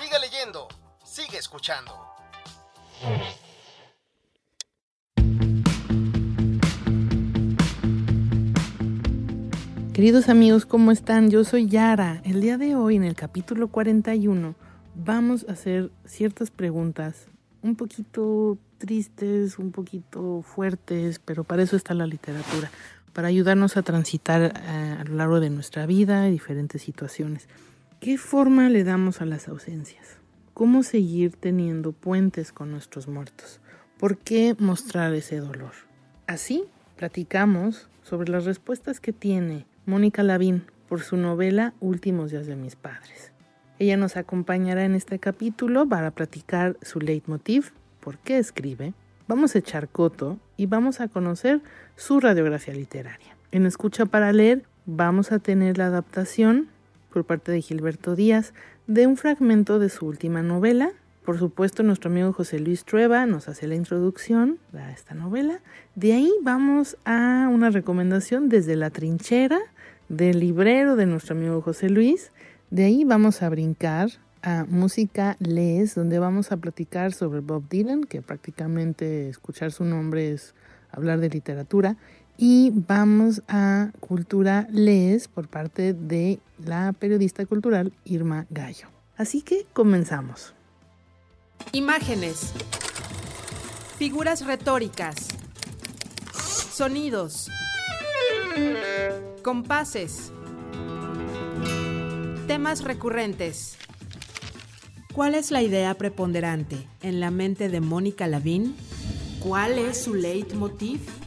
Sigue 0.00 0.18
leyendo, 0.18 0.66
sigue 1.04 1.36
escuchando. 1.36 1.92
Queridos 9.92 10.30
amigos, 10.30 10.64
¿cómo 10.64 10.90
están? 10.90 11.30
Yo 11.30 11.44
soy 11.44 11.68
Yara. 11.68 12.22
El 12.24 12.40
día 12.40 12.56
de 12.56 12.76
hoy, 12.76 12.96
en 12.96 13.04
el 13.04 13.14
capítulo 13.14 13.68
41, 13.68 14.54
vamos 14.94 15.44
a 15.46 15.52
hacer 15.52 15.90
ciertas 16.06 16.50
preguntas 16.50 17.26
un 17.60 17.76
poquito 17.76 18.56
tristes, 18.78 19.58
un 19.58 19.70
poquito 19.70 20.40
fuertes, 20.40 21.18
pero 21.18 21.44
para 21.44 21.62
eso 21.62 21.76
está 21.76 21.92
la 21.92 22.06
literatura, 22.06 22.70
para 23.12 23.28
ayudarnos 23.28 23.76
a 23.76 23.82
transitar 23.82 24.40
eh, 24.64 24.96
a 24.98 25.04
lo 25.04 25.16
largo 25.16 25.40
de 25.40 25.50
nuestra 25.50 25.84
vida 25.84 26.24
diferentes 26.24 26.80
situaciones. 26.80 27.48
¿Qué 28.00 28.16
forma 28.16 28.70
le 28.70 28.82
damos 28.82 29.20
a 29.20 29.26
las 29.26 29.46
ausencias? 29.46 30.16
¿Cómo 30.54 30.82
seguir 30.82 31.36
teniendo 31.36 31.92
puentes 31.92 32.50
con 32.50 32.70
nuestros 32.70 33.08
muertos? 33.08 33.60
¿Por 33.98 34.16
qué 34.16 34.56
mostrar 34.58 35.12
ese 35.12 35.36
dolor? 35.36 35.72
Así 36.26 36.64
platicamos 36.96 37.90
sobre 38.02 38.30
las 38.30 38.46
respuestas 38.46 39.00
que 39.00 39.12
tiene 39.12 39.66
Mónica 39.84 40.22
Lavín 40.22 40.64
por 40.88 41.02
su 41.02 41.18
novela 41.18 41.74
Últimos 41.78 42.30
días 42.30 42.46
de 42.46 42.56
mis 42.56 42.74
padres. 42.74 43.32
Ella 43.78 43.98
nos 43.98 44.16
acompañará 44.16 44.86
en 44.86 44.94
este 44.94 45.18
capítulo 45.18 45.86
para 45.86 46.10
platicar 46.10 46.78
su 46.80 47.00
leitmotiv, 47.00 47.74
por 48.00 48.16
qué 48.16 48.38
escribe, 48.38 48.94
vamos 49.28 49.54
a 49.54 49.58
echar 49.58 49.90
coto 49.90 50.38
y 50.56 50.64
vamos 50.64 51.02
a 51.02 51.08
conocer 51.08 51.60
su 51.96 52.18
radiografía 52.18 52.72
literaria. 52.72 53.36
En 53.52 53.66
Escucha 53.66 54.06
para 54.06 54.32
leer 54.32 54.64
vamos 54.86 55.32
a 55.32 55.38
tener 55.38 55.76
la 55.76 55.88
adaptación 55.88 56.70
por 57.12 57.24
parte 57.24 57.52
de 57.52 57.60
Gilberto 57.60 58.16
Díaz 58.16 58.54
de 58.86 59.06
un 59.06 59.16
fragmento 59.16 59.78
de 59.78 59.88
su 59.88 60.06
última 60.06 60.42
novela. 60.42 60.92
Por 61.24 61.38
supuesto, 61.38 61.82
nuestro 61.82 62.10
amigo 62.10 62.32
José 62.32 62.58
Luis 62.58 62.84
Trueba 62.84 63.26
nos 63.26 63.48
hace 63.48 63.66
la 63.66 63.74
introducción 63.74 64.58
a 64.72 64.90
esta 64.90 65.14
novela. 65.14 65.60
De 65.94 66.12
ahí 66.12 66.32
vamos 66.42 66.96
a 67.04 67.48
una 67.52 67.70
recomendación 67.70 68.48
desde 68.48 68.76
la 68.76 68.90
trinchera 68.90 69.60
del 70.08 70.40
librero 70.40 70.96
de 70.96 71.06
nuestro 71.06 71.36
amigo 71.36 71.60
José 71.60 71.90
Luis 71.90 72.32
de 72.70 72.84
ahí 72.84 73.02
vamos 73.02 73.42
a 73.42 73.48
brincar 73.48 74.10
a 74.42 74.64
Música 74.68 75.36
Les, 75.40 75.96
donde 75.96 76.20
vamos 76.20 76.52
a 76.52 76.56
platicar 76.56 77.12
sobre 77.12 77.40
Bob 77.40 77.68
Dylan, 77.68 78.04
que 78.04 78.22
prácticamente 78.22 79.28
escuchar 79.28 79.72
su 79.72 79.84
nombre 79.84 80.30
es 80.30 80.54
hablar 80.92 81.18
de 81.18 81.30
literatura. 81.30 81.96
Y 82.42 82.72
vamos 82.72 83.42
a 83.48 83.90
Cultura 84.00 84.66
Les 84.72 85.28
por 85.28 85.46
parte 85.48 85.92
de 85.92 86.40
la 86.64 86.94
periodista 86.94 87.44
cultural 87.44 87.92
Irma 88.06 88.46
Gallo. 88.48 88.88
Así 89.18 89.42
que 89.42 89.66
comenzamos. 89.74 90.54
Imágenes. 91.72 92.54
Figuras 93.98 94.46
retóricas. 94.46 95.28
Sonidos. 96.72 97.50
Compases 99.44 100.32
Temas 102.46 102.84
recurrentes. 102.84 103.76
¿Cuál 105.12 105.34
es 105.34 105.50
la 105.50 105.60
idea 105.60 105.92
preponderante 105.92 106.88
en 107.02 107.20
la 107.20 107.30
mente 107.30 107.68
de 107.68 107.82
Mónica 107.82 108.26
Lavín? 108.26 108.74
¿Cuál 109.40 109.78
es 109.78 110.02
su 110.04 110.14
leitmotiv? 110.14 111.19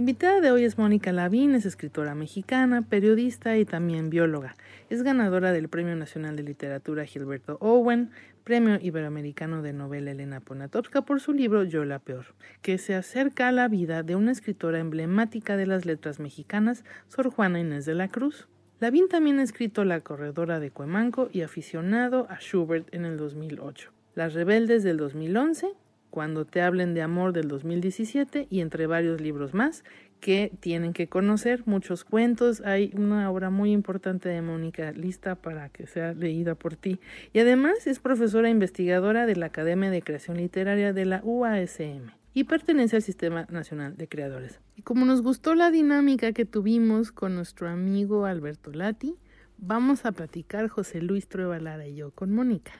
Invitada 0.00 0.40
de 0.40 0.50
hoy 0.50 0.64
es 0.64 0.78
Mónica 0.78 1.12
Lavín, 1.12 1.54
es 1.54 1.66
escritora 1.66 2.14
mexicana, 2.14 2.80
periodista 2.80 3.58
y 3.58 3.66
también 3.66 4.08
bióloga. 4.08 4.56
Es 4.88 5.02
ganadora 5.02 5.52
del 5.52 5.68
Premio 5.68 5.94
Nacional 5.94 6.36
de 6.36 6.42
Literatura 6.42 7.04
Gilberto 7.04 7.58
Owen, 7.60 8.10
Premio 8.42 8.78
Iberoamericano 8.80 9.60
de 9.60 9.74
Novela 9.74 10.12
Elena 10.12 10.40
Poniatowska 10.40 11.02
por 11.02 11.20
su 11.20 11.34
libro 11.34 11.64
Yo 11.64 11.84
la 11.84 11.98
Peor, 11.98 12.34
que 12.62 12.78
se 12.78 12.94
acerca 12.94 13.48
a 13.48 13.52
la 13.52 13.68
vida 13.68 14.02
de 14.02 14.16
una 14.16 14.32
escritora 14.32 14.78
emblemática 14.78 15.58
de 15.58 15.66
las 15.66 15.84
letras 15.84 16.18
mexicanas, 16.18 16.82
Sor 17.08 17.28
Juana 17.28 17.60
Inés 17.60 17.84
de 17.84 17.94
la 17.94 18.08
Cruz. 18.08 18.48
Lavín 18.80 19.06
también 19.10 19.38
ha 19.38 19.42
escrito 19.42 19.84
La 19.84 20.00
Corredora 20.00 20.60
de 20.60 20.70
Cuemanco 20.70 21.28
y 21.30 21.42
aficionado 21.42 22.26
a 22.30 22.36
Schubert 22.36 22.88
en 22.94 23.04
el 23.04 23.18
2008, 23.18 23.92
Las 24.14 24.32
Rebeldes 24.32 24.82
del 24.82 24.96
2011, 24.96 25.74
Cuando 26.10 26.44
te 26.44 26.60
hablen 26.60 26.94
de 26.94 27.02
amor 27.02 27.32
del 27.32 27.48
2017 27.48 28.48
y 28.50 28.60
entre 28.60 28.86
varios 28.86 29.20
libros 29.20 29.54
más 29.54 29.84
que 30.20 30.52
tienen 30.60 30.92
que 30.92 31.08
conocer, 31.08 31.62
muchos 31.66 32.04
cuentos, 32.04 32.60
hay 32.60 32.92
una 32.94 33.30
obra 33.30 33.50
muy 33.50 33.72
importante 33.72 34.28
de 34.28 34.42
Mónica 34.42 34.92
lista 34.92 35.34
para 35.34 35.70
que 35.70 35.86
sea 35.86 36.12
leída 36.12 36.54
por 36.54 36.76
ti. 36.76 37.00
Y 37.32 37.38
además 37.38 37.86
es 37.86 38.00
profesora 38.00 38.50
investigadora 38.50 39.26
de 39.26 39.36
la 39.36 39.46
Academia 39.46 39.90
de 39.90 40.02
Creación 40.02 40.36
Literaria 40.36 40.92
de 40.92 41.06
la 41.06 41.20
UASM 41.24 42.10
y 42.34 42.44
pertenece 42.44 42.96
al 42.96 43.02
Sistema 43.02 43.46
Nacional 43.50 43.96
de 43.96 44.08
Creadores. 44.08 44.60
Y 44.76 44.82
como 44.82 45.04
nos 45.04 45.22
gustó 45.22 45.54
la 45.54 45.70
dinámica 45.70 46.32
que 46.32 46.44
tuvimos 46.44 47.12
con 47.12 47.34
nuestro 47.34 47.68
amigo 47.68 48.26
Alberto 48.26 48.72
Lati, 48.72 49.16
vamos 49.58 50.04
a 50.04 50.12
platicar 50.12 50.68
José 50.68 51.02
Luis 51.02 51.28
Trueba 51.28 51.58
Lara 51.58 51.86
y 51.86 51.96
yo 51.96 52.12
con 52.12 52.32
Mónica. 52.32 52.72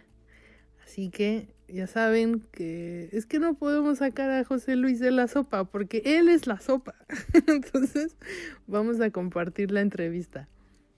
Así 0.84 1.10
que 1.10 1.48
ya 1.72 1.86
saben 1.86 2.44
que 2.52 3.08
es 3.12 3.26
que 3.26 3.38
no 3.38 3.54
podemos 3.54 3.98
sacar 3.98 4.30
a 4.30 4.44
José 4.44 4.76
Luis 4.76 5.00
de 5.00 5.10
la 5.10 5.28
sopa 5.28 5.64
porque 5.64 6.02
él 6.04 6.28
es 6.28 6.46
la 6.46 6.60
sopa. 6.60 6.94
Entonces 7.46 8.16
vamos 8.66 9.00
a 9.00 9.10
compartir 9.10 9.70
la 9.70 9.80
entrevista. 9.80 10.48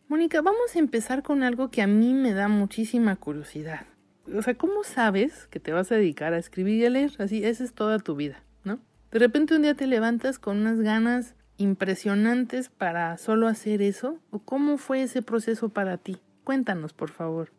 Mónica, 0.08 0.42
vamos 0.42 0.74
a 0.74 0.78
empezar 0.78 1.22
con 1.22 1.42
algo 1.42 1.70
que 1.70 1.82
a 1.82 1.86
mí 1.86 2.14
me 2.14 2.32
da 2.32 2.48
muchísima 2.48 3.16
curiosidad. 3.16 3.86
O 4.34 4.42
sea, 4.42 4.54
¿cómo 4.54 4.84
sabes 4.84 5.46
que 5.48 5.58
te 5.58 5.72
vas 5.72 5.90
a 5.90 5.96
dedicar 5.96 6.32
a 6.32 6.38
escribir 6.38 6.76
y 6.76 6.86
a 6.86 6.90
leer? 6.90 7.12
Así, 7.18 7.44
esa 7.44 7.64
es 7.64 7.72
toda 7.72 7.98
tu 7.98 8.14
vida, 8.14 8.42
¿no? 8.64 8.78
De 9.10 9.18
repente 9.18 9.54
un 9.54 9.62
día 9.62 9.74
te 9.74 9.86
levantas 9.86 10.38
con 10.38 10.58
unas 10.58 10.80
ganas 10.80 11.34
impresionantes 11.56 12.68
para 12.68 13.16
solo 13.18 13.48
hacer 13.48 13.82
eso. 13.82 14.18
¿O 14.30 14.40
cómo 14.40 14.78
fue 14.78 15.02
ese 15.02 15.22
proceso 15.22 15.70
para 15.70 15.96
ti? 15.96 16.18
Cuéntanos, 16.44 16.92
por 16.92 17.10
favor 17.10 17.50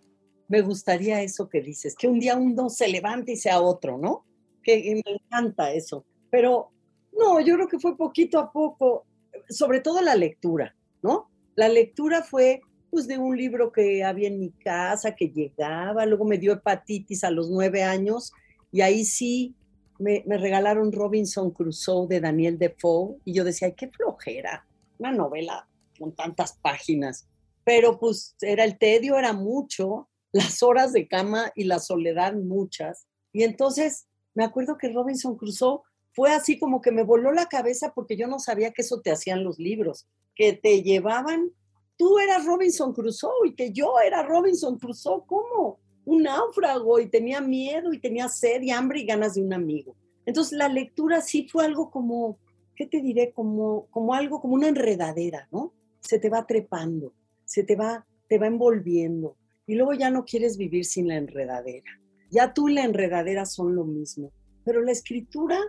me 0.48 0.62
gustaría 0.62 1.22
eso 1.22 1.50
que 1.50 1.62
dices, 1.62 1.96
que 1.96 2.08
un 2.08 2.20
día 2.20 2.36
uno 2.36 2.70
se 2.70 2.88
levante 2.88 3.34
y 3.34 3.38
sea 3.38 3.62
otro, 3.62 3.98
¿no? 3.98 4.26
Que 4.62 5.02
me 5.06 5.14
encanta 5.14 5.72
eso. 5.72 6.06
Pero 6.30 6.72
no, 7.18 7.40
yo 7.40 7.56
creo 7.56 7.68
que 7.68 7.80
fue 7.80 7.98
poquito 7.98 8.40
a 8.40 8.52
poco, 8.52 9.06
sobre 9.50 9.80
todo 9.80 10.02
la 10.02 10.16
lectura, 10.16 10.76
¿no? 11.02 11.30
La 11.56 11.70
lectura 11.70 12.24
fue 12.24 12.62
pues 12.90 13.08
de 13.08 13.18
un 13.18 13.36
libro 13.36 13.72
que 13.72 14.04
había 14.04 14.28
en 14.28 14.40
mi 14.40 14.52
casa, 14.52 15.16
que 15.16 15.30
llegaba, 15.30 16.06
luego 16.06 16.26
me 16.26 16.38
dio 16.38 16.54
hepatitis 16.54 17.24
a 17.24 17.32
los 17.32 17.50
nueve 17.50 17.82
años 17.82 18.32
y 18.72 18.82
ahí 18.82 19.04
sí 19.04 19.56
me, 19.98 20.24
me 20.28 20.38
regalaron 20.38 20.92
Robinson 20.92 21.50
Crusoe 21.52 22.08
de 22.08 22.20
Daniel 22.20 22.60
Defoe 22.60 23.18
y 23.26 23.34
yo 23.34 23.44
decía, 23.44 23.68
ay, 23.68 23.74
qué 23.76 23.90
flojera, 23.90 24.68
una 25.00 25.12
novela 25.12 25.68
con 25.98 26.14
tantas 26.14 26.54
páginas. 26.62 27.28
Pero 27.64 27.98
pues 27.98 28.36
era 28.42 28.64
el 28.64 28.78
tedio, 28.78 29.18
era 29.18 29.34
mucho 29.34 30.10
las 30.34 30.64
horas 30.64 30.92
de 30.92 31.08
cama 31.08 31.52
y 31.56 31.64
la 31.64 31.80
soledad 31.80 32.34
muchas. 32.34 33.08
Y 33.32 33.44
entonces 33.44 34.08
me 34.34 34.44
acuerdo 34.44 34.78
que 34.78 34.90
Robinson 34.92 35.38
Crusoe 35.38 35.82
fue 36.12 36.32
así 36.32 36.60
como 36.60 36.82
que 36.82 36.92
me 36.92 37.04
voló 37.04 37.32
la 37.32 37.46
cabeza 37.46 37.94
porque 37.94 38.18
yo 38.18 38.28
no 38.28 38.40
sabía 38.40 38.72
que 38.72 38.82
eso 38.82 39.00
te 39.00 39.12
hacían 39.12 39.44
los 39.44 39.60
libros, 39.60 40.08
que 40.36 40.54
te 40.54 40.82
llevaban, 40.82 41.52
tú 41.98 42.18
eras 42.20 42.46
Robinson 42.46 42.94
Crusoe 42.94 43.48
y 43.48 43.56
que 43.56 43.72
yo 43.72 44.00
era 44.06 44.24
Robinson 44.24 44.78
Crusoe, 44.78 45.24
¿cómo? 45.28 45.80
Un 46.06 46.24
náufrago 46.24 47.00
y 47.00 47.10
tenía 47.10 47.40
miedo 47.40 47.94
y 47.94 48.00
tenía 48.00 48.28
sed 48.28 48.62
y 48.62 48.72
hambre 48.72 49.02
y 49.02 49.06
ganas 49.06 49.36
de 49.36 49.42
un 49.44 49.54
amigo. 49.54 49.96
Entonces 50.26 50.58
la 50.58 50.68
lectura 50.68 51.22
sí 51.22 51.48
fue 51.48 51.66
algo 51.66 51.92
como, 51.92 52.40
¿qué 52.76 52.88
te 52.88 53.02
diré? 53.02 53.32
Como, 53.34 53.88
como 53.92 54.16
algo, 54.16 54.42
como 54.42 54.56
una 54.56 54.68
enredadera, 54.68 55.48
¿no? 55.52 55.74
Se 56.00 56.20
te 56.20 56.30
va 56.30 56.46
trepando, 56.48 57.14
se 57.46 57.64
te 57.64 57.76
va, 57.76 58.06
te 58.28 58.40
va 58.40 58.48
envolviendo 58.48 59.38
y 59.66 59.76
luego 59.76 59.94
ya 59.94 60.10
no 60.10 60.26
quieres 60.26 60.58
vivir 60.58 60.86
sin 60.86 61.08
la 61.08 61.16
enredadera. 61.16 61.90
Ya 62.30 62.54
tú 62.54 62.70
y 62.70 62.74
la 62.74 62.84
enredadera 62.84 63.46
son 63.46 63.76
lo 63.76 63.86
mismo. 63.86 64.32
Pero 64.66 64.82
la 64.82 64.92
escritura, 64.92 65.60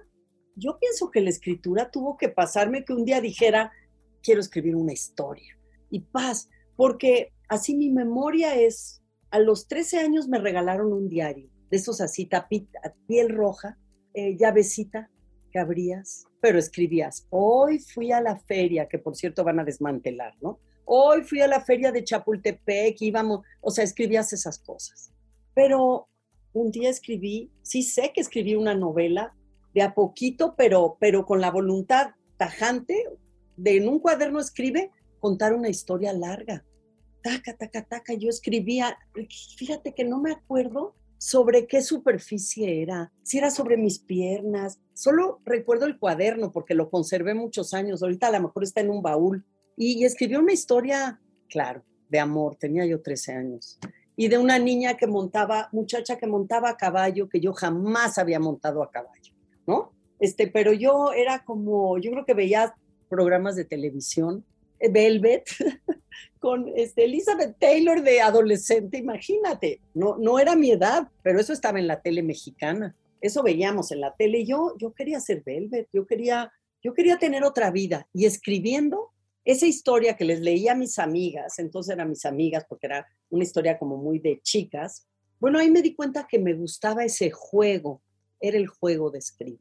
yo 0.57 0.79
pienso 0.79 1.11
que 1.11 1.21
la 1.21 1.31
escritura 1.31 1.91
tuvo 1.91 2.17
que 2.17 2.29
pasarme 2.29 2.85
que 2.85 2.93
un 2.93 3.05
día 3.05 3.21
dijera, 3.21 3.73
quiero 4.23 4.41
escribir 4.41 4.77
una 4.77 4.93
historia. 4.93 5.57
y 5.91 6.01
paz, 6.01 6.49
porque 6.75 7.33
así 7.49 7.77
mi 7.77 7.91
memoria 7.91 8.57
es, 8.57 9.01
a 9.31 9.39
los 9.39 9.69
13 9.69 9.99
años 9.99 10.27
me 10.27 10.41
regalaron 10.41 10.93
un 10.93 11.09
diario, 11.09 11.49
de 11.71 11.77
esos 11.77 12.01
así, 12.01 12.27
tapita, 12.27 12.81
piel 13.07 13.29
roja, 13.29 13.79
eh, 14.13 14.37
llavecita 14.37 15.09
que 15.53 15.61
abrías, 15.61 16.25
pero 16.41 16.59
escribías, 16.59 17.29
hoy 17.31 17.79
fui 17.79 18.11
a 18.11 18.21
la 18.21 18.37
feria, 18.37 18.89
que 18.89 18.99
por 18.99 19.15
cierto 19.15 19.45
van 19.45 19.61
a 19.61 19.65
desmantelar, 19.65 20.35
¿no? 20.41 20.59
Hoy 20.85 21.23
fui 21.23 21.41
a 21.41 21.49
la 21.49 21.61
feria 21.61 21.93
de 21.93 22.05
Chapultepec, 22.05 23.01
íbamos, 23.01 23.41
o 23.61 23.71
sea, 23.71 23.85
escribías 23.85 24.33
esas 24.33 24.59
cosas. 24.59 25.13
Pero 25.55 26.09
un 26.53 26.71
día 26.71 26.91
escribí, 26.91 27.51
sí 27.63 27.83
sé 27.83 28.13
que 28.15 28.21
escribí 28.21 28.55
una 28.55 28.75
novela 28.75 29.35
de 29.75 29.83
a 29.83 29.95
poquito, 29.95 30.55
pero, 30.57 30.97
pero 31.01 31.27
con 31.27 31.41
la 31.41 31.51
voluntad 31.51 32.11
tajante 32.37 33.09
de 33.57 33.77
en 33.77 33.89
un 33.89 33.99
cuaderno 33.99 34.41
escribe 34.41 34.91
contar 35.21 35.55
una 35.55 35.69
historia 35.69 36.13
larga. 36.13 36.65
Taca, 37.23 37.57
taca, 37.57 37.83
taca, 37.83 38.15
yo 38.15 38.29
escribía, 38.29 38.99
fíjate 39.57 39.95
que 39.95 40.05
no 40.05 40.21
me 40.21 40.33
acuerdo 40.33 40.95
sobre 41.19 41.67
qué 41.67 41.81
superficie 41.81 42.83
era, 42.83 43.11
si 43.23 43.39
era 43.39 43.51
sobre 43.51 43.79
mis 43.79 43.99
piernas. 43.99 44.79
Solo 44.93 45.41
recuerdo 45.45 45.87
el 45.87 45.99
cuaderno 45.99 46.53
porque 46.53 46.75
lo 46.75 46.91
conservé 46.91 47.35
muchos 47.35 47.73
años. 47.73 48.03
Ahorita 48.03 48.27
a 48.27 48.33
lo 48.33 48.43
mejor 48.43 48.63
está 48.63 48.83
en 48.83 48.91
un 48.91 49.03
baúl. 49.03 49.47
Y, 49.77 50.05
escribió 50.05 50.41
una 50.41 50.53
historia, 50.53 51.21
claro, 51.49 51.83
de 52.09 52.21
amor. 52.21 52.57
Tenía 52.57 52.87
yo 52.87 53.01
13 53.01 53.33
años. 53.33 53.79
Y 54.17 54.29
de 54.29 54.39
una 54.39 54.59
niña 54.59 54.97
que 54.97 55.07
montaba, 55.07 55.69
muchacha 55.73 56.17
que 56.17 56.27
montaba 56.27 56.71
a 56.71 56.77
caballo, 56.77 57.29
que 57.29 57.41
yo 57.41 57.53
jamás 57.53 58.19
había 58.19 58.39
montado 58.39 58.83
a 58.83 58.91
caballo, 58.91 59.35
¿no? 59.67 59.93
Este, 60.21 60.47
pero 60.47 60.73
yo 60.73 61.13
era 61.13 61.45
como, 61.45 61.99
yo 61.99 62.13
creo 62.13 62.25
que 62.25 62.35
veía 62.35 62.75
programas 63.09 63.57
de 63.57 63.65
televisión, 63.65 64.45
eh, 64.79 64.89
Velvet, 64.89 65.45
con 66.39 66.71
este, 66.77 67.05
Elizabeth 67.05 67.59
Taylor 67.59 68.03
de 68.03 68.21
adolescente, 68.21 68.99
imagínate, 68.99 69.81
no, 69.95 70.17
no 70.19 70.39
era 70.39 70.55
mi 70.55 70.71
edad, 70.71 71.09
pero 71.23 71.41
eso 71.41 71.53
estaba 71.53 71.79
en 71.79 71.89
la 71.89 72.01
tele 72.01 72.23
mexicana, 72.23 72.95
eso 73.21 73.43
veíamos 73.43 73.91
en 73.91 74.01
la 74.01 74.15
tele. 74.15 74.45
Yo, 74.45 74.75
yo 74.79 74.93
quería 74.93 75.19
ser 75.19 75.43
Velvet, 75.45 75.89
yo 75.95 76.07
quería, 76.07 76.53
yo 76.83 76.93
quería 76.93 77.19
tener 77.19 77.43
otra 77.43 77.71
vida 77.71 78.07
y 78.13 78.27
escribiendo 78.27 79.14
esa 79.45 79.67
historia 79.67 80.17
que 80.17 80.25
les 80.25 80.41
leía 80.41 80.73
a 80.73 80.77
mis 80.77 80.99
amigas, 80.99 81.59
entonces 81.59 81.95
eran 81.95 82.09
mis 82.09 82.25
amigas 82.25 82.65
porque 82.69 82.87
era 82.87 83.07
una 83.31 83.45
historia 83.45 83.79
como 83.79 83.97
muy 83.97 84.19
de 84.19 84.41
chicas, 84.43 85.07
bueno, 85.39 85.59
ahí 85.59 85.71
me 85.71 85.83
di 85.83 85.95
cuenta 85.95 86.27
que 86.27 86.39
me 86.39 86.55
gustaba 86.55 87.05
ese 87.05 87.31
juego, 87.31 88.01
era 88.41 88.57
el 88.57 88.67
juego 88.67 89.11
de 89.11 89.19
escribir. 89.19 89.61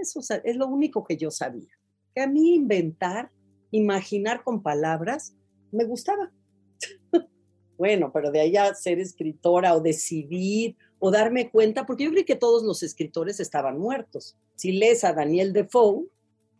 Eso 0.00 0.20
es 0.44 0.56
lo 0.56 0.66
único 0.66 1.04
que 1.04 1.16
yo 1.16 1.30
sabía, 1.30 1.68
que 2.14 2.22
a 2.22 2.26
mí 2.26 2.54
inventar, 2.54 3.30
imaginar 3.70 4.42
con 4.42 4.62
palabras, 4.62 5.34
me 5.70 5.84
gustaba. 5.84 6.32
bueno, 7.78 8.10
pero 8.12 8.30
de 8.30 8.40
ahí 8.40 8.56
a 8.56 8.74
ser 8.74 8.98
escritora 8.98 9.74
o 9.74 9.80
decidir 9.80 10.76
o 10.98 11.10
darme 11.10 11.50
cuenta, 11.50 11.84
porque 11.84 12.04
yo 12.04 12.10
creí 12.10 12.24
que 12.24 12.36
todos 12.36 12.62
los 12.62 12.82
escritores 12.82 13.40
estaban 13.40 13.78
muertos. 13.78 14.36
Si 14.54 14.72
lees 14.72 15.04
a 15.04 15.12
Daniel 15.12 15.52
Defoe, 15.52 16.06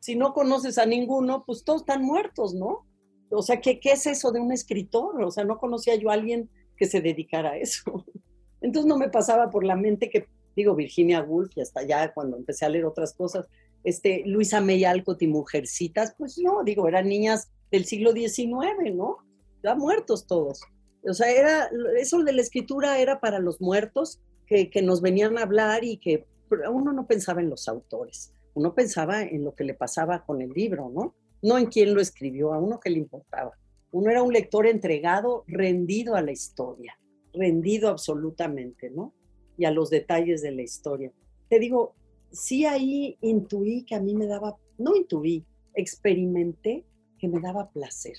si 0.05 0.17
no 0.17 0.35
conoces 0.35 0.77
a 0.77 0.85
ninguno, 0.85 1.45
pues 1.47 1.65
todos 1.65 1.81
están 1.81 2.03
muertos, 2.03 2.53
¿no? 2.53 2.87
O 3.31 3.41
sea, 3.41 3.63
¿qué, 3.63 3.81
¿qué 3.81 3.93
es 3.93 4.07
eso 4.07 4.33
de 4.33 4.39
un 4.39 4.53
escritor? 4.53 5.23
O 5.23 5.31
sea, 5.31 5.45
no 5.45 5.57
conocía 5.57 5.95
yo 5.95 6.11
a 6.11 6.13
alguien 6.13 6.51
que 6.77 6.85
se 6.85 7.01
dedicara 7.01 7.53
a 7.53 7.57
eso. 7.57 8.05
Entonces 8.61 8.87
no 8.87 8.99
me 8.99 9.09
pasaba 9.09 9.49
por 9.49 9.65
la 9.65 9.77
mente 9.77 10.11
que, 10.11 10.27
digo, 10.55 10.75
Virginia 10.75 11.23
Woolf, 11.23 11.57
y 11.57 11.63
hasta 11.63 11.85
ya 11.85 12.13
cuando 12.13 12.37
empecé 12.37 12.67
a 12.67 12.69
leer 12.69 12.85
otras 12.85 13.15
cosas, 13.15 13.49
este, 13.83 14.25
Luisa 14.27 14.61
May 14.61 14.85
Alcott 14.85 15.23
y 15.23 15.27
Mujercitas, 15.27 16.15
pues 16.19 16.37
no, 16.37 16.63
digo, 16.65 16.87
eran 16.87 17.09
niñas 17.09 17.49
del 17.71 17.87
siglo 17.87 18.13
XIX, 18.13 18.95
¿no? 18.95 19.17
Ya 19.63 19.75
muertos 19.75 20.27
todos. 20.27 20.61
O 21.09 21.15
sea, 21.15 21.31
era, 21.31 21.71
eso 21.99 22.23
de 22.23 22.35
la 22.35 22.43
escritura 22.43 22.99
era 22.99 23.21
para 23.21 23.39
los 23.39 23.59
muertos 23.63 24.21
que, 24.47 24.69
que 24.69 24.83
nos 24.83 25.01
venían 25.01 25.39
a 25.39 25.45
hablar 25.45 25.83
y 25.83 25.97
que 25.97 26.27
uno 26.71 26.93
no 26.93 27.07
pensaba 27.07 27.41
en 27.41 27.49
los 27.49 27.69
autores, 27.69 28.34
uno 28.55 28.75
pensaba 28.75 29.23
en 29.23 29.45
lo 29.45 29.55
que 29.55 29.65
le 29.65 29.75
pasaba 29.75 30.25
con 30.25 30.41
el 30.41 30.51
libro, 30.51 30.91
¿no? 30.91 31.15
No 31.43 31.59
en 31.59 31.67
quién 31.67 31.95
lo 31.95 32.01
escribió, 32.01 32.55
a 32.55 32.59
uno 32.59 32.81
que 32.81 32.91
le 32.91 32.99
importaba. 32.99 33.53
Uno 33.91 34.11
era 34.11 34.23
un 34.23 34.33
lector 34.33 34.67
entregado, 34.67 35.45
rendido 35.47 36.17
a 36.17 36.23
la 36.23 36.33
historia, 36.33 36.99
rendido 37.33 37.89
absolutamente, 37.89 38.91
¿no? 38.91 39.13
Y 39.57 39.67
a 39.67 39.71
los 39.71 39.91
detalles 39.91 40.43
de 40.43 40.53
la 40.53 40.63
historia. 40.63 41.13
Te 41.49 41.59
digo, 41.59 41.95
sí 42.31 42.65
ahí 42.65 43.19
intuí 43.21 43.85
que 43.85 43.95
a 43.95 44.01
mí 44.01 44.15
me 44.15 44.27
daba, 44.27 44.57
no 44.79 44.97
intuí, 44.97 45.45
experimenté 45.75 46.85
me 47.29 47.41
daba 47.41 47.71
placer. 47.71 48.17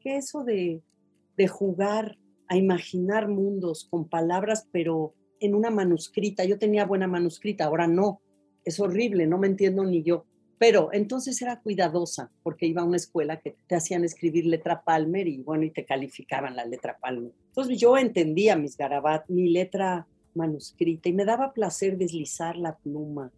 Que 0.00 0.16
eso 0.16 0.44
de, 0.44 0.82
de 1.36 1.48
jugar 1.48 2.18
a 2.48 2.56
imaginar 2.56 3.28
mundos 3.28 3.86
con 3.88 4.08
palabras, 4.08 4.68
pero 4.72 5.14
en 5.40 5.54
una 5.54 5.70
manuscrita. 5.70 6.44
Yo 6.44 6.58
tenía 6.58 6.84
buena 6.84 7.06
manuscrita, 7.06 7.64
ahora 7.64 7.86
no. 7.86 8.20
Es 8.64 8.80
horrible, 8.80 9.26
no 9.26 9.38
me 9.38 9.46
entiendo 9.46 9.84
ni 9.84 10.02
yo. 10.02 10.24
Pero 10.58 10.90
entonces 10.92 11.40
era 11.40 11.60
cuidadosa, 11.60 12.30
porque 12.42 12.66
iba 12.66 12.82
a 12.82 12.84
una 12.84 12.98
escuela 12.98 13.40
que 13.40 13.56
te 13.66 13.76
hacían 13.76 14.04
escribir 14.04 14.44
letra 14.44 14.82
Palmer 14.82 15.26
y 15.26 15.42
bueno, 15.42 15.64
y 15.64 15.70
te 15.70 15.86
calificaban 15.86 16.54
la 16.54 16.66
letra 16.66 16.98
Palmer. 17.00 17.32
Entonces 17.46 17.78
yo 17.78 17.96
entendía 17.96 18.56
mis 18.56 18.76
garabat, 18.76 19.28
mi 19.28 19.48
letra 19.48 20.06
manuscrita, 20.34 21.08
y 21.08 21.14
me 21.14 21.24
daba 21.24 21.54
placer 21.54 21.96
deslizar 21.96 22.56
la 22.56 22.76
pluma 22.76 23.32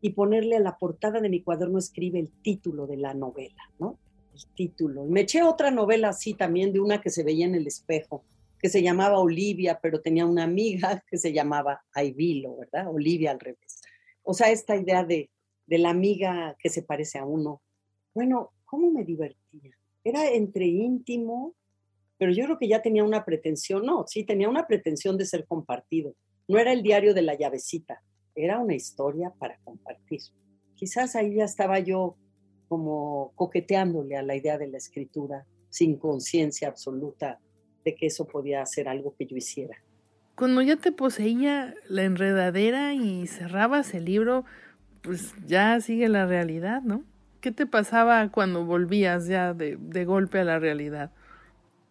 y 0.00 0.10
ponerle 0.10 0.56
a 0.56 0.60
la 0.60 0.76
portada 0.76 1.20
de 1.20 1.28
mi 1.28 1.42
cuaderno 1.42 1.78
escribe 1.78 2.18
el 2.18 2.30
título 2.42 2.86
de 2.86 2.96
la 2.96 3.14
novela, 3.14 3.62
¿no? 3.78 3.98
el 4.34 4.54
título. 4.54 5.04
Me 5.04 5.22
eché 5.22 5.42
otra 5.42 5.70
novela 5.70 6.10
así 6.10 6.34
también, 6.34 6.72
de 6.72 6.80
una 6.80 7.00
que 7.00 7.10
se 7.10 7.22
veía 7.22 7.46
en 7.46 7.54
el 7.54 7.66
espejo, 7.66 8.24
que 8.58 8.68
se 8.68 8.82
llamaba 8.82 9.18
Olivia, 9.18 9.78
pero 9.80 10.00
tenía 10.00 10.26
una 10.26 10.44
amiga 10.44 11.02
que 11.10 11.18
se 11.18 11.32
llamaba 11.32 11.84
Aivilo, 11.92 12.56
¿verdad? 12.56 12.88
Olivia 12.92 13.30
al 13.30 13.40
revés. 13.40 13.82
O 14.24 14.34
sea, 14.34 14.50
esta 14.50 14.76
idea 14.76 15.04
de, 15.04 15.30
de 15.66 15.78
la 15.78 15.90
amiga 15.90 16.56
que 16.58 16.68
se 16.68 16.82
parece 16.82 17.18
a 17.18 17.24
uno. 17.24 17.62
Bueno, 18.14 18.52
¿cómo 18.64 18.90
me 18.90 19.04
divertía? 19.04 19.76
Era 20.02 20.28
entre 20.30 20.66
íntimo, 20.66 21.54
pero 22.18 22.32
yo 22.32 22.44
creo 22.44 22.58
que 22.58 22.68
ya 22.68 22.82
tenía 22.82 23.04
una 23.04 23.24
pretensión, 23.24 23.84
no, 23.84 24.06
sí, 24.06 24.24
tenía 24.24 24.48
una 24.48 24.66
pretensión 24.66 25.16
de 25.16 25.26
ser 25.26 25.46
compartido. 25.46 26.14
No 26.48 26.58
era 26.58 26.72
el 26.72 26.82
diario 26.82 27.14
de 27.14 27.22
la 27.22 27.34
llavecita, 27.34 28.02
era 28.34 28.58
una 28.58 28.74
historia 28.74 29.32
para 29.38 29.58
compartir. 29.64 30.20
Quizás 30.74 31.16
ahí 31.16 31.36
ya 31.36 31.44
estaba 31.44 31.78
yo 31.78 32.16
como 32.68 33.32
coqueteándole 33.34 34.16
a 34.16 34.22
la 34.22 34.36
idea 34.36 34.58
de 34.58 34.68
la 34.68 34.78
escritura 34.78 35.46
sin 35.68 35.96
conciencia 35.96 36.68
absoluta 36.68 37.40
de 37.84 37.94
que 37.94 38.06
eso 38.06 38.26
podía 38.26 38.64
ser 38.66 38.88
algo 38.88 39.14
que 39.16 39.26
yo 39.26 39.36
hiciera. 39.36 39.83
Cuando 40.36 40.62
ya 40.62 40.76
te 40.76 40.92
poseía 40.92 41.74
la 41.88 42.04
enredadera 42.04 42.94
y 42.94 43.26
cerrabas 43.26 43.94
el 43.94 44.06
libro, 44.06 44.44
pues 45.02 45.34
ya 45.46 45.80
sigue 45.80 46.08
la 46.08 46.26
realidad, 46.26 46.82
¿no? 46.82 47.04
¿Qué 47.40 47.52
te 47.52 47.66
pasaba 47.66 48.30
cuando 48.30 48.64
volvías 48.64 49.26
ya 49.26 49.54
de, 49.54 49.76
de 49.78 50.04
golpe 50.04 50.40
a 50.40 50.44
la 50.44 50.58
realidad? 50.58 51.12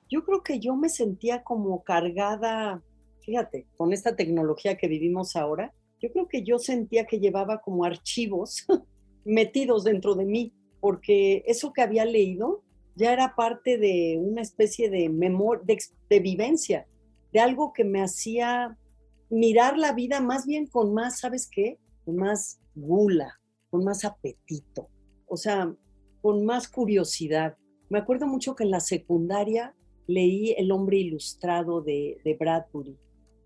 Yo 0.09 0.25
creo 0.25 0.43
que 0.43 0.59
yo 0.59 0.75
me 0.75 0.89
sentía 0.89 1.43
como 1.43 1.83
cargada, 1.83 2.81
fíjate, 3.21 3.65
con 3.77 3.93
esta 3.93 4.15
tecnología 4.15 4.77
que 4.77 4.87
vivimos 4.87 5.35
ahora, 5.35 5.71
yo 6.01 6.11
creo 6.11 6.27
que 6.27 6.43
yo 6.43 6.59
sentía 6.59 7.05
que 7.05 7.19
llevaba 7.19 7.61
como 7.61 7.85
archivos 7.85 8.65
metidos 9.25 9.85
dentro 9.85 10.15
de 10.15 10.25
mí 10.25 10.53
porque 10.83 11.45
eso 11.47 11.71
que 11.71 11.81
había 11.81 12.03
leído 12.03 12.61
ya 12.95 13.13
era 13.13 13.35
parte 13.37 13.77
de 13.77 14.19
una 14.19 14.41
especie 14.41 14.89
de 14.89 15.07
memoria, 15.07 15.63
de, 16.09 16.19
vivencia, 16.19 16.85
de 17.33 17.39
algo 17.39 17.73
que 17.73 17.83
me 17.83 18.01
hacía 18.01 18.77
mirar 19.29 19.77
la 19.77 19.93
vida 19.93 20.21
más 20.21 20.45
bien 20.45 20.67
con 20.67 20.93
más, 20.93 21.19
¿sabes 21.19 21.49
qué? 21.51 21.79
Con 22.05 22.17
más 22.17 22.61
gula, 22.75 23.39
con 23.71 23.83
más 23.83 24.05
apetito, 24.05 24.89
o 25.25 25.35
sea, 25.35 25.75
con 26.21 26.45
más 26.45 26.67
curiosidad. 26.67 27.57
Me 27.89 27.97
acuerdo 27.97 28.27
mucho 28.27 28.55
que 28.55 28.63
en 28.63 28.71
la 28.71 28.79
secundaria 28.79 29.75
leí 30.05 30.51
El 30.57 30.71
hombre 30.71 30.97
ilustrado 30.97 31.81
de, 31.81 32.37
Bradbury, 32.39 32.97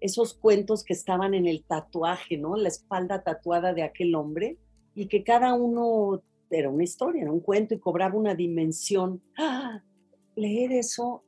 esos 0.01 0.33
cuentos 0.33 0.83
que 0.83 0.93
estaban 0.93 1.33
en 1.33 1.47
el 1.47 1.63
tatuaje, 1.63 2.37
¿no? 2.37 2.57
La 2.57 2.67
espalda 2.67 3.23
tatuada 3.23 3.73
de 3.73 3.83
aquel 3.83 4.15
hombre 4.15 4.57
y 4.95 5.07
que 5.07 5.23
cada 5.23 5.53
uno 5.53 6.21
era 6.49 6.69
una 6.69 6.83
historia, 6.83 7.21
era 7.21 7.31
un 7.31 7.39
cuento 7.39 7.73
y 7.73 7.79
cobraba 7.79 8.15
una 8.15 8.35
dimensión. 8.35 9.21
¡Ah! 9.37 9.81
Leer 10.35 10.73
eso 10.73 11.23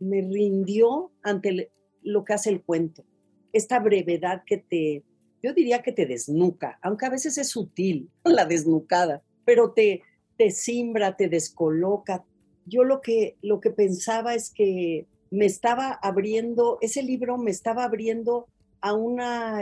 me 0.00 0.22
rindió 0.22 1.12
ante 1.22 1.70
lo 2.02 2.24
que 2.24 2.34
hace 2.34 2.50
el 2.50 2.62
cuento. 2.62 3.04
Esta 3.52 3.78
brevedad 3.80 4.42
que 4.46 4.58
te, 4.58 5.02
yo 5.42 5.52
diría 5.52 5.82
que 5.82 5.92
te 5.92 6.06
desnuca, 6.06 6.78
aunque 6.82 7.06
a 7.06 7.10
veces 7.10 7.38
es 7.38 7.50
sutil 7.50 8.10
la 8.24 8.44
desnucada, 8.44 9.22
pero 9.44 9.72
te, 9.72 10.02
te 10.36 10.50
simbra, 10.50 11.16
te 11.16 11.28
descoloca. 11.28 12.24
Yo 12.66 12.84
lo 12.84 13.00
que, 13.00 13.36
lo 13.42 13.60
que 13.60 13.70
pensaba 13.70 14.34
es 14.34 14.50
que 14.50 15.06
me 15.30 15.46
estaba 15.46 15.92
abriendo, 16.02 16.78
ese 16.80 17.02
libro 17.02 17.38
me 17.38 17.50
estaba 17.50 17.84
abriendo 17.84 18.46
a 18.80 18.92
una, 18.92 19.60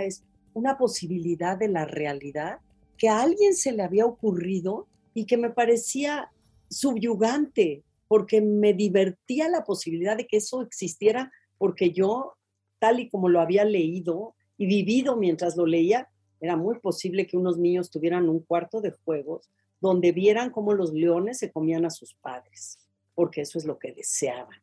una 0.53 0.77
posibilidad 0.77 1.57
de 1.57 1.69
la 1.69 1.85
realidad 1.85 2.59
que 2.99 3.09
a 3.09 3.23
alguien 3.23 3.55
se 3.55 3.73
le 3.73 3.83
había 3.83 4.05
ocurrido 4.05 4.87
y 5.15 5.25
que 5.25 5.37
me 5.37 5.51
parecía 5.51 6.31
subyugante, 6.69 7.83
porque 8.09 8.41
me 8.41 8.75
divertía 8.75 9.49
la 9.49 9.65
posibilidad 9.65 10.17
de 10.17 10.27
que 10.27 10.37
eso 10.37 10.61
existiera, 10.61 11.33
porque 11.61 11.91
yo, 11.91 12.39
tal 12.79 13.01
y 13.01 13.11
como 13.11 13.29
lo 13.29 13.39
había 13.39 13.67
leído 13.67 14.35
y 14.57 14.65
vivido 14.65 15.15
mientras 15.17 15.59
lo 15.59 15.67
leía, 15.67 16.09
era 16.41 16.57
muy 16.57 16.79
posible 16.79 17.27
que 17.27 17.37
unos 17.37 17.59
niños 17.59 17.91
tuvieran 17.91 18.31
un 18.31 18.41
cuarto 18.41 18.81
de 18.81 18.93
juegos 18.93 19.51
donde 19.79 20.11
vieran 20.11 20.53
cómo 20.53 20.73
los 20.73 20.95
leones 20.95 21.37
se 21.37 21.53
comían 21.53 21.85
a 21.85 21.91
sus 21.91 22.15
padres, 22.15 22.79
porque 23.15 23.43
eso 23.43 23.59
es 23.59 23.67
lo 23.67 23.79
que 23.79 23.93
deseaban. 23.93 24.59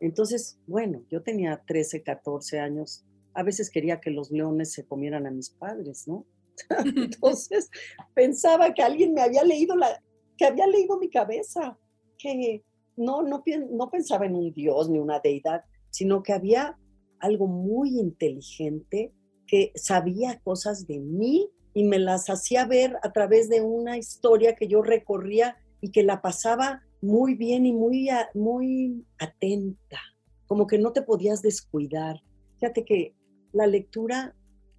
Entonces, 0.00 0.58
bueno, 0.66 1.04
yo 1.10 1.22
tenía 1.22 1.62
13, 1.66 2.02
14 2.02 2.60
años, 2.60 3.04
a 3.34 3.42
veces 3.42 3.68
quería 3.68 4.00
que 4.00 4.10
los 4.10 4.30
leones 4.30 4.72
se 4.72 4.86
comieran 4.86 5.26
a 5.26 5.30
mis 5.30 5.50
padres, 5.50 6.08
¿no? 6.08 6.24
Entonces, 6.96 7.70
pensaba 8.14 8.72
que 8.72 8.82
alguien 8.82 9.12
me 9.12 9.20
había 9.20 9.44
leído 9.44 9.76
la, 9.76 10.02
que 10.38 10.46
había 10.46 10.66
leído 10.66 10.98
mi 10.98 11.10
cabeza, 11.10 11.78
que 12.16 12.64
no, 12.96 13.20
no, 13.20 13.44
no 13.70 13.90
pensaba 13.90 14.24
en 14.24 14.34
un 14.34 14.50
dios 14.54 14.88
ni 14.88 14.98
una 14.98 15.20
deidad, 15.20 15.62
sino 15.96 16.22
que 16.22 16.34
había 16.34 16.76
algo 17.20 17.46
muy 17.46 17.98
inteligente 17.98 19.14
que 19.46 19.72
sabía 19.76 20.40
cosas 20.40 20.86
de 20.86 20.98
mí 20.98 21.48
y 21.72 21.84
me 21.84 21.98
las 21.98 22.28
hacía 22.28 22.66
ver 22.66 22.98
a 23.02 23.12
través 23.12 23.48
de 23.48 23.62
una 23.62 23.96
historia 23.96 24.56
que 24.56 24.68
yo 24.68 24.82
recorría 24.82 25.56
y 25.80 25.92
que 25.92 26.02
la 26.02 26.20
pasaba 26.20 26.82
muy 27.00 27.34
bien 27.34 27.64
y 27.64 27.72
muy, 27.72 28.10
muy 28.34 29.06
atenta, 29.18 30.00
como 30.46 30.66
que 30.66 30.76
no 30.76 30.92
te 30.92 31.00
podías 31.00 31.40
descuidar. 31.40 32.20
Fíjate 32.58 32.84
que 32.84 33.14
la 33.52 33.66
lectura 33.66 34.36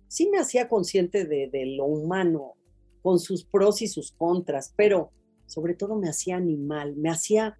sí 0.07 0.29
me 0.29 0.38
hacía 0.38 0.69
consciente 0.69 1.25
de, 1.25 1.50
de 1.51 1.65
lo 1.77 1.86
humano, 1.86 2.53
con 3.01 3.17
sus 3.17 3.43
pros 3.43 3.81
y 3.81 3.88
sus 3.88 4.12
contras, 4.12 4.71
pero 4.77 5.12
sobre 5.47 5.74
todo 5.74 5.95
me 5.95 6.09
hacía 6.09 6.36
animal, 6.36 6.95
me 6.95 7.09
hacía, 7.09 7.57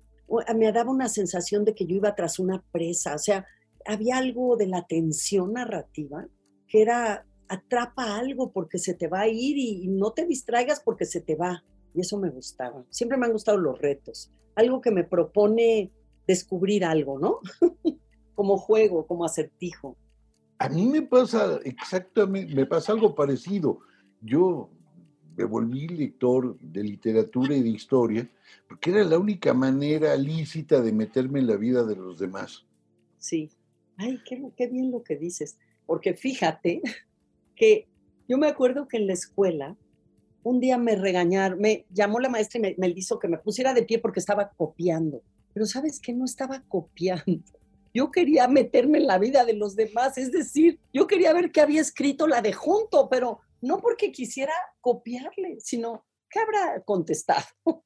me 0.56 0.72
daba 0.72 0.92
una 0.92 1.10
sensación 1.10 1.66
de 1.66 1.74
que 1.74 1.86
yo 1.86 1.96
iba 1.96 2.16
tras 2.16 2.40
una 2.40 2.64
presa, 2.72 3.16
o 3.16 3.20
sea, 3.20 3.46
había 3.86 4.18
algo 4.18 4.58
de 4.58 4.68
la 4.68 4.86
tensión 4.86 5.54
narrativa 5.54 6.28
que 6.68 6.82
era 6.82 7.26
atrapa 7.48 8.18
algo 8.18 8.52
porque 8.52 8.78
se 8.78 8.94
te 8.94 9.08
va 9.08 9.22
a 9.22 9.28
ir 9.28 9.58
y, 9.58 9.88
no 9.88 10.12
te 10.12 10.26
distraigas 10.26 10.82
porque 10.82 11.06
se 11.06 11.22
te 11.22 11.36
va. 11.36 11.64
Y 11.94 12.02
eso 12.02 12.20
me 12.20 12.30
gustaba. 12.30 12.84
Siempre 12.90 13.18
me 13.18 13.26
han 13.26 13.32
gustado 13.32 13.58
los 13.58 13.80
retos. 13.80 14.32
Algo 14.56 14.82
que 14.82 14.92
me 14.92 15.04
propone 15.04 15.92
descubrir 16.28 16.84
algo, 16.84 17.20
¿no? 17.20 17.40
como 18.36 18.58
juego, 18.58 19.08
como 19.08 19.26
acertijo. 19.26 19.98
A 20.60 20.70
mí 20.70 20.86
me 20.88 21.02
pasa 21.04 21.60
exactamente, 21.64 22.54
me 22.54 22.66
pasa 22.66 22.92
algo 22.92 23.16
parecido. 23.16 23.80
Yo 24.22 24.70
me 25.38 25.46
volví 25.46 25.88
lector 25.88 26.60
de 26.60 26.84
literatura 26.84 27.56
y 27.56 27.62
de 27.62 27.70
historia 27.70 28.30
porque 28.68 28.90
era 28.90 29.04
la 29.04 29.20
única 29.20 29.54
manera 29.54 30.16
lícita 30.18 30.82
de 30.82 30.92
meterme 30.92 31.40
en 31.40 31.48
la 31.48 31.56
vida 31.56 31.84
de 31.84 31.96
los 31.96 32.20
demás. 32.20 32.66
Sí. 33.20 33.52
Ay, 33.96 34.20
qué, 34.26 34.68
bien 34.68 34.92
lo 34.92 35.04
que 35.04 35.16
dices 35.16 35.58
porque 35.86 36.14
fíjate 36.14 36.82
que 37.56 37.88
yo 38.28 38.38
me 38.38 38.48
acuerdo 38.48 38.88
que 38.88 38.98
en 38.98 39.08
la 39.08 39.14
escuela 39.14 39.76
un 40.44 40.60
día 40.60 40.78
me 40.78 40.96
regañaron, 40.96 41.60
me 41.60 41.86
llamó 41.90 42.20
la 42.20 42.30
maestra 42.30 42.60
y 42.60 42.62
me, 42.62 42.76
me 42.78 42.94
hizo 42.96 43.20
que 43.20 43.28
me 43.28 43.38
pusiera 43.38 43.74
de 43.74 43.84
pie 43.84 44.00
porque 44.00 44.20
estaba 44.20 44.50
copiando. 44.50 45.22
Pero 45.54 45.66
sabes 45.66 46.00
que 46.00 46.14
no 46.14 46.26
estaba 46.26 46.62
copiando. 46.68 47.42
Yo 47.94 48.12
quería 48.12 48.48
meterme 48.48 49.00
en 49.00 49.08
la 49.08 49.18
vida 49.18 49.44
de 49.44 49.54
los 49.54 49.76
demás, 49.76 50.18
es 50.18 50.32
decir, 50.32 50.80
yo 50.94 51.08
quería 51.08 51.34
ver 51.34 51.52
qué 51.52 51.62
había 51.62 51.82
escrito 51.82 52.28
la 52.28 52.42
de 52.42 52.54
junto, 52.54 53.10
pero 53.10 53.40
no 53.62 53.80
porque 53.80 54.12
quisiera 54.12 54.54
copiarle, 54.82 55.60
sino 55.60 56.06
qué 56.30 56.40
habrá 56.40 56.82
contestado. 56.84 57.46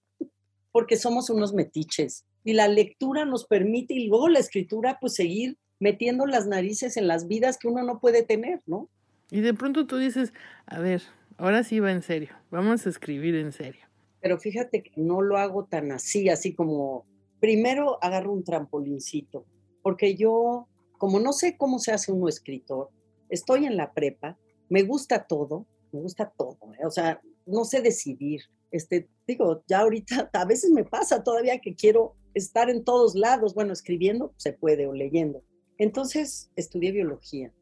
porque 0.72 0.98
somos 0.98 1.30
unos 1.30 1.54
metiches 1.54 2.26
y 2.44 2.54
la 2.54 2.68
lectura 2.68 3.26
nos 3.26 3.46
permite 3.46 3.94
y 3.94 4.08
luego 4.08 4.30
la 4.30 4.40
escritura 4.40 4.98
pues 5.00 5.16
seguir 5.16 5.58
metiendo 5.80 6.26
las 6.26 6.48
narices 6.48 6.98
en 6.98 7.08
las 7.08 7.28
vidas 7.28 7.58
que 7.58 7.68
uno 7.68 7.84
no 7.84 8.00
puede 8.00 8.24
tener, 8.24 8.62
¿no? 8.66 8.90
Y 9.30 9.42
de 9.42 9.54
pronto 9.54 9.88
tú 9.88 9.98
dices, 9.98 10.34
a 10.66 10.80
ver, 10.80 11.02
ahora 11.38 11.64
sí 11.64 11.80
va 11.80 11.92
en 11.92 12.02
serio, 12.02 12.30
vamos 12.52 12.86
a 12.86 12.90
escribir 12.90 13.36
en 13.36 13.52
serio. 13.52 13.82
Pero 14.22 14.38
fíjate 14.38 14.84
que 14.84 14.92
no 14.96 15.22
lo 15.22 15.38
hago 15.38 15.66
tan 15.66 15.92
así, 15.92 16.30
así 16.30 16.54
como, 16.54 17.06
primero 17.40 17.98
agarro 18.04 18.34
un 18.34 18.44
trampolincito, 18.44 19.46
porque 19.82 20.16
yo, 20.16 20.68
como 20.98 21.20
no 21.20 21.34
sé 21.34 21.58
cómo 21.58 21.80
se 21.80 21.92
hace 21.92 22.12
uno 22.12 22.28
escritor, 22.28 22.90
estoy 23.30 23.66
en 23.66 23.78
la 23.78 23.94
prepa, 23.94 24.38
me 24.72 24.84
gusta 24.84 25.28
todo, 25.28 25.68
me 25.92 26.00
gusta 26.00 26.32
todo, 26.38 26.58
¿eh? 26.80 26.86
o 26.86 26.90
sea, 26.90 27.22
no 27.46 27.66
sé 27.66 27.82
decidir. 27.82 28.42
Este, 28.72 29.10
digo, 29.28 29.64
ya 29.68 29.82
ahorita 29.82 30.30
a 30.34 30.46
veces 30.46 30.72
me 30.72 30.86
pasa 30.86 31.24
todavía 31.24 31.60
que 31.60 31.76
quiero 31.76 32.16
estar 32.34 32.70
en 32.70 32.86
todos 32.86 33.14
lados, 33.14 33.54
bueno, 33.54 33.74
escribiendo 33.74 34.34
se 34.38 34.54
puede 34.54 34.88
o 34.88 34.94
leyendo, 34.94 35.44
entonces 35.78 36.50
estudié 36.56 36.94
biología. 36.94 37.54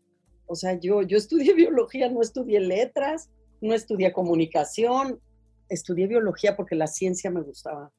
O 0.46 0.56
sea, 0.56 0.80
yo, 0.80 1.02
yo 1.02 1.18
estudié 1.24 1.56
biología, 1.56 2.10
no 2.10 2.22
estudié 2.22 2.60
letras, 2.60 3.32
no 3.60 3.74
estudié 3.74 4.14
comunicación, 4.14 5.20
estudié 5.68 6.06
biología 6.06 6.56
porque 6.56 6.76
la 6.76 6.88
ciencia 6.88 7.32
me 7.32 7.42
gustaba 7.42 7.92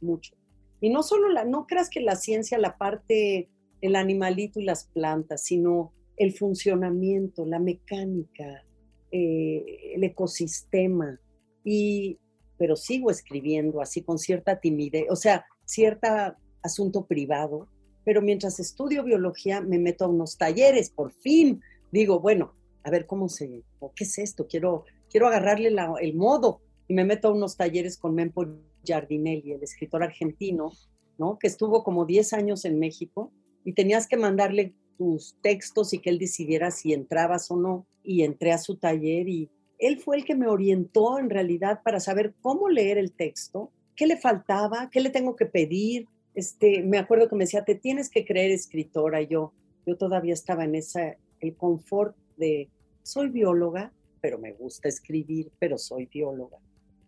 mucho. 0.00 0.34
Y 0.80 0.88
no 0.88 1.02
solo 1.02 1.28
la, 1.28 1.44
no 1.44 1.66
creas 1.66 1.90
que 1.90 2.00
la 2.00 2.16
ciencia, 2.16 2.56
la 2.56 2.78
parte, 2.78 3.50
el 3.82 3.94
animalito 3.94 4.58
y 4.58 4.64
las 4.64 4.84
plantas, 4.84 5.42
sino 5.42 5.92
el 6.16 6.32
funcionamiento, 6.32 7.44
la 7.46 7.58
mecánica, 7.58 8.64
eh, 9.10 9.94
el 9.94 10.04
ecosistema. 10.04 11.18
Y, 11.64 12.18
pero 12.58 12.76
sigo 12.76 13.10
escribiendo 13.10 13.80
así 13.80 14.02
con 14.02 14.18
cierta 14.18 14.60
timidez, 14.60 15.06
o 15.10 15.16
sea, 15.16 15.46
cierta 15.64 16.38
asunto 16.62 17.06
privado, 17.06 17.68
pero 18.04 18.22
mientras 18.22 18.60
estudio 18.60 19.02
biología 19.02 19.60
me 19.60 19.78
meto 19.78 20.04
a 20.04 20.08
unos 20.08 20.36
talleres, 20.36 20.90
por 20.90 21.12
fin 21.12 21.60
digo, 21.90 22.20
bueno, 22.20 22.54
a 22.82 22.90
ver 22.90 23.06
cómo 23.06 23.28
se, 23.28 23.62
qué 23.94 24.04
es 24.04 24.18
esto, 24.18 24.46
quiero, 24.48 24.84
quiero 25.08 25.28
agarrarle 25.28 25.74
el 26.00 26.14
modo 26.14 26.60
y 26.88 26.94
me 26.94 27.04
meto 27.04 27.28
a 27.28 27.32
unos 27.32 27.56
talleres 27.56 27.96
con 27.96 28.14
Mempo 28.14 28.46
Giardinelli, 28.84 29.52
el 29.52 29.62
escritor 29.62 30.02
argentino, 30.02 30.72
¿no? 31.18 31.38
Que 31.38 31.46
estuvo 31.46 31.84
como 31.84 32.04
10 32.04 32.32
años 32.34 32.64
en 32.64 32.78
México 32.78 33.32
y 33.64 33.72
tenías 33.72 34.06
que 34.06 34.16
mandarle 34.16 34.74
tus 34.96 35.36
textos 35.42 35.92
y 35.92 35.98
que 35.98 36.10
él 36.10 36.18
decidiera 36.18 36.70
si 36.70 36.92
entrabas 36.92 37.50
o 37.50 37.56
no. 37.56 37.86
Y 38.02 38.22
entré 38.22 38.52
a 38.52 38.58
su 38.58 38.76
taller 38.76 39.28
y 39.28 39.50
él 39.78 40.00
fue 40.00 40.16
el 40.16 40.24
que 40.24 40.34
me 40.34 40.46
orientó 40.46 41.18
en 41.18 41.30
realidad 41.30 41.80
para 41.82 42.00
saber 42.00 42.34
cómo 42.40 42.68
leer 42.68 42.98
el 42.98 43.12
texto, 43.12 43.70
qué 43.96 44.06
le 44.06 44.16
faltaba, 44.16 44.88
qué 44.90 45.00
le 45.00 45.10
tengo 45.10 45.36
que 45.36 45.46
pedir, 45.46 46.06
este, 46.34 46.82
me 46.82 46.98
acuerdo 46.98 47.28
que 47.28 47.36
me 47.36 47.44
decía, 47.44 47.64
te 47.64 47.74
tienes 47.74 48.10
que 48.10 48.24
creer 48.24 48.50
escritora. 48.50 49.22
Yo, 49.22 49.52
yo 49.86 49.96
todavía 49.96 50.34
estaba 50.34 50.64
en 50.64 50.74
esa, 50.74 51.16
el 51.40 51.54
confort 51.56 52.16
de, 52.36 52.68
soy 53.02 53.28
bióloga, 53.28 53.92
pero 54.20 54.38
me 54.38 54.52
gusta 54.52 54.88
escribir, 54.88 55.50
pero 55.58 55.78
soy 55.78 56.06
bióloga. 56.06 56.58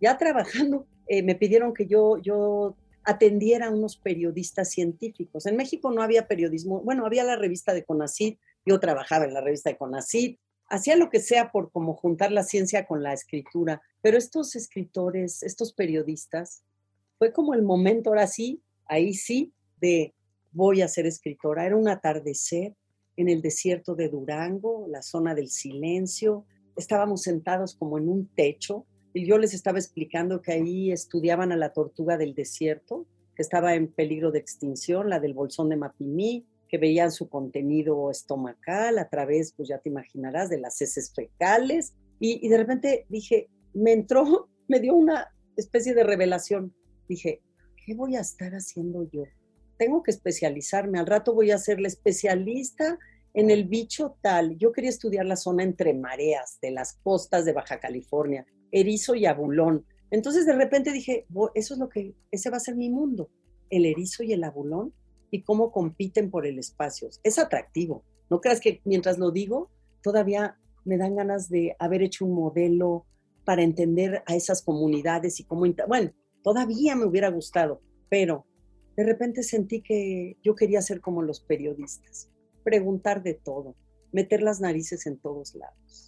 Ya 0.01 0.17
trabajando, 0.17 0.87
eh, 1.09 1.23
me 1.23 1.35
pidieron 1.35 1.75
que 1.75 1.87
yo, 1.87 2.19
yo 2.19 2.77
atendiera 3.07 3.69
a 3.69 3.71
unos 3.71 3.97
periodistas 3.97 4.71
científicos. 4.71 5.47
En 5.47 5.57
México 5.57 5.91
no 5.93 6.03
había 6.03 6.27
periodismo, 6.27 6.83
bueno, 6.83 7.07
había 7.07 7.25
la 7.25 7.37
revista 7.37 7.73
de 7.73 7.85
CONACYT, 7.85 8.39
yo 8.67 8.81
trabajaba 8.81 9.25
en 9.25 9.33
la 9.33 9.41
revista 9.41 9.71
de 9.71 9.79
CONACYT, 9.79 10.39
hacía 10.69 10.97
lo 10.97 11.09
que 11.09 11.21
sea 11.21 11.53
por 11.53 11.71
como 11.71 11.95
juntar 11.95 12.33
la 12.33 12.43
ciencia 12.43 12.85
con 12.85 13.05
la 13.05 13.13
escritura, 13.13 13.81
pero 14.03 14.19
estos 14.19 14.57
escritores, 14.57 15.45
estos 15.45 15.73
periodistas, 15.73 16.65
fue 17.19 17.33
como 17.33 17.55
el 17.55 17.63
momento, 17.63 18.11
ahora 18.11 18.27
sí, 18.27 18.61
ahí 18.87 19.15
sí, 19.15 19.55
de 19.81 20.13
voy 20.51 20.83
a 20.83 20.89
ser 20.89 21.07
escritora. 21.07 21.65
Era 21.65 21.77
un 21.77 21.89
atardecer 21.89 22.75
en 23.17 23.29
el 23.29 23.41
desierto 23.41 23.95
de 23.95 24.09
Durango, 24.09 24.87
la 24.89 25.03
zona 25.03 25.35
del 25.35 25.49
silencio. 25.49 26.45
Estábamos 26.77 27.23
sentados 27.23 27.77
como 27.77 27.99
en 27.99 28.09
un 28.09 28.27
techo 28.35 28.85
yo 29.25 29.39
les 29.39 29.55
estaba 29.55 29.79
explicando 29.79 30.43
que 30.43 30.53
ahí 30.53 30.91
estudiaban 30.91 31.53
a 31.53 31.57
la 31.57 31.73
tortuga 31.73 32.17
del 32.17 32.35
desierto, 32.35 33.07
que 33.35 33.43
estaba 33.43 33.75
en 33.75 33.89
peligro 33.89 34.33
de 34.33 34.39
extinción, 34.39 35.09
la 35.09 35.21
del 35.21 35.35
bolsón 35.35 35.69
de 35.69 35.77
Mapimí, 35.77 36.47
que 36.69 36.79
veían 36.79 37.13
su 37.13 37.29
contenido 37.29 38.11
estomacal 38.11 38.99
a 38.99 39.09
través, 39.09 39.53
pues 39.53 39.69
ya 39.69 39.79
te 39.79 39.89
imaginarás, 39.89 40.51
de 40.51 40.59
las 40.59 40.81
heces 40.81 41.13
fecales. 41.15 41.95
Y, 42.19 42.45
y 42.45 42.49
de 42.49 42.59
repente 42.59 43.07
dije, 43.09 43.49
me 43.75 43.93
entró, 43.93 44.49
me 44.69 44.81
dio 44.81 44.95
una 44.95 45.29
especie 45.57 45.95
de 45.95 46.03
revelación. 46.03 46.75
Dije, 47.09 47.41
¿qué 47.85 47.95
voy 47.95 48.17
a 48.17 48.21
estar 48.21 48.53
haciendo 48.53 49.09
yo? 49.11 49.25
Tengo 49.79 50.03
que 50.03 50.11
especializarme, 50.11 50.99
al 50.99 51.07
rato 51.07 51.35
voy 51.35 51.51
a 51.51 51.59
ser 51.59 51.81
la 51.81 51.89
especialista 51.89 52.99
en 53.35 53.51
el 53.51 53.65
bicho 53.65 54.17
tal. 54.23 54.57
Yo 54.57 54.73
quería 54.73 54.91
estudiar 54.91 55.27
la 55.27 55.37
zona 55.37 55.63
entre 55.63 55.93
mareas 55.93 56.59
de 56.63 56.71
las 56.71 56.95
costas 57.03 57.45
de 57.45 57.53
Baja 57.53 57.79
California, 57.79 58.47
erizo 58.81 59.15
y 59.15 59.27
abulón. 59.27 59.87
Entonces 60.11 60.47
de 60.47 60.55
repente 60.55 60.93
dije, 60.93 61.27
eso 61.55 61.75
es 61.75 61.81
lo 61.81 61.89
que, 61.89 62.15
ese 62.31 62.51
va 62.51 62.59
a 62.59 62.61
ser 62.61 62.77
mi 62.77 62.91
mundo, 62.91 63.31
el 63.71 63.87
erizo 63.87 64.23
y 64.23 64.33
el 64.33 64.45
abulón 64.45 64.93
y 65.31 65.43
cómo 65.43 65.73
compiten 65.73 66.31
por 66.31 66.47
el 66.47 66.59
espacio. 66.59 67.09
Es 67.23 67.39
atractivo. 67.39 68.05
No 68.31 68.41
creas 68.41 68.61
que 68.61 68.81
mientras 68.85 69.19
lo 69.19 69.31
digo, 69.31 69.71
todavía 70.03 70.59
me 70.85 70.99
dan 70.99 71.17
ganas 71.17 71.49
de 71.49 71.75
haber 71.79 72.03
hecho 72.03 72.25
un 72.25 72.35
modelo 72.35 73.07
para 73.45 73.63
entender 73.63 74.23
a 74.27 74.35
esas 74.35 74.63
comunidades 74.63 75.41
y 75.41 75.45
cómo, 75.45 75.65
bueno, 75.89 76.13
todavía 76.43 76.95
me 76.97 77.07
hubiera 77.07 77.31
gustado, 77.31 77.81
pero 78.09 78.47
de 78.97 79.05
repente 79.05 79.43
sentí 79.43 79.83
que 79.83 80.37
yo 80.43 80.55
quería 80.55 80.83
ser 80.83 81.01
como 81.01 81.23
los 81.23 81.41
periodistas, 81.41 82.31
preguntar 82.65 83.23
de 83.23 83.35
todo, 83.35 83.77
meter 84.13 84.43
las 84.43 84.61
narices 84.61 85.07
en 85.07 85.19
todos 85.19 85.55
lados. 85.55 86.06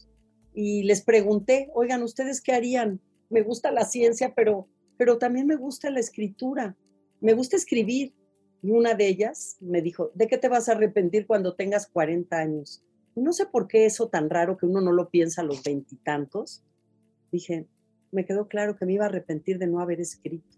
Y 0.61 0.83
les 0.83 1.03
pregunté, 1.03 1.71
oigan, 1.73 2.03
¿ustedes 2.03 2.41
qué 2.41 2.50
harían? 2.50 3.00
Me 3.31 3.43
gusta 3.43 3.71
la 3.71 3.85
ciencia, 3.85 4.35
pero, 4.35 4.67
pero 4.97 5.17
también 5.17 5.47
me 5.47 5.55
gusta 5.55 5.88
la 5.88 6.00
escritura, 6.00 6.77
me 7.21 7.33
gusta 7.33 7.55
escribir. 7.55 8.12
Y 8.61 8.73
una 8.73 8.95
de 8.95 9.07
ellas 9.07 9.57
me 9.61 9.83
dijo, 9.83 10.11
¿de 10.17 10.27
qué 10.27 10.37
te 10.37 10.49
vas 10.49 10.69
a 10.69 10.73
arrepentir 10.73 11.29
cuando 11.29 11.55
tengas 11.55 11.87
40 11.87 12.37
años? 12.37 12.83
No 13.15 13.33
sé 13.33 13.47
por 13.47 13.69
qué 13.69 13.87
eso 13.87 14.09
tan 14.09 14.29
raro 14.29 14.57
que 14.57 14.67
uno 14.67 14.81
no 14.81 14.91
lo 14.91 15.11
piensa 15.11 15.43
a 15.43 15.45
los 15.45 15.62
veintitantos. 15.62 16.65
Dije, 17.31 17.69
me 18.11 18.25
quedó 18.27 18.49
claro 18.49 18.75
que 18.75 18.85
me 18.85 18.95
iba 18.95 19.05
a 19.05 19.11
arrepentir 19.11 19.61
de 19.61 19.69
no 19.69 19.79
haber 19.79 20.00
escrito, 20.00 20.57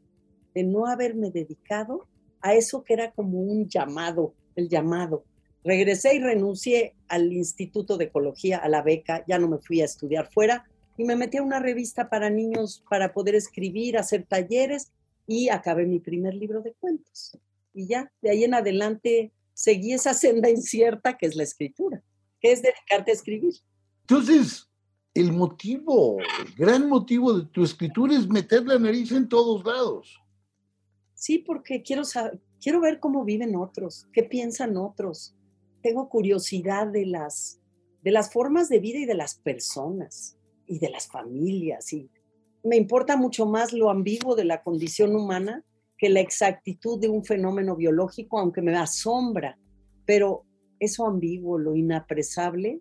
de 0.55 0.65
no 0.65 0.87
haberme 0.87 1.31
dedicado 1.31 2.09
a 2.41 2.55
eso 2.55 2.85
que 2.85 2.95
era 2.95 3.13
como 3.13 3.39
un 3.43 3.69
llamado, 3.69 4.33
el 4.57 4.71
llamado. 4.71 5.27
Regresé 5.63 6.17
y 6.17 6.21
renuncié 6.21 6.95
al 7.09 7.33
Instituto 7.33 7.99
de 7.99 8.07
Ecología, 8.07 8.59
a 8.59 8.69
la 8.69 8.83
beca, 8.83 9.25
ya 9.29 9.39
no 9.39 9.49
me 9.49 9.59
fui 9.59 9.81
a 9.83 9.85
estudiar 9.85 10.31
fuera 10.33 10.65
y 10.97 11.05
me 11.05 11.17
metí 11.17 11.39
a 11.39 11.43
una 11.43 11.61
revista 11.61 12.09
para 12.09 12.31
niños 12.31 12.83
para 12.89 13.13
poder 13.13 13.35
escribir, 13.35 13.99
hacer 13.99 14.25
talleres 14.27 14.93
y 15.27 15.49
acabé 15.49 15.87
mi 15.87 16.01
primer 16.01 16.35
libro 16.35 16.63
de 16.63 16.73
cuentos. 16.73 17.39
Y 17.73 17.87
ya, 17.87 18.11
de 18.21 18.31
ahí 18.31 18.45
en 18.45 18.55
adelante 18.55 19.33
seguí 19.55 19.93
esa 19.93 20.15
senda 20.15 20.51
incierta 20.51 21.17
que 21.17 21.27
es 21.27 21.37
la 21.37 21.43
escritura, 21.43 22.03
que 22.41 22.53
es 22.53 22.63
dedicarte 22.63 23.11
a 23.11 23.15
escribir. 23.15 23.55
Entonces, 24.03 24.69
el 25.15 25.33
motivo, 25.33 26.19
el 26.21 26.55
gran 26.55 26.89
motivo 26.89 27.33
de 27.33 27.47
tu 27.47 27.65
escritura 27.65 28.15
es 28.15 28.29
meter 28.29 28.67
la 28.67 28.79
nariz 28.79 29.13
en 29.13 29.29
todos 29.29 29.65
lados. 29.65 30.21
Sí, 31.15 31.39
porque 31.39 31.83
quiero, 31.83 32.05
saber, 32.05 32.41
quiero 32.61 32.81
ver 32.81 32.99
cómo 33.01 33.25
viven 33.25 33.57
otros, 33.57 34.07
qué 34.13 34.23
piensan 34.23 34.77
otros. 34.77 35.35
Tengo 35.83 36.09
curiosidad 36.09 36.87
de 36.87 37.07
las, 37.07 37.61
de 38.03 38.11
las 38.11 38.33
formas 38.33 38.69
de 38.69 38.81
vida 38.81 38.99
y 38.99 39.07
de 39.07 39.15
las 39.15 39.37
personas 39.37 40.37
y 40.67 40.79
de 40.79 40.91
las 40.91 41.09
familias. 41.09 41.93
Y 41.93 42.11
me 42.63 42.77
importa 42.77 43.17
mucho 43.17 43.47
más 43.47 43.73
lo 43.73 43.91
ambiguo 43.91 44.37
de 44.37 44.45
la 44.45 44.63
condición 44.63 45.15
humana 45.17 45.65
que 45.97 46.09
la 46.09 46.21
exactitud 46.21 46.99
de 46.99 47.09
un 47.09 47.25
fenómeno 47.25 47.77
biológico, 47.77 48.39
aunque 48.39 48.63
me 48.63 48.77
asombra. 48.77 49.59
Pero 50.07 50.45
eso 50.79 51.07
ambiguo, 51.07 51.59
lo 51.59 51.77
inapresable, 51.77 52.81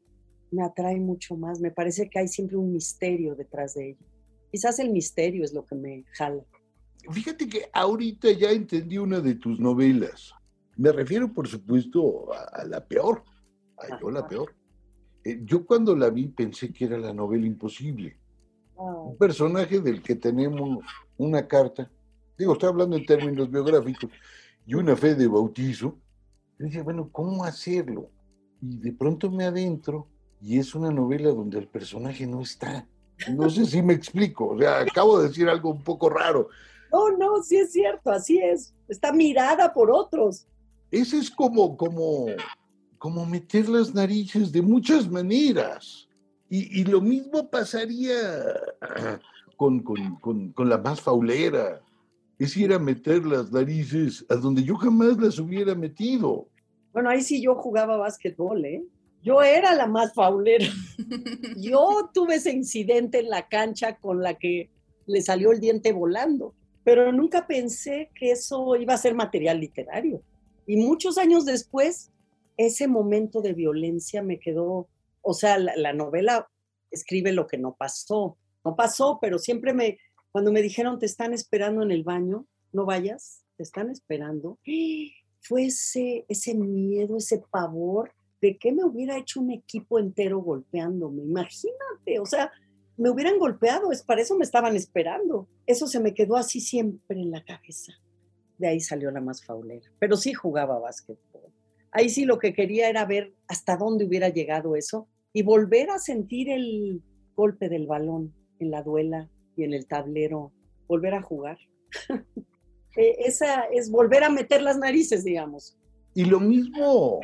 me 0.51 0.63
atrae 0.63 0.99
mucho 0.99 1.35
más. 1.35 1.59
Me 1.59 1.71
parece 1.71 2.09
que 2.09 2.19
hay 2.19 2.27
siempre 2.27 2.57
un 2.57 2.71
misterio 2.71 3.35
detrás 3.35 3.73
de 3.75 3.89
ello. 3.89 4.05
Quizás 4.51 4.79
el 4.79 4.91
misterio 4.91 5.43
es 5.43 5.53
lo 5.53 5.65
que 5.65 5.75
me 5.75 6.05
jala. 6.13 6.43
Fíjate 7.11 7.47
que 7.47 7.69
ahorita 7.73 8.31
ya 8.31 8.51
entendí 8.51 8.97
una 8.97 9.19
de 9.19 9.35
tus 9.35 9.59
novelas. 9.59 10.33
Me 10.79 10.93
refiero, 10.93 11.33
por 11.33 11.45
supuesto, 11.45 12.27
a, 12.33 12.63
la 12.63 12.86
peor. 12.86 13.24
A 13.77 14.00
yo 14.00 14.09
la 14.09 14.25
peor. 14.25 14.55
Eh, 15.25 15.41
yo 15.43 15.65
cuando 15.65 15.93
la 15.93 16.09
vi 16.09 16.29
pensé 16.29 16.71
que 16.71 16.86
era 16.86 16.98
la 16.98 17.13
novela 17.13 17.45
imposible. 17.45 18.17
Un 18.77 19.17
personaje 19.17 19.81
del 19.81 20.01
que 20.01 20.15
tenemos 20.15 20.79
una 21.17 21.45
carta, 21.45 21.91
digo, 22.38 22.53
estoy 22.53 22.69
hablando 22.69 22.95
en 22.95 23.05
términos 23.05 23.51
biográficos, 23.51 24.09
y 24.65 24.74
una 24.74 24.95
fe 24.95 25.15
de 25.15 25.27
bautizo. 25.27 25.98
Yo 26.57 26.65
dije, 26.65 26.81
bueno, 26.81 27.09
¿cómo 27.12 27.43
hacerlo? 27.43 28.09
Y 28.62 28.77
de 28.77 28.93
pronto 28.93 29.29
me 29.29 29.43
adentro 29.43 30.07
y 30.41 30.59
es 30.59 30.74
una 30.75 30.91
novela 30.91 31.29
donde 31.31 31.59
el 31.59 31.67
personaje 31.67 32.25
no 32.25 32.41
está. 32.41 32.88
No 33.36 33.50
sé 33.50 33.65
si 33.65 33.81
me 33.81 33.93
explico, 33.93 34.51
o 34.51 34.57
sea, 34.57 34.79
acabo 34.79 35.19
de 35.19 35.27
decir 35.27 35.50
algo 35.50 35.71
un 35.71 35.83
poco 35.83 36.09
raro, 36.09 36.48
no, 36.91 37.12
no, 37.17 37.43
sí 37.43 37.57
es 37.57 37.71
cierto, 37.71 38.12
así 38.12 38.39
es. 38.39 38.74
Está 38.88 39.12
mirada 39.12 39.74
por 39.74 39.91
otros. 39.91 40.48
Ese 40.91 41.17
es 41.17 41.29
como, 41.29 41.77
como, 41.77 42.27
como 42.98 43.25
meter 43.25 43.69
las 43.69 43.93
narices 43.93 44.52
de 44.52 44.62
muchas 44.62 45.10
maneras. 45.10 46.08
Y, 46.52 46.84
lo 46.86 46.99
mismo 46.99 47.47
pasaría 47.47 48.17
con, 49.58 49.82
con, 49.82 50.69
la 50.69 50.78
más 50.80 50.99
faulera. 50.99 51.80
Es 52.39 52.58
ir 52.58 52.73
a 52.73 52.80
meter 52.80 53.25
las 53.25 53.52
narices 53.52 54.25
a 54.30 54.36
donde 54.36 54.63
yo 54.63 54.75
jamás 54.75 55.17
las 55.17 55.38
hubiera 55.38 55.75
metido. 55.75 56.47
Bueno, 56.91 57.10
ahí 57.10 57.21
sí 57.21 57.41
yo 57.41 57.54
jugaba 57.56 57.97
básquetbol, 57.97 58.65
¿eh? 58.65 58.84
Yo 59.21 59.43
era 59.43 59.75
la 59.75 59.86
más 59.86 60.13
faulera. 60.13 60.65
Yo 61.58 62.10
tuve 62.13 62.36
ese 62.36 62.54
incidente 62.54 63.19
en 63.19 63.30
la 63.30 63.49
cancha 63.49 63.97
con 63.97 64.23
la 64.23 64.36
que 64.36 64.69
le 65.08 65.21
salió 65.21 65.52
el 65.52 65.60
diente 65.60 65.91
volando 65.91 66.56
pero 66.89 67.12
nunca 67.12 67.45
pensé 67.45 68.10
que 68.15 68.32
eso 68.32 68.75
iba 68.75 68.95
a 68.95 68.97
ser 68.97 69.13
material 69.13 69.60
literario. 69.60 70.23
Y 70.69 70.77
muchos 70.77 71.17
años 71.17 71.45
después, 71.45 72.12
ese 72.55 72.88
momento 72.88 73.41
de 73.41 73.53
violencia 73.53 74.21
me 74.21 74.39
quedó, 74.39 74.88
o 75.23 75.34
sea, 75.34 75.58
la, 75.58 75.93
novela 75.93 76.47
escribe 76.91 77.32
lo 77.32 77.47
que 77.47 77.58
no 77.58 77.75
pasó, 77.75 78.38
no 78.63 78.75
pasó, 78.75 79.17
pero 79.19 79.39
siempre 79.39 79.73
me, 79.73 79.97
cuando 80.32 80.51
me 80.51 80.62
dijeron, 80.62 80.99
te 80.99 81.08
están 81.08 81.34
esperando 81.34 81.82
en 81.82 81.89
el 81.89 82.03
baño, 82.03 82.45
no 82.71 82.86
vayas, 82.86 83.41
te 83.58 83.63
están 83.63 83.89
esperando, 83.89 84.60
fue 85.41 85.65
ese, 85.65 86.27
ese 86.29 86.53
miedo, 86.53 87.17
ese 87.17 87.41
pavor 87.49 88.12
de 88.39 88.60
que 88.60 88.71
me 88.71 88.86
hubiera 88.86 89.17
hecho 89.17 89.41
un 89.41 89.49
equipo 89.49 89.97
entero 89.97 90.39
golpeándome, 90.39 91.23
imagínate, 91.23 92.19
o 92.19 92.27
sea, 92.27 92.51
me 92.95 93.10
hubieran 93.10 93.39
golpeado, 93.39 93.91
es 93.91 94.03
para 94.03 94.21
eso 94.21 94.38
me 94.38 94.45
estaban 94.45 94.75
esperando. 94.75 95.47
Eso 95.65 95.88
se 95.88 95.99
me 95.99 96.13
quedó 96.13 96.36
así 96.36 96.60
siempre 96.60 97.19
en 97.19 97.32
la 97.32 97.43
cabeza. 97.43 97.93
De 98.60 98.67
ahí 98.67 98.80
salió 98.80 99.10
la 99.10 99.22
más 99.22 99.43
faulera. 99.43 99.89
Pero 99.98 100.15
sí 100.15 100.34
jugaba 100.34 100.78
básquetbol. 100.78 101.52
Ahí 101.91 102.10
sí 102.10 102.26
lo 102.26 102.38
que 102.38 102.54
quería 102.54 102.88
era 102.88 103.06
ver 103.06 103.34
hasta 103.48 103.76
dónde 103.76 104.06
hubiera 104.06 104.30
llegado 104.30 104.76
eso 104.76 105.08
y 105.34 105.41
volver 105.41 105.89
a 105.89 105.98
sentir 105.98 106.50
el 106.50 107.02
golpe 107.36 107.69
del 107.69 107.88
balón 107.88 108.36
en 108.60 108.69
la 108.69 108.84
duela 108.84 109.28
y 109.56 109.63
en 109.63 109.74
el 109.74 109.88
tablero, 109.88 110.52
volver 110.88 111.15
a 111.15 111.22
jugar. 111.22 111.58
E, 112.95 113.15
esa 113.19 113.65
es 113.72 113.91
volver 113.91 114.24
a 114.24 114.32
meter 114.32 114.63
las 114.63 114.78
narices, 114.78 115.24
digamos. 115.24 115.78
Y 116.15 116.26
lo 116.26 116.39
mismo 116.39 117.22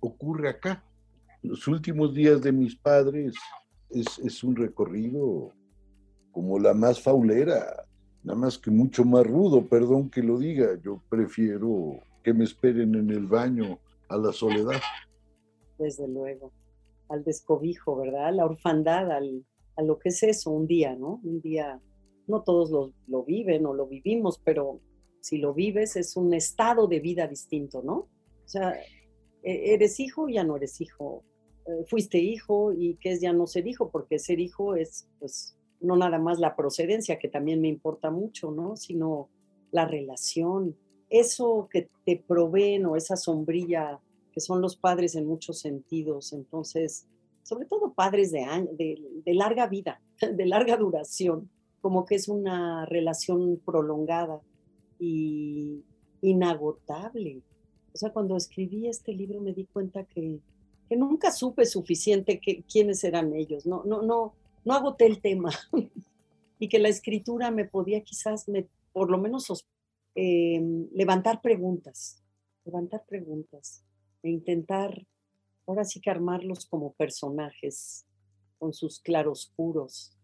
ocurre 0.00 0.50
acá. 0.50 0.84
Los 1.40 1.68
últimos 1.68 2.12
días 2.12 2.42
de 2.42 2.50
mis 2.50 2.76
padres 2.76 3.34
es, 3.90 4.42
un 4.42 4.56
recorrido 4.56 5.52
como 6.32 6.58
la 6.58 6.74
más 6.74 7.00
faulera, 7.00 7.86
nada 8.24 8.38
más 8.38 8.58
que 8.58 8.70
mucho 8.70 9.04
más 9.04 9.26
rudo, 9.26 9.66
perdón 9.66 10.10
que 10.10 10.22
lo 10.22 10.38
diga, 10.38 10.78
yo 10.82 11.02
prefiero 11.08 12.00
que 12.22 12.32
me 12.32 12.44
esperen 12.44 12.94
en 12.94 13.10
el 13.10 13.26
baño 13.26 13.78
a 14.08 14.16
la 14.16 14.32
soledad. 14.32 14.80
Desde 15.78 16.06
luego, 16.06 16.52
al 17.08 17.24
descobijo, 17.24 17.96
¿verdad? 17.96 18.32
La 18.34 18.44
orfandad, 18.44 19.10
al, 19.10 19.44
a 19.76 19.82
lo 19.82 19.98
que 19.98 20.10
es 20.10 20.22
eso, 20.22 20.50
un 20.50 20.66
día, 20.66 20.94
¿no? 20.94 21.20
Un 21.24 21.40
día, 21.40 21.80
no 22.26 22.42
todos 22.42 22.70
lo, 22.70 22.92
lo 23.08 23.24
viven 23.24 23.66
o 23.66 23.74
lo 23.74 23.86
vivimos, 23.86 24.40
pero 24.44 24.80
si 25.20 25.38
lo 25.38 25.54
vives 25.54 25.96
es 25.96 26.16
un 26.16 26.34
estado 26.34 26.86
de 26.86 27.00
vida 27.00 27.26
distinto, 27.26 27.82
¿no? 27.82 28.08
O 28.44 28.48
sea, 28.48 28.74
e, 29.42 29.74
eres 29.74 29.98
hijo, 29.98 30.28
ya 30.28 30.44
no 30.44 30.56
eres 30.56 30.80
hijo, 30.80 31.24
eh, 31.66 31.84
fuiste 31.86 32.18
hijo 32.18 32.72
y 32.72 32.96
que 32.96 33.12
es 33.12 33.20
ya 33.20 33.32
no 33.32 33.46
ser 33.46 33.66
hijo, 33.66 33.90
porque 33.90 34.18
ser 34.18 34.40
hijo 34.40 34.76
es 34.76 35.08
pues 35.18 35.56
no 35.82 35.96
nada 35.96 36.18
más 36.18 36.38
la 36.38 36.56
procedencia, 36.56 37.18
que 37.18 37.28
también 37.28 37.60
me 37.60 37.68
importa 37.68 38.10
mucho, 38.10 38.50
¿no? 38.50 38.76
Sino 38.76 39.28
la 39.70 39.86
relación, 39.86 40.76
eso 41.08 41.68
que 41.70 41.88
te 42.04 42.22
proveen 42.26 42.86
o 42.86 42.96
esa 42.96 43.16
sombrilla 43.16 44.00
que 44.32 44.40
son 44.40 44.60
los 44.60 44.76
padres 44.76 45.14
en 45.14 45.26
muchos 45.26 45.60
sentidos. 45.60 46.32
Entonces, 46.32 47.06
sobre 47.42 47.66
todo 47.66 47.92
padres 47.92 48.32
de, 48.32 48.40
de, 48.72 49.02
de 49.24 49.34
larga 49.34 49.66
vida, 49.66 50.00
de 50.20 50.46
larga 50.46 50.76
duración, 50.76 51.50
como 51.80 52.04
que 52.06 52.14
es 52.14 52.28
una 52.28 52.86
relación 52.86 53.60
prolongada 53.64 54.40
y 54.98 55.82
inagotable. 56.22 57.42
O 57.92 57.98
sea, 57.98 58.10
cuando 58.10 58.36
escribí 58.36 58.86
este 58.86 59.12
libro 59.12 59.40
me 59.40 59.52
di 59.52 59.66
cuenta 59.66 60.04
que 60.04 60.40
nunca 60.96 61.30
supe 61.30 61.66
suficiente 61.66 62.40
que, 62.40 62.62
quiénes 62.62 63.04
eran 63.04 63.34
ellos, 63.34 63.66
no, 63.66 63.82
no, 63.84 64.02
no, 64.02 64.34
no 64.64 64.74
agoté 64.74 65.06
el 65.06 65.20
tema 65.20 65.50
y 66.58 66.68
que 66.68 66.78
la 66.78 66.88
escritura 66.88 67.50
me 67.50 67.64
podía 67.64 68.02
quizás, 68.02 68.46
por 68.92 69.10
lo 69.10 69.18
menos, 69.18 69.66
em, 70.14 70.88
levantar 70.92 71.40
preguntas, 71.40 72.22
levantar 72.64 73.04
preguntas 73.06 73.84
e 74.22 74.30
intentar 74.30 75.06
ahora 75.66 75.84
sí 75.84 76.00
que 76.00 76.10
armarlos 76.10 76.66
como 76.66 76.92
personajes 76.92 78.06
con 78.58 78.72
sus 78.72 79.00
claroscuros 79.00 80.16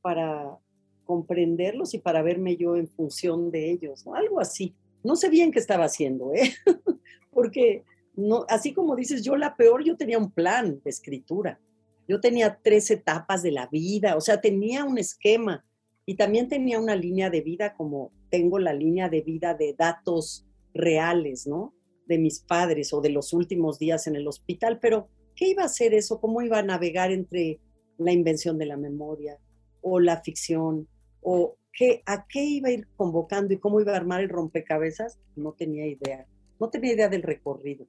para 0.00 0.58
comprenderlos 1.04 1.94
y 1.94 1.98
para 1.98 2.22
verme 2.22 2.56
yo 2.56 2.76
en 2.76 2.88
función 2.88 3.50
de 3.50 3.70
ellos, 3.70 4.06
algo 4.14 4.40
así. 4.40 4.74
No 5.02 5.16
sé 5.16 5.28
bien 5.28 5.52
qué 5.52 5.58
estaba 5.58 5.84
haciendo, 5.84 6.32
¿eh? 6.32 6.54
porque 7.30 7.84
no, 8.16 8.46
así 8.48 8.72
como 8.72 8.96
dices, 8.96 9.22
yo 9.22 9.36
la 9.36 9.56
peor, 9.56 9.84
yo 9.84 9.96
tenía 9.96 10.18
un 10.18 10.30
plan 10.30 10.80
de 10.82 10.90
escritura. 10.90 11.60
Yo 12.08 12.20
tenía 12.20 12.58
tres 12.62 12.90
etapas 12.90 13.42
de 13.42 13.52
la 13.52 13.66
vida, 13.68 14.16
o 14.16 14.20
sea, 14.20 14.40
tenía 14.40 14.84
un 14.84 14.98
esquema 14.98 15.64
y 16.06 16.16
también 16.16 16.48
tenía 16.48 16.78
una 16.78 16.96
línea 16.96 17.30
de 17.30 17.40
vida 17.40 17.74
como 17.74 18.12
tengo 18.30 18.58
la 18.58 18.74
línea 18.74 19.08
de 19.08 19.22
vida 19.22 19.54
de 19.54 19.74
datos 19.78 20.46
reales, 20.74 21.46
¿no? 21.46 21.74
De 22.06 22.18
mis 22.18 22.40
padres 22.40 22.92
o 22.92 23.00
de 23.00 23.10
los 23.10 23.32
últimos 23.32 23.78
días 23.78 24.06
en 24.06 24.16
el 24.16 24.28
hospital, 24.28 24.78
pero 24.80 25.08
¿qué 25.34 25.48
iba 25.48 25.64
a 25.64 25.68
ser 25.68 25.94
eso? 25.94 26.20
¿Cómo 26.20 26.42
iba 26.42 26.58
a 26.58 26.62
navegar 26.62 27.10
entre 27.10 27.60
la 27.96 28.12
invención 28.12 28.58
de 28.58 28.66
la 28.66 28.76
memoria 28.76 29.38
o 29.80 30.00
la 30.00 30.20
ficción 30.20 30.88
o 31.22 31.56
qué, 31.72 32.02
a 32.06 32.26
qué 32.26 32.44
iba 32.44 32.68
a 32.68 32.72
ir 32.72 32.88
convocando 32.96 33.54
y 33.54 33.58
cómo 33.58 33.80
iba 33.80 33.92
a 33.92 33.96
armar 33.96 34.20
el 34.20 34.28
rompecabezas? 34.28 35.18
No 35.36 35.52
tenía 35.52 35.86
idea, 35.86 36.26
no 36.60 36.68
tenía 36.68 36.92
idea 36.92 37.08
del 37.08 37.22
recorrido. 37.22 37.86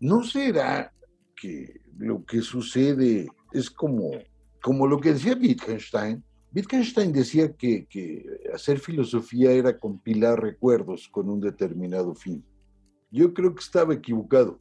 ¿No 0.00 0.22
será 0.24 0.92
que 1.40 1.80
lo 1.96 2.24
que 2.24 2.42
sucede 2.42 3.28
es 3.56 3.70
como, 3.70 4.10
como 4.62 4.86
lo 4.86 5.00
que 5.00 5.12
decía 5.12 5.36
Wittgenstein? 5.40 6.22
Wittgenstein 6.54 7.12
decía 7.12 7.52
que, 7.52 7.86
que 7.86 8.24
hacer 8.54 8.78
filosofía 8.78 9.52
era 9.52 9.78
compilar 9.78 10.40
recuerdos 10.40 11.08
con 11.08 11.28
un 11.28 11.40
determinado 11.40 12.14
fin. 12.14 12.44
Yo 13.10 13.32
creo 13.34 13.54
que 13.54 13.62
estaba 13.62 13.94
equivocado. 13.94 14.60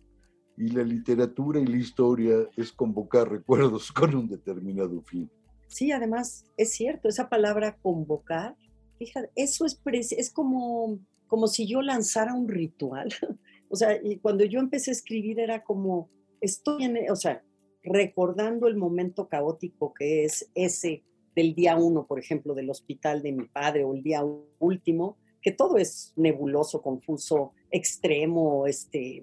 Y 0.57 0.69
la 0.69 0.83
literatura 0.83 1.59
y 1.59 1.65
la 1.65 1.77
historia 1.77 2.35
es 2.55 2.71
convocar 2.71 3.29
recuerdos 3.29 3.91
con 3.91 4.15
un 4.15 4.27
determinado 4.27 5.01
fin. 5.01 5.29
Sí, 5.67 5.91
además 5.91 6.45
es 6.57 6.71
cierto, 6.71 7.09
esa 7.09 7.27
palabra 7.27 7.77
convocar, 7.81 8.55
fíjate, 8.97 9.29
eso 9.35 9.65
es, 9.65 9.77
es 10.11 10.31
como, 10.31 10.99
como 11.27 11.47
si 11.47 11.67
yo 11.67 11.81
lanzara 11.81 12.33
un 12.33 12.47
ritual. 12.47 13.09
o 13.69 13.75
sea, 13.75 13.99
y 14.01 14.17
cuando 14.19 14.45
yo 14.45 14.59
empecé 14.59 14.91
a 14.91 14.93
escribir 14.93 15.39
era 15.39 15.63
como, 15.63 16.09
estoy 16.39 16.83
en, 16.85 17.11
o 17.11 17.15
sea, 17.15 17.43
recordando 17.85 18.67
el 18.67 18.75
momento 18.75 19.27
caótico 19.27 19.93
que 19.93 20.25
es 20.25 20.49
ese 20.55 21.03
del 21.35 21.53
día 21.53 21.77
uno, 21.77 22.05
por 22.07 22.19
ejemplo, 22.19 22.53
del 22.53 22.69
hospital 22.69 23.21
de 23.21 23.33
mi 23.33 23.45
padre 23.45 23.83
o 23.83 23.93
el 23.93 24.01
día 24.01 24.23
último, 24.59 25.17
que 25.41 25.51
todo 25.51 25.77
es 25.77 26.13
nebuloso, 26.15 26.81
confuso, 26.81 27.53
extremo, 27.69 28.65
este, 28.67 29.21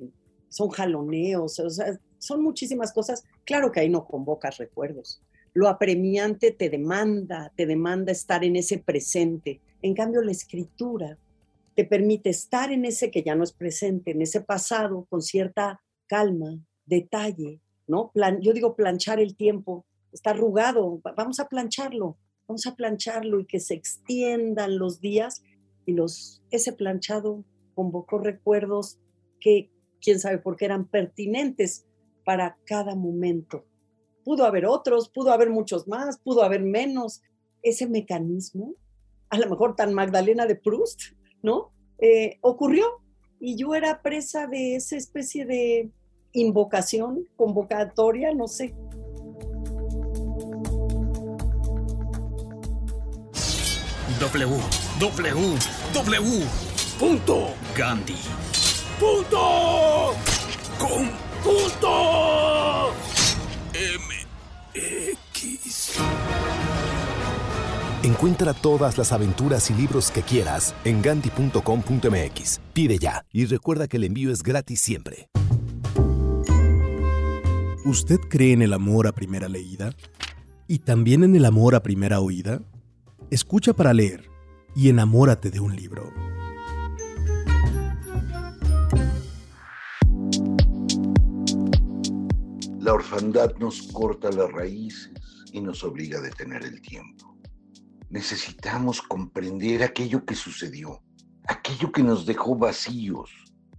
son 0.48 0.68
jaloneos, 0.68 1.60
son 2.18 2.42
muchísimas 2.42 2.92
cosas. 2.92 3.24
Claro 3.44 3.72
que 3.72 3.80
ahí 3.80 3.88
no 3.88 4.04
convocas 4.04 4.58
recuerdos. 4.58 5.22
Lo 5.54 5.68
apremiante 5.68 6.52
te 6.52 6.70
demanda, 6.70 7.52
te 7.56 7.66
demanda 7.66 8.12
estar 8.12 8.44
en 8.44 8.56
ese 8.56 8.78
presente. 8.78 9.60
En 9.80 9.94
cambio, 9.94 10.22
la 10.22 10.32
escritura 10.32 11.18
te 11.74 11.84
permite 11.84 12.30
estar 12.30 12.70
en 12.70 12.84
ese 12.84 13.10
que 13.10 13.22
ya 13.22 13.34
no 13.34 13.44
es 13.44 13.52
presente, 13.52 14.12
en 14.12 14.22
ese 14.22 14.42
pasado, 14.42 15.06
con 15.08 15.22
cierta 15.22 15.82
calma, 16.06 16.58
detalle, 16.84 17.60
¿no? 17.92 18.10
Plan, 18.10 18.40
yo 18.40 18.54
digo 18.54 18.74
planchar 18.74 19.20
el 19.20 19.36
tiempo, 19.36 19.84
está 20.12 20.30
arrugado, 20.30 21.02
vamos 21.14 21.40
a 21.40 21.48
plancharlo, 21.48 22.16
vamos 22.48 22.66
a 22.66 22.74
plancharlo 22.74 23.38
y 23.38 23.44
que 23.44 23.60
se 23.60 23.74
extiendan 23.74 24.78
los 24.78 25.02
días 25.02 25.42
y 25.84 25.92
los, 25.92 26.42
ese 26.50 26.72
planchado 26.72 27.44
convocó 27.74 28.16
recuerdos 28.16 28.98
que 29.40 29.70
quién 30.00 30.18
sabe 30.20 30.38
por 30.38 30.56
qué 30.56 30.64
eran 30.64 30.86
pertinentes 30.86 31.84
para 32.24 32.56
cada 32.64 32.94
momento. 32.94 33.66
Pudo 34.24 34.46
haber 34.46 34.64
otros, 34.64 35.10
pudo 35.10 35.30
haber 35.30 35.50
muchos 35.50 35.86
más, 35.86 36.18
pudo 36.18 36.42
haber 36.44 36.62
menos. 36.62 37.20
Ese 37.62 37.86
mecanismo, 37.86 38.74
a 39.28 39.38
lo 39.38 39.50
mejor 39.50 39.76
tan 39.76 39.92
Magdalena 39.92 40.46
de 40.46 40.56
Proust, 40.56 41.00
¿no? 41.42 41.72
Eh, 41.98 42.38
ocurrió 42.40 42.86
y 43.38 43.56
yo 43.56 43.74
era 43.74 44.00
presa 44.00 44.46
de 44.46 44.76
esa 44.76 44.96
especie 44.96 45.44
de 45.44 45.90
invocación, 46.32 47.28
convocatoria, 47.36 48.34
no 48.34 48.48
sé. 48.48 48.74
W, 54.20 54.56
W, 55.00 55.58
W. 55.94 56.46
Punto. 56.98 57.48
Gandhi. 57.76 58.14
Punto. 59.00 60.14
Con. 60.78 61.10
Punto. 61.42 62.92
MX. 64.74 65.98
Encuentra 68.04 68.54
todas 68.54 68.96
las 68.98 69.10
aventuras 69.12 69.70
y 69.70 69.74
libros 69.74 70.12
que 70.12 70.22
quieras 70.22 70.72
en 70.84 71.02
ganti.com.mx. 71.02 72.60
Pide 72.72 72.98
ya 72.98 73.24
y 73.32 73.46
recuerda 73.46 73.88
que 73.88 73.96
el 73.96 74.04
envío 74.04 74.32
es 74.32 74.44
gratis 74.44 74.80
siempre. 74.80 75.28
¿Usted 77.84 78.20
cree 78.20 78.52
en 78.52 78.62
el 78.62 78.74
amor 78.74 79.08
a 79.08 79.12
primera 79.12 79.48
leída? 79.48 79.92
¿Y 80.68 80.78
también 80.78 81.24
en 81.24 81.34
el 81.34 81.44
amor 81.44 81.74
a 81.74 81.82
primera 81.82 82.20
oída? 82.20 82.62
Escucha 83.28 83.72
para 83.72 83.92
leer 83.92 84.30
y 84.76 84.88
enamórate 84.88 85.50
de 85.50 85.58
un 85.58 85.74
libro. 85.74 86.12
La 92.78 92.94
orfandad 92.94 93.56
nos 93.58 93.82
corta 93.88 94.30
las 94.30 94.52
raíces 94.52 95.10
y 95.52 95.60
nos 95.60 95.82
obliga 95.82 96.20
a 96.20 96.22
detener 96.22 96.62
el 96.62 96.80
tiempo. 96.80 97.36
Necesitamos 98.10 99.02
comprender 99.02 99.82
aquello 99.82 100.24
que 100.24 100.36
sucedió, 100.36 101.02
aquello 101.48 101.90
que 101.90 102.04
nos 102.04 102.26
dejó 102.26 102.54
vacíos, 102.54 103.32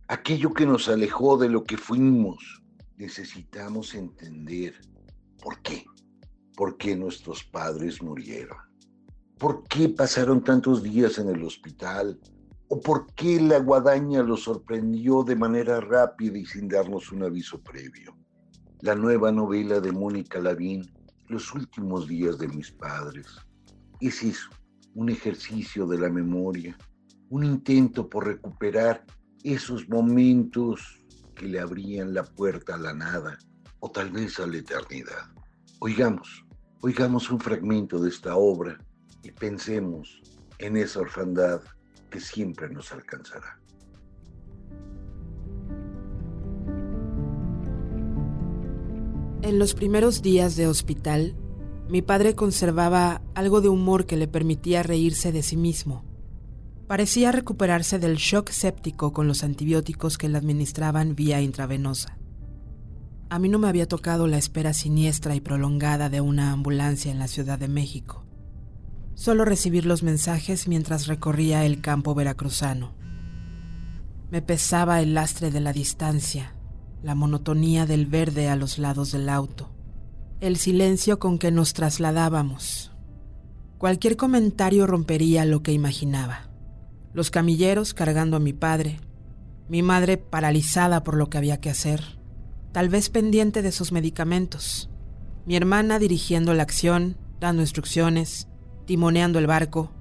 aquello 0.09 0.53
que 0.53 0.65
nos 0.65 0.89
alejó 0.89 1.37
de 1.37 1.47
lo 1.47 1.63
que 1.63 1.77
fuimos. 1.77 2.62
Necesitamos 3.03 3.95
entender 3.95 4.75
por 5.41 5.61
qué, 5.61 5.83
por 6.55 6.77
qué 6.77 6.95
nuestros 6.95 7.43
padres 7.43 8.01
murieron, 8.01 8.57
por 9.37 9.65
qué 9.67 9.89
pasaron 9.89 10.41
tantos 10.41 10.81
días 10.81 11.17
en 11.19 11.27
el 11.27 11.43
hospital 11.43 12.17
o 12.69 12.79
por 12.79 13.13
qué 13.13 13.41
la 13.41 13.59
guadaña 13.59 14.23
los 14.23 14.43
sorprendió 14.43 15.21
de 15.23 15.35
manera 15.35 15.81
rápida 15.81 16.37
y 16.37 16.45
sin 16.45 16.69
darnos 16.69 17.11
un 17.11 17.23
aviso 17.23 17.61
previo 17.61 18.15
la 18.79 18.95
nueva 18.95 19.33
novela 19.33 19.81
de 19.81 19.91
Mónica 19.91 20.39
Lavín, 20.39 20.89
Los 21.27 21.53
últimos 21.53 22.07
días 22.07 22.37
de 22.37 22.47
mis 22.47 22.71
padres. 22.71 23.27
Es 23.99 24.23
eso, 24.23 24.49
un 24.95 25.09
ejercicio 25.09 25.85
de 25.87 25.97
la 25.97 26.09
memoria, 26.09 26.77
un 27.29 27.43
intento 27.43 28.09
por 28.09 28.27
recuperar 28.27 29.05
esos 29.43 29.89
momentos 29.89 31.02
que 31.35 31.47
le 31.47 31.59
abrían 31.59 32.13
la 32.13 32.23
puerta 32.23 32.75
a 32.75 32.77
la 32.77 32.93
nada 32.93 33.37
o 33.79 33.89
tal 33.89 34.11
vez 34.11 34.39
a 34.39 34.47
la 34.47 34.57
eternidad. 34.57 35.29
Oigamos, 35.79 36.45
oigamos 36.81 37.29
un 37.29 37.39
fragmento 37.39 37.99
de 37.99 38.09
esta 38.09 38.35
obra 38.35 38.77
y 39.23 39.31
pensemos 39.31 40.21
en 40.59 40.77
esa 40.77 41.01
orfandad 41.01 41.61
que 42.09 42.19
siempre 42.19 42.69
nos 42.69 42.91
alcanzará. 42.91 43.59
En 49.41 49.59
los 49.59 49.73
primeros 49.73 50.21
días 50.21 50.55
de 50.55 50.67
hospital, 50.67 51.35
mi 51.89 52.01
padre 52.01 52.33
conservaba 52.33 53.21
algo 53.35 53.59
de 53.59 53.67
humor 53.67 54.05
que 54.05 54.15
le 54.15 54.29
permitía 54.29 54.83
reírse 54.83 55.33
de 55.33 55.43
sí 55.43 55.57
mismo. 55.57 56.12
Parecía 56.87 57.31
recuperarse 57.31 57.97
del 57.97 58.17
shock 58.17 58.49
séptico 58.49 59.13
con 59.13 59.27
los 59.27 59.43
antibióticos 59.43 60.17
que 60.17 60.27
le 60.27 60.37
administraban 60.37 61.15
vía 61.15 61.41
intravenosa. 61.41 62.17
A 63.29 63.39
mí 63.39 63.49
no 63.49 63.57
me 63.57 63.67
había 63.67 63.87
tocado 63.87 64.27
la 64.27 64.37
espera 64.37 64.73
siniestra 64.73 65.33
y 65.33 65.41
prolongada 65.41 66.09
de 66.09 66.21
una 66.21 66.51
ambulancia 66.51 67.11
en 67.11 67.19
la 67.19 67.27
Ciudad 67.27 67.57
de 67.57 67.67
México. 67.67 68.25
Solo 69.15 69.45
recibir 69.45 69.85
los 69.85 70.03
mensajes 70.03 70.67
mientras 70.67 71.07
recorría 71.07 71.65
el 71.65 71.81
campo 71.81 72.13
veracruzano. 72.13 72.93
Me 74.29 74.41
pesaba 74.41 75.01
el 75.01 75.13
lastre 75.13 75.51
de 75.51 75.61
la 75.61 75.71
distancia, 75.71 76.53
la 77.01 77.15
monotonía 77.15 77.85
del 77.85 78.07
verde 78.07 78.49
a 78.49 78.55
los 78.55 78.77
lados 78.77 79.11
del 79.11 79.29
auto, 79.29 79.71
el 80.41 80.57
silencio 80.57 81.17
con 81.17 81.39
que 81.39 81.49
nos 81.49 81.73
trasladábamos. 81.73 82.91
Cualquier 83.77 84.17
comentario 84.17 84.85
rompería 84.85 85.45
lo 85.45 85.63
que 85.63 85.71
imaginaba. 85.71 86.52
Los 87.13 87.29
camilleros 87.29 87.93
cargando 87.93 88.37
a 88.37 88.39
mi 88.39 88.53
padre, 88.53 88.99
mi 89.69 89.81
madre 89.81 90.17
paralizada 90.17 91.03
por 91.03 91.15
lo 91.15 91.29
que 91.29 91.37
había 91.37 91.61
que 91.61 91.69
hacer, 91.69 92.01
tal 92.71 92.89
vez 92.89 93.09
pendiente 93.09 93.61
de 93.61 93.71
sus 93.71 93.91
medicamentos, 93.91 94.89
mi 95.45 95.55
hermana 95.55 95.99
dirigiendo 95.99 96.53
la 96.53 96.63
acción, 96.63 97.17
dando 97.39 97.61
instrucciones, 97.61 98.47
timoneando 98.85 99.39
el 99.39 99.47
barco, 99.47 99.91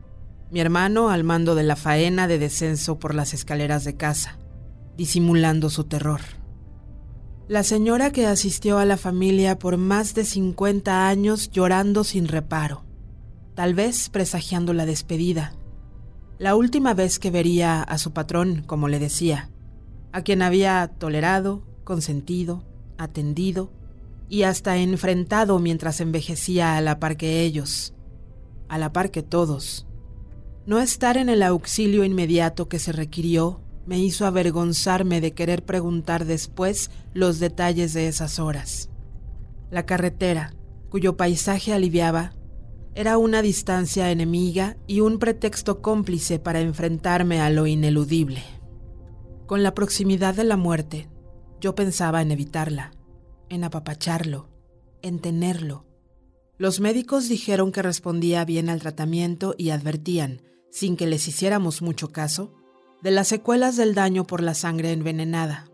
mi 0.51 0.61
hermano 0.61 1.11
al 1.11 1.25
mando 1.25 1.55
de 1.55 1.63
la 1.63 1.77
faena 1.77 2.29
de 2.29 2.39
descenso 2.39 2.99
por 2.99 3.15
las 3.15 3.35
escaleras 3.35 3.85
de 3.85 3.97
casa, 3.97 4.39
disimulando 4.97 5.71
su 5.71 5.85
terror. 5.85 6.21
La 7.49 7.63
señora 7.63 8.13
que 8.13 8.27
asistió 8.27 8.79
a 8.79 8.85
la 8.85 8.97
familia 8.97 9.59
por 9.59 9.77
más 9.77 10.15
de 10.15 10.25
50 10.25 11.09
años 11.09 11.51
llorando 11.51 12.05
sin 12.05 12.29
reparo, 12.29 12.85
tal 13.55 13.75
vez 13.75 14.09
presagiando 14.09 14.73
la 14.73 14.87
despedida. 14.87 15.55
La 16.43 16.57
última 16.57 16.93
vez 16.93 17.21
que 17.21 17.31
vería 17.31 17.85
a 17.85 17.99
su 17.99 18.13
patrón, 18.13 18.65
como 18.67 18.89
le 18.89 18.99
decía, 18.99 19.49
a 20.11 20.23
quien 20.23 20.43
había 20.43 20.91
tolerado, 20.99 21.63
consentido, 21.85 22.65
atendido 22.99 23.71
y 24.29 24.43
hasta 24.43 24.77
enfrentado 24.77 25.61
mientras 25.61 26.01
envejecía 26.01 26.77
a 26.77 26.81
la 26.81 26.99
par 26.99 27.17
que 27.17 27.43
ellos, 27.43 27.95
a 28.69 28.77
la 28.77 28.93
par 28.93 29.13
que 29.13 29.23
todos. 29.23 29.87
No 30.67 30.81
estar 30.81 31.17
en 31.17 31.29
el 31.29 31.45
auxilio 31.45 32.03
inmediato 32.03 32.69
que 32.69 32.81
se 32.81 32.91
requirió 32.91 33.61
me 33.87 34.01
hizo 34.01 34.27
avergonzarme 34.27 35.21
de 35.21 35.35
querer 35.35 35.65
preguntar 35.65 36.25
después 36.25 36.91
los 37.15 37.39
detalles 37.39 37.93
de 37.93 38.09
esas 38.09 38.41
horas. 38.41 38.91
La 39.71 39.87
carretera, 39.87 40.57
cuyo 40.91 41.17
paisaje 41.17 41.73
aliviaba, 41.73 42.33
era 42.95 43.17
una 43.17 43.41
distancia 43.41 44.11
enemiga 44.11 44.77
y 44.87 45.01
un 45.01 45.19
pretexto 45.19 45.81
cómplice 45.81 46.39
para 46.39 46.61
enfrentarme 46.61 47.41
a 47.41 47.49
lo 47.49 47.67
ineludible. 47.67 48.43
Con 49.47 49.63
la 49.63 49.75
proximidad 49.75 50.35
de 50.35 50.45
la 50.45 50.57
muerte, 50.57 51.09
yo 51.61 51.75
pensaba 51.75 52.21
en 52.21 52.33
evitarla, 52.33 52.93
en 53.49 53.65
apapacharlo, 53.65 54.49
en 55.01 55.21
tenerlo. 55.21 55.87
Los 56.59 56.81
médicos 56.81 57.29
dijeron 57.29 57.73
que 57.73 57.83
respondía 57.83 58.45
bien 58.45 58.69
al 58.69 58.81
tratamiento 58.81 59.55
y 59.57 59.71
advertían, 59.71 60.43
sin 60.71 60.97
que 60.97 61.07
les 61.07 61.27
hiciéramos 61.29 61.83
mucho 61.83 62.13
caso, 62.13 62.53
de 63.03 63.11
las 63.11 63.29
secuelas 63.29 63.77
del 63.77 63.95
daño 63.95 64.27
por 64.27 64.43
la 64.43 64.55
sangre 64.55 64.93
envenenada. 64.93 65.67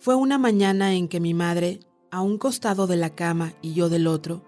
Fue 0.00 0.14
una 0.14 0.38
mañana 0.38 0.94
en 0.94 1.08
que 1.08 1.20
mi 1.20 1.34
madre, 1.34 1.80
a 2.10 2.22
un 2.22 2.38
costado 2.38 2.86
de 2.86 2.96
la 2.96 3.10
cama 3.10 3.52
y 3.60 3.74
yo 3.74 3.88
del 3.88 4.06
otro, 4.06 4.44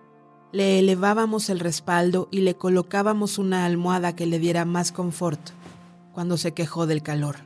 le 0.52 0.78
elevábamos 0.78 1.48
el 1.48 1.60
respaldo 1.60 2.28
y 2.30 2.40
le 2.40 2.56
colocábamos 2.56 3.38
una 3.38 3.64
almohada 3.64 4.16
que 4.16 4.26
le 4.26 4.38
diera 4.38 4.64
más 4.64 4.92
confort 4.92 5.40
cuando 6.12 6.36
se 6.36 6.52
quejó 6.52 6.86
del 6.86 7.02
calor. 7.02 7.36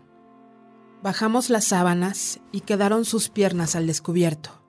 Bajamos 1.02 1.50
las 1.50 1.66
sábanas 1.66 2.40
y 2.50 2.60
quedaron 2.60 3.04
sus 3.04 3.28
piernas 3.28 3.76
al 3.76 3.86
descubierto. 3.86 4.62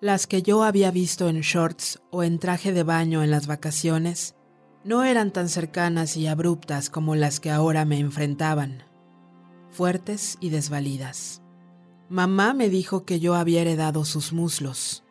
Las 0.00 0.26
que 0.26 0.42
yo 0.42 0.64
había 0.64 0.90
visto 0.90 1.28
en 1.28 1.40
shorts 1.40 2.02
o 2.10 2.22
en 2.24 2.38
traje 2.38 2.72
de 2.72 2.82
baño 2.82 3.22
en 3.22 3.30
las 3.30 3.46
vacaciones 3.46 4.34
no 4.84 5.04
eran 5.04 5.32
tan 5.32 5.48
cercanas 5.48 6.16
y 6.16 6.26
abruptas 6.26 6.90
como 6.90 7.14
las 7.14 7.40
que 7.40 7.50
ahora 7.50 7.84
me 7.84 7.98
enfrentaban, 7.98 8.82
fuertes 9.70 10.38
y 10.40 10.50
desvalidas. 10.50 11.40
Mamá 12.08 12.52
me 12.52 12.68
dijo 12.68 13.04
que 13.04 13.18
yo 13.18 13.34
había 13.34 13.62
heredado 13.62 14.04
sus 14.04 14.32
muslos. 14.32 15.04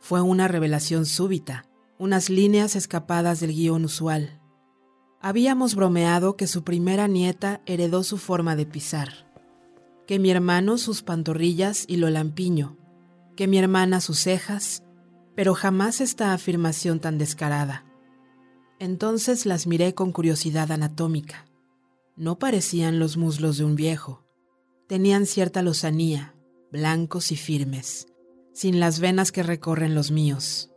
Fue 0.00 0.20
una 0.20 0.48
revelación 0.48 1.06
súbita, 1.06 1.67
unas 1.98 2.30
líneas 2.30 2.76
escapadas 2.76 3.40
del 3.40 3.52
guion 3.52 3.84
usual. 3.84 4.40
Habíamos 5.20 5.74
bromeado 5.74 6.36
que 6.36 6.46
su 6.46 6.62
primera 6.62 7.08
nieta 7.08 7.60
heredó 7.66 8.04
su 8.04 8.18
forma 8.18 8.54
de 8.54 8.66
pisar, 8.66 9.28
que 10.06 10.20
mi 10.20 10.30
hermano 10.30 10.78
sus 10.78 11.02
pantorrillas 11.02 11.84
y 11.88 11.96
lo 11.96 12.08
lampiño, 12.08 12.76
que 13.36 13.48
mi 13.48 13.58
hermana 13.58 14.00
sus 14.00 14.20
cejas, 14.20 14.84
pero 15.34 15.54
jamás 15.54 16.00
esta 16.00 16.32
afirmación 16.32 17.00
tan 17.00 17.18
descarada. 17.18 17.84
Entonces 18.78 19.44
las 19.44 19.66
miré 19.66 19.94
con 19.94 20.12
curiosidad 20.12 20.70
anatómica. 20.70 21.46
No 22.16 22.38
parecían 22.38 23.00
los 23.00 23.16
muslos 23.16 23.58
de 23.58 23.64
un 23.64 23.74
viejo. 23.74 24.24
Tenían 24.86 25.26
cierta 25.26 25.62
lozanía, 25.62 26.34
blancos 26.70 27.32
y 27.32 27.36
firmes, 27.36 28.06
sin 28.52 28.78
las 28.78 29.00
venas 29.00 29.32
que 29.32 29.42
recorren 29.42 29.96
los 29.96 30.12
míos 30.12 30.70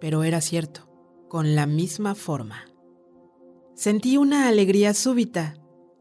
pero 0.00 0.22
era 0.24 0.40
cierto, 0.40 0.88
con 1.28 1.54
la 1.54 1.66
misma 1.66 2.14
forma. 2.14 2.64
Sentí 3.74 4.16
una 4.16 4.48
alegría 4.48 4.94
súbita, 4.94 5.56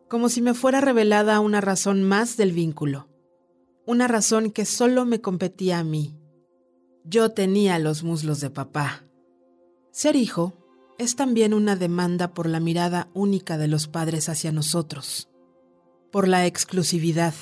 como 0.07 0.29
si 0.29 0.41
me 0.41 0.53
fuera 0.53 0.81
revelada 0.81 1.39
una 1.39 1.61
razón 1.61 2.03
más 2.03 2.37
del 2.37 2.51
vínculo, 2.51 3.09
una 3.85 4.07
razón 4.07 4.51
que 4.51 4.65
solo 4.65 5.05
me 5.05 5.21
competía 5.21 5.79
a 5.79 5.83
mí. 5.83 6.17
Yo 7.03 7.31
tenía 7.31 7.79
los 7.79 8.03
muslos 8.03 8.39
de 8.39 8.49
papá. 8.49 9.03
Ser 9.91 10.15
hijo 10.15 10.53
es 10.97 11.15
también 11.15 11.53
una 11.53 11.75
demanda 11.75 12.33
por 12.33 12.47
la 12.47 12.59
mirada 12.59 13.09
única 13.13 13.57
de 13.57 13.67
los 13.67 13.87
padres 13.87 14.29
hacia 14.29 14.51
nosotros, 14.51 15.29
por 16.11 16.27
la 16.27 16.45
exclusividad. 16.45 17.33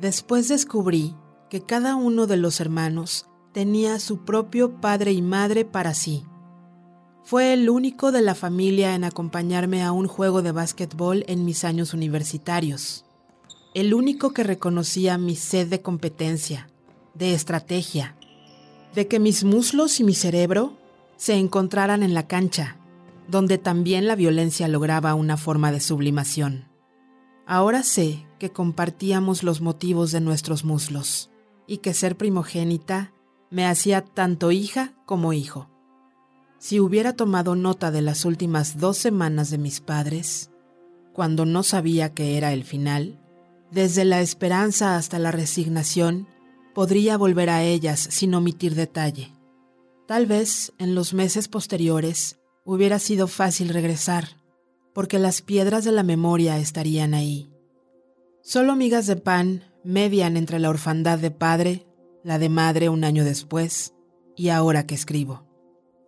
Después 0.00 0.48
descubrí 0.48 1.16
que 1.50 1.62
cada 1.62 1.96
uno 1.96 2.26
de 2.26 2.36
los 2.36 2.60
hermanos 2.60 3.28
tenía 3.52 3.98
su 3.98 4.24
propio 4.24 4.80
padre 4.80 5.12
y 5.12 5.22
madre 5.22 5.64
para 5.64 5.94
sí. 5.94 6.24
Fue 7.24 7.52
el 7.52 7.70
único 7.70 8.10
de 8.10 8.22
la 8.22 8.34
familia 8.34 8.94
en 8.94 9.04
acompañarme 9.04 9.82
a 9.84 9.92
un 9.92 10.08
juego 10.08 10.42
de 10.42 10.52
básquetbol 10.52 11.24
en 11.28 11.44
mis 11.44 11.64
años 11.64 11.94
universitarios. 11.94 13.04
El 13.74 13.94
único 13.94 14.32
que 14.32 14.42
reconocía 14.42 15.18
mi 15.18 15.36
sed 15.36 15.68
de 15.68 15.80
competencia, 15.80 16.68
de 17.14 17.34
estrategia, 17.34 18.16
de 18.94 19.06
que 19.06 19.18
mis 19.20 19.44
muslos 19.44 20.00
y 20.00 20.04
mi 20.04 20.14
cerebro 20.14 20.76
se 21.16 21.34
encontraran 21.34 22.02
en 22.02 22.14
la 22.14 22.26
cancha, 22.26 22.76
donde 23.28 23.56
también 23.56 24.08
la 24.08 24.16
violencia 24.16 24.66
lograba 24.66 25.14
una 25.14 25.36
forma 25.36 25.70
de 25.70 25.80
sublimación. 25.80 26.68
Ahora 27.46 27.82
sé 27.82 28.26
que 28.38 28.50
compartíamos 28.50 29.42
los 29.42 29.60
motivos 29.60 30.10
de 30.10 30.20
nuestros 30.20 30.64
muslos 30.64 31.30
y 31.66 31.78
que 31.78 31.94
ser 31.94 32.16
primogénita 32.16 33.12
me 33.52 33.66
hacía 33.66 34.00
tanto 34.02 34.50
hija 34.50 34.94
como 35.04 35.34
hijo. 35.34 35.68
Si 36.58 36.80
hubiera 36.80 37.12
tomado 37.12 37.54
nota 37.54 37.90
de 37.90 38.00
las 38.00 38.24
últimas 38.24 38.78
dos 38.78 38.96
semanas 38.96 39.50
de 39.50 39.58
mis 39.58 39.80
padres, 39.80 40.50
cuando 41.12 41.44
no 41.44 41.62
sabía 41.62 42.14
que 42.14 42.38
era 42.38 42.54
el 42.54 42.64
final, 42.64 43.20
desde 43.70 44.06
la 44.06 44.22
esperanza 44.22 44.96
hasta 44.96 45.18
la 45.18 45.32
resignación, 45.32 46.28
podría 46.74 47.18
volver 47.18 47.50
a 47.50 47.62
ellas 47.62 48.00
sin 48.00 48.34
omitir 48.34 48.74
detalle. 48.74 49.34
Tal 50.08 50.24
vez 50.24 50.72
en 50.78 50.94
los 50.94 51.12
meses 51.12 51.48
posteriores 51.48 52.40
hubiera 52.64 52.98
sido 52.98 53.28
fácil 53.28 53.68
regresar, 53.68 54.28
porque 54.94 55.18
las 55.18 55.42
piedras 55.42 55.84
de 55.84 55.92
la 55.92 56.02
memoria 56.02 56.56
estarían 56.56 57.12
ahí. 57.12 57.50
Solo 58.40 58.76
migas 58.76 59.06
de 59.06 59.16
pan 59.16 59.64
median 59.84 60.38
entre 60.38 60.58
la 60.58 60.70
orfandad 60.70 61.18
de 61.18 61.30
padre 61.30 61.86
la 62.24 62.38
de 62.38 62.48
madre 62.48 62.88
un 62.88 63.04
año 63.04 63.24
después, 63.24 63.94
y 64.36 64.48
ahora 64.48 64.86
que 64.86 64.94
escribo. 64.94 65.46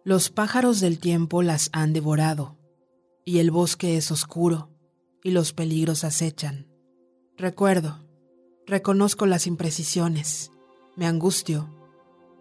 Los 0.05 0.31
pájaros 0.31 0.81
del 0.81 0.98
tiempo 0.98 1.42
las 1.42 1.70
han 1.72 1.92
devorado, 1.92 2.57
y 3.24 3.38
el 3.38 3.50
bosque 3.50 3.96
es 3.96 4.11
oscuro, 4.11 4.70
y 5.22 5.31
los 5.31 5.53
peligros 5.53 6.05
acechan. 6.05 6.68
Recuerdo, 7.37 8.07
reconozco 8.66 9.27
las 9.27 9.46
imprecisiones, 9.46 10.53
me 10.96 11.07
angustio, 11.07 11.68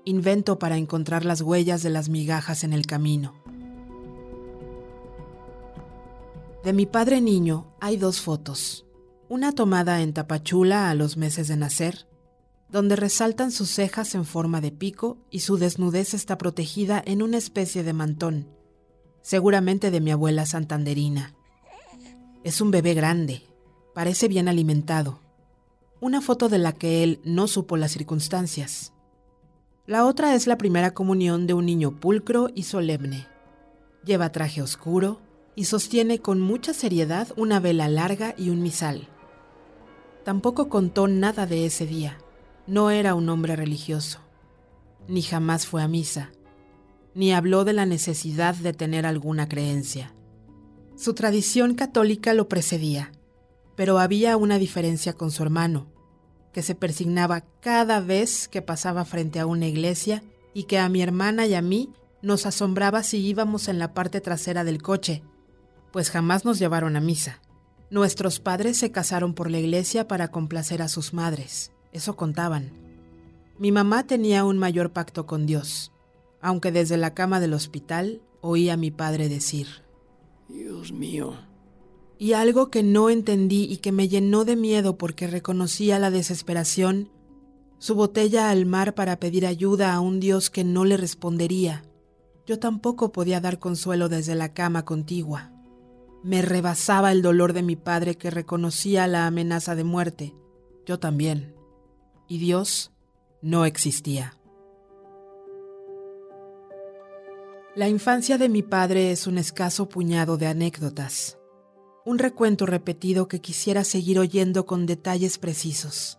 invento 0.06 0.60
para 0.60 0.78
encontrar 0.78 1.26
las 1.26 1.42
huellas 1.42 1.82
de 1.82 1.90
las 1.90 2.10
migajas 2.10 2.64
en 2.64 2.74
el 2.74 2.86
camino. 2.86 3.42
De 6.64 6.74
mi 6.74 6.86
padre 6.86 7.22
niño 7.22 7.74
hay 7.82 7.98
dos 7.98 8.22
fotos, 8.22 8.86
una 9.30 9.54
tomada 9.54 10.02
en 10.02 10.14
Tapachula 10.14 10.90
a 10.90 10.96
los 10.96 11.18
meses 11.18 11.48
de 11.48 11.58
nacer 11.58 12.08
donde 12.74 12.96
resaltan 12.96 13.52
sus 13.52 13.70
cejas 13.70 14.16
en 14.16 14.26
forma 14.26 14.60
de 14.60 14.72
pico 14.72 15.20
y 15.30 15.42
su 15.42 15.58
desnudez 15.58 16.16
está 16.16 16.40
protegida 16.40 17.04
en 17.06 17.22
una 17.22 17.38
especie 17.38 17.84
de 17.84 17.94
mantón, 17.94 18.48
seguramente 19.22 19.92
de 19.92 20.02
mi 20.02 20.10
abuela 20.10 20.48
santanderina. 20.48 21.36
Es 22.44 22.62
un 22.62 22.72
bebé 22.72 22.96
grande, 22.96 23.44
parece 23.94 24.28
bien 24.28 24.48
alimentado, 24.48 25.20
una 26.02 26.20
foto 26.20 26.50
de 26.50 26.58
la 26.58 26.72
que 26.72 27.04
él 27.04 27.22
no 27.24 27.48
supo 27.48 27.78
las 27.78 27.92
circunstancias. 27.92 28.92
La 29.86 30.08
otra 30.08 30.34
es 30.34 30.48
la 30.48 30.58
primera 30.58 30.96
comunión 30.96 31.46
de 31.46 31.54
un 31.54 31.68
niño 31.68 32.00
pulcro 32.00 32.50
y 32.56 32.64
solemne. 32.64 33.28
Lleva 34.04 34.32
traje 34.32 34.64
oscuro 34.64 35.22
y 35.56 35.66
sostiene 35.66 36.22
con 36.22 36.42
mucha 36.42 36.74
seriedad 36.74 37.28
una 37.38 37.60
vela 37.60 37.88
larga 37.88 38.34
y 38.36 38.50
un 38.50 38.64
misal. 38.64 39.10
Tampoco 40.26 40.70
contó 40.70 41.08
nada 41.08 41.46
de 41.46 41.68
ese 41.68 41.86
día 41.86 42.18
no 42.68 42.92
era 42.92 43.14
un 43.16 43.28
hombre 43.30 43.56
religioso, 43.56 44.20
ni 45.08 45.22
jamás 45.22 45.68
fue 45.68 45.84
a 45.84 45.88
misa, 45.88 46.32
ni 47.14 47.34
habló 47.34 47.66
de 47.66 47.74
la 47.74 47.86
necesidad 47.86 48.56
de 48.56 48.74
tener 48.74 49.06
alguna 49.06 49.48
creencia. 49.50 50.14
Su 50.96 51.14
tradición 51.14 51.76
católica 51.76 52.34
lo 52.34 52.48
precedía, 52.48 53.12
pero 53.76 54.00
había 54.00 54.38
una 54.38 54.58
diferencia 54.58 55.14
con 55.14 55.32
su 55.32 55.44
hermano, 55.44 55.88
que 56.54 56.62
se 56.62 56.76
persignaba 56.76 57.42
cada 57.60 58.00
vez 58.00 58.48
que 58.48 58.62
pasaba 58.62 59.04
frente 59.06 59.40
a 59.40 59.46
una 59.46 59.68
iglesia 59.68 60.24
y 60.54 60.64
que 60.64 60.78
a 60.80 60.88
mi 60.88 61.02
hermana 61.02 61.46
y 61.48 61.56
a 61.56 61.62
mí 61.62 61.92
nos 62.22 62.46
asombraba 62.46 63.04
si 63.04 63.18
íbamos 63.18 63.68
en 63.68 63.80
la 63.80 63.94
parte 63.94 64.22
trasera 64.22 64.64
del 64.64 64.82
coche, 64.82 65.24
pues 65.92 66.10
jamás 66.10 66.46
nos 66.46 66.60
llevaron 66.60 66.96
a 66.96 67.02
misa. 67.02 67.42
Nuestros 67.90 68.40
padres 68.40 68.78
se 68.78 68.92
casaron 68.92 69.34
por 69.34 69.52
la 69.52 69.60
iglesia 69.60 70.08
para 70.08 70.30
complacer 70.30 70.82
a 70.82 70.88
sus 70.88 71.14
madres. 71.14 71.73
Eso 71.94 72.16
contaban. 72.16 72.72
Mi 73.60 73.72
mamá 73.72 74.06
tenía 74.06 74.44
un 74.44 74.58
mayor 74.58 74.92
pacto 74.92 75.26
con 75.26 75.46
Dios, 75.46 75.92
aunque 76.42 76.72
desde 76.72 76.98
la 76.98 77.14
cama 77.14 77.40
del 77.40 77.54
hospital 77.54 78.22
oí 78.42 78.70
a 78.70 78.78
mi 78.78 78.92
padre 78.92 79.30
decir, 79.30 79.68
Dios 80.50 80.92
mío. 80.92 81.36
Y 82.18 82.34
algo 82.34 82.70
que 82.70 82.84
no 82.84 83.10
entendí 83.10 83.64
y 83.64 83.78
que 83.78 83.92
me 83.92 84.08
llenó 84.08 84.44
de 84.44 84.56
miedo 84.56 84.98
porque 84.98 85.28
reconocía 85.28 86.00
la 86.00 86.12
desesperación, 86.12 87.10
su 87.78 87.96
botella 87.96 88.50
al 88.50 88.66
mar 88.66 88.96
para 88.96 89.20
pedir 89.20 89.46
ayuda 89.46 89.94
a 89.94 90.00
un 90.00 90.20
Dios 90.20 90.50
que 90.50 90.64
no 90.64 90.86
le 90.86 90.98
respondería. 90.98 91.84
Yo 92.46 92.60
tampoco 92.60 93.12
podía 93.12 93.40
dar 93.40 93.60
consuelo 93.60 94.10
desde 94.10 94.36
la 94.36 94.54
cama 94.54 94.84
contigua. 94.84 95.52
Me 96.24 96.42
rebasaba 96.42 97.12
el 97.12 97.22
dolor 97.22 97.54
de 97.54 97.64
mi 97.64 97.76
padre 97.76 98.16
que 98.16 98.30
reconocía 98.30 99.08
la 99.08 99.28
amenaza 99.28 99.76
de 99.76 99.84
muerte. 99.84 100.34
Yo 100.86 101.00
también. 101.00 101.53
Y 102.34 102.40
Dios 102.40 102.92
no 103.44 103.64
existía. 103.64 104.40
La 107.76 107.88
infancia 107.88 108.40
de 108.40 108.50
mi 108.50 108.64
padre 108.64 109.12
es 109.12 109.28
un 109.28 109.38
escaso 109.38 109.88
puñado 109.88 110.38
de 110.38 110.48
anécdotas, 110.48 111.38
un 112.08 112.18
recuento 112.18 112.66
repetido 112.66 113.28
que 113.28 113.40
quisiera 113.40 113.84
seguir 113.84 114.18
oyendo 114.18 114.66
con 114.66 114.88
detalles 114.88 115.38
precisos. 115.38 116.18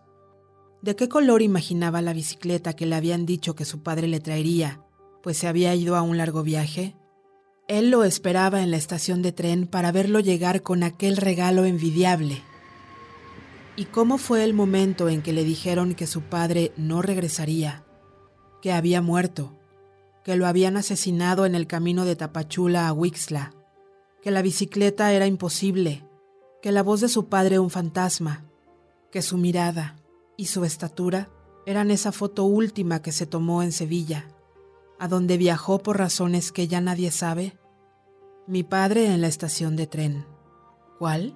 ¿De 0.81 0.95
qué 0.95 1.09
color 1.09 1.41
imaginaba 1.41 2.01
la 2.01 2.13
bicicleta 2.13 2.77
que 2.77 2.85
le 2.85 2.95
habían 2.95 3.25
dicho 3.25 3.53
que 3.53 3.65
su 3.65 3.83
padre 3.83 4.07
le 4.07 4.21
traería, 4.21 4.85
pues 5.21 5.39
se 5.39 5.49
había 5.49 5.75
ido 5.75 5.97
a 5.97 6.01
un 6.01 6.17
largo 6.17 6.43
viaje? 6.43 6.95
Él 7.67 7.89
lo 7.89 8.05
esperaba 8.05 8.61
en 8.61 8.71
la 8.71 8.77
estación 8.77 9.21
de 9.21 9.33
tren 9.33 9.67
para 9.67 9.91
verlo 9.91 10.21
llegar 10.21 10.61
con 10.61 10.83
aquel 10.83 11.17
regalo 11.17 11.65
envidiable. 11.65 12.41
¿Y 13.75 13.85
cómo 13.85 14.17
fue 14.17 14.43
el 14.43 14.53
momento 14.53 15.09
en 15.09 15.21
que 15.21 15.33
le 15.33 15.43
dijeron 15.43 15.95
que 15.95 16.07
su 16.07 16.21
padre 16.21 16.71
no 16.77 17.01
regresaría, 17.01 17.83
que 18.61 18.71
había 18.71 19.01
muerto? 19.01 19.55
que 20.25 20.35
lo 20.35 20.47
habían 20.47 20.75
asesinado 20.75 21.45
en 21.45 21.53
el 21.53 21.67
camino 21.67 22.03
de 22.03 22.15
Tapachula 22.15 22.87
a 22.87 22.93
Wixla, 22.93 23.53
que 24.23 24.31
la 24.31 24.41
bicicleta 24.41 25.13
era 25.13 25.27
imposible, 25.27 26.03
que 26.63 26.71
la 26.71 26.81
voz 26.81 26.99
de 27.01 27.09
su 27.09 27.29
padre 27.29 27.59
un 27.59 27.69
fantasma, 27.69 28.43
que 29.11 29.21
su 29.21 29.37
mirada 29.37 29.97
y 30.35 30.47
su 30.47 30.65
estatura 30.65 31.29
eran 31.67 31.91
esa 31.91 32.11
foto 32.11 32.43
última 32.43 33.03
que 33.03 33.11
se 33.11 33.27
tomó 33.27 33.61
en 33.61 33.71
Sevilla, 33.71 34.27
a 34.97 35.07
donde 35.07 35.37
viajó 35.37 35.77
por 35.77 35.99
razones 35.99 36.51
que 36.51 36.67
ya 36.67 36.81
nadie 36.81 37.11
sabe. 37.11 37.55
Mi 38.47 38.63
padre 38.63 39.13
en 39.13 39.21
la 39.21 39.27
estación 39.27 39.75
de 39.75 39.85
tren. 39.85 40.25
¿Cuál? 40.97 41.35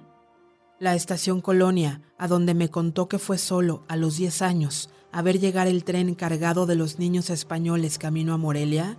La 0.80 0.94
estación 0.94 1.42
Colonia, 1.42 2.00
a 2.16 2.26
donde 2.26 2.54
me 2.54 2.70
contó 2.70 3.06
que 3.06 3.18
fue 3.18 3.36
solo 3.36 3.84
a 3.86 3.96
los 3.96 4.16
10 4.16 4.40
años 4.40 4.88
a 5.12 5.20
ver 5.20 5.38
llegar 5.38 5.66
el 5.66 5.84
tren 5.84 6.14
cargado 6.14 6.64
de 6.64 6.74
los 6.74 6.98
niños 6.98 7.28
españoles 7.28 7.98
camino 7.98 8.32
a 8.32 8.38
Morelia? 8.38 8.96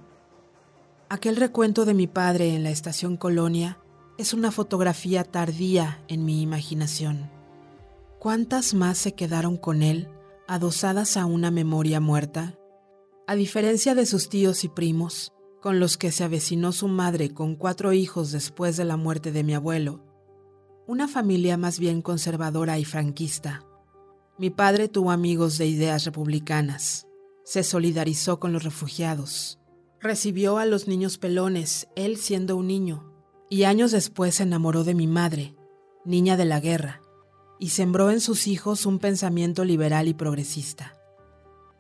Aquel 1.10 1.38
recuento 1.38 1.84
de 1.86 1.96
mi 1.96 2.06
padre 2.06 2.54
en 2.54 2.62
la 2.62 2.70
estación 2.70 3.18
Colonia 3.18 3.80
es 4.20 4.36
una 4.36 4.52
fotografía 4.52 5.24
tardía 5.24 6.04
en 6.08 6.24
mi 6.24 6.44
imaginación. 6.44 7.32
¿Cuántas 8.20 8.76
más 8.76 9.00
se 9.00 9.16
quedaron 9.16 9.58
con 9.58 9.82
él, 9.82 10.08
adosadas 10.48 11.18
a 11.18 11.26
una 11.26 11.50
memoria 11.50 12.00
muerta? 12.00 12.60
A 13.26 13.34
diferencia 13.34 13.96
de 13.96 14.06
sus 14.06 14.30
tíos 14.30 14.64
y 14.66 14.70
primos, 14.70 15.34
con 15.60 15.80
los 15.80 15.98
que 15.98 16.12
se 16.12 16.24
avecinó 16.24 16.74
su 16.74 16.88
madre 16.88 17.34
con 17.34 17.56
cuatro 17.56 17.92
hijos 17.92 18.32
después 18.32 18.78
de 18.78 18.86
la 18.86 18.98
muerte 18.98 19.32
de 19.32 19.44
mi 19.44 19.56
abuelo, 19.56 20.11
una 20.88 21.08
familia 21.08 21.58
más 21.58 21.80
bien 21.80 22.02
conservadora 22.02 22.80
y 22.80 22.86
franquista. 22.86 23.64
Mi 24.38 24.50
padre 24.50 24.88
tuvo 24.88 25.12
amigos 25.12 25.58
de 25.58 25.68
ideas 25.68 26.06
republicanas. 26.06 27.08
Se 27.44 27.64
solidarizó 27.64 28.40
con 28.40 28.52
los 28.52 28.64
refugiados. 28.64 29.60
Recibió 30.00 30.58
a 30.58 30.66
los 30.66 30.88
niños 30.88 31.18
pelones, 31.18 31.88
él 31.96 32.18
siendo 32.18 32.58
un 32.58 32.68
niño. 32.68 33.14
Y 33.50 33.64
años 33.64 33.92
después 33.92 34.36
se 34.36 34.44
enamoró 34.44 34.84
de 34.84 34.96
mi 34.96 35.06
madre, 35.06 35.56
niña 36.06 36.38
de 36.38 36.46
la 36.46 36.60
guerra, 36.60 37.02
y 37.60 37.70
sembró 37.70 38.10
en 38.10 38.22
sus 38.22 38.48
hijos 38.48 38.86
un 38.86 38.98
pensamiento 38.98 39.64
liberal 39.64 40.08
y 40.08 40.14
progresista. 40.14 40.96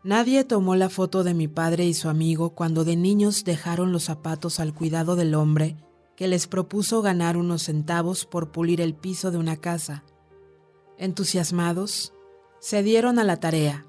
Nadie 0.03 0.43
tomó 0.43 0.75
la 0.75 0.89
foto 0.89 1.23
de 1.23 1.33
mi 1.33 1.47
padre 1.47 1.85
y 1.85 1.93
su 1.93 2.09
amigo 2.09 2.51
cuando 2.51 2.83
de 2.83 2.95
niños 2.95 3.43
dejaron 3.43 3.91
los 3.91 4.03
zapatos 4.03 4.59
al 4.59 4.73
cuidado 4.73 5.15
del 5.15 5.33
hombre 5.33 5.77
que 6.15 6.27
les 6.27 6.47
propuso 6.47 7.01
ganar 7.01 7.37
unos 7.37 7.63
centavos 7.63 8.25
por 8.25 8.51
pulir 8.51 8.81
el 8.81 8.93
piso 8.93 9.31
de 9.31 9.37
una 9.37 9.57
casa. 9.57 10.03
Entusiasmados, 10.97 12.13
se 12.59 12.83
dieron 12.83 13.17
a 13.17 13.23
la 13.23 13.37
tarea, 13.37 13.85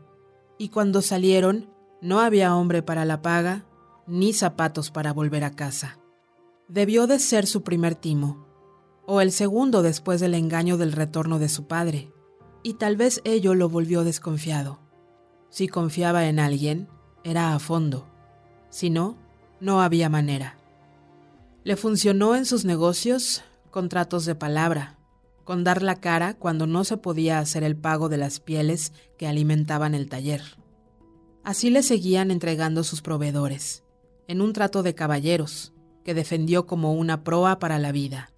y 0.59 0.71
cuando 0.71 1.03
salieron 1.03 1.69
no 2.01 2.21
había 2.21 2.57
hombre 2.57 2.83
para 2.83 3.05
la 3.05 3.21
paga 3.23 3.67
ni 4.07 4.33
zapatos 4.33 4.91
para 4.91 5.13
volver 5.13 5.45
a 5.45 5.51
casa. 5.51 5.99
Debió 6.69 7.07
de 7.07 7.19
ser 7.19 7.47
su 7.47 7.63
primer 7.63 7.95
timo, 7.95 8.47
o 9.07 9.21
el 9.21 9.33
segundo 9.33 9.83
después 9.83 10.21
del 10.21 10.35
engaño 10.35 10.77
del 10.79 10.93
retorno 10.93 11.39
de 11.39 11.49
su 11.49 11.67
padre, 11.67 12.13
y 12.63 12.75
tal 12.75 12.97
vez 12.97 13.21
ello 13.25 13.55
lo 13.55 13.69
volvió 13.69 14.05
desconfiado. 14.05 14.81
Si 15.51 15.69
confiaba 15.69 16.27
en 16.27 16.39
alguien, 16.39 16.89
era 17.25 17.55
a 17.55 17.59
fondo, 17.59 18.09
si 18.71 18.89
no, 18.89 19.17
no 19.61 19.83
había 19.83 20.09
manera. 20.09 20.57
Le 21.65 21.77
funcionó 21.77 22.35
en 22.35 22.45
sus 22.45 22.65
negocios 22.65 23.43
contratos 23.71 24.25
de 24.25 24.35
palabra, 24.35 24.99
con 25.45 25.63
dar 25.63 25.81
la 25.83 26.01
cara 26.01 26.35
cuando 26.35 26.67
no 26.67 26.83
se 26.83 26.97
podía 26.97 27.39
hacer 27.39 27.63
el 27.63 27.77
pago 27.77 28.09
de 28.09 28.17
las 28.17 28.41
pieles 28.41 28.93
que 29.17 29.29
alimentaban 29.29 29.95
el 29.95 30.09
taller. 30.09 30.43
Así 31.45 31.71
le 31.71 31.85
seguían 31.85 32.33
entregando 32.33 32.83
sus 32.83 33.01
proveedores, 33.01 33.85
en 34.27 34.41
un 34.41 34.53
trato 34.53 34.83
de 34.83 34.97
caballeros, 34.97 35.73
que 36.05 36.15
defendió 36.15 36.67
como 36.67 36.95
una 36.95 37.23
proa 37.23 37.61
para 37.61 37.79
la 37.79 37.93
vida. 37.93 38.33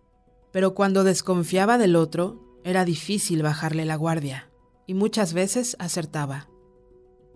Pero 0.52 0.74
cuando 0.74 1.02
desconfiaba 1.02 1.78
del 1.78 1.96
otro, 1.96 2.60
era 2.62 2.84
difícil 2.84 3.42
bajarle 3.42 3.86
la 3.86 3.96
guardia, 3.96 4.50
y 4.86 4.92
muchas 4.92 5.32
veces 5.32 5.76
acertaba. 5.78 6.48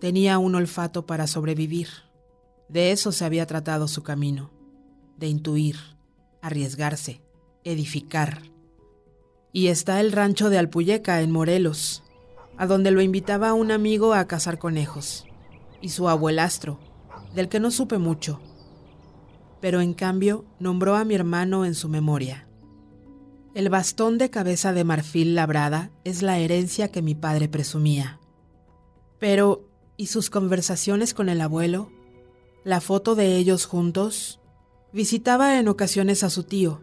Tenía 0.00 0.38
un 0.38 0.54
olfato 0.54 1.06
para 1.06 1.26
sobrevivir. 1.26 1.88
De 2.68 2.92
eso 2.92 3.10
se 3.10 3.24
había 3.24 3.46
tratado 3.46 3.88
su 3.88 4.02
camino, 4.02 4.50
de 5.18 5.28
intuir, 5.28 5.76
arriesgarse, 6.40 7.22
edificar 7.64 8.42
y 9.52 9.68
está 9.68 10.00
el 10.00 10.12
rancho 10.12 10.50
de 10.50 10.58
Alpuyeca 10.58 11.20
en 11.20 11.30
Morelos, 11.30 12.02
a 12.56 12.66
donde 12.66 12.90
lo 12.90 13.00
invitaba 13.00 13.54
un 13.54 13.70
amigo 13.70 14.14
a 14.14 14.26
cazar 14.26 14.58
conejos, 14.58 15.24
y 15.80 15.90
su 15.90 16.08
abuelastro, 16.08 16.78
del 17.34 17.48
que 17.48 17.60
no 17.60 17.70
supe 17.70 17.98
mucho, 17.98 18.40
pero 19.60 19.80
en 19.80 19.94
cambio 19.94 20.44
nombró 20.58 20.96
a 20.96 21.04
mi 21.04 21.14
hermano 21.14 21.64
en 21.64 21.74
su 21.74 21.88
memoria. 21.88 22.46
El 23.54 23.70
bastón 23.70 24.18
de 24.18 24.30
cabeza 24.30 24.72
de 24.72 24.84
marfil 24.84 25.34
labrada 25.34 25.90
es 26.04 26.22
la 26.22 26.38
herencia 26.38 26.92
que 26.92 27.02
mi 27.02 27.14
padre 27.14 27.48
presumía. 27.48 28.20
Pero, 29.18 29.68
¿y 29.96 30.06
sus 30.06 30.30
conversaciones 30.30 31.14
con 31.14 31.28
el 31.28 31.40
abuelo? 31.40 31.90
La 32.62 32.80
foto 32.80 33.16
de 33.16 33.36
ellos 33.36 33.66
juntos. 33.66 34.38
Visitaba 34.92 35.58
en 35.58 35.68
ocasiones 35.68 36.24
a 36.24 36.30
su 36.30 36.44
tío, 36.44 36.80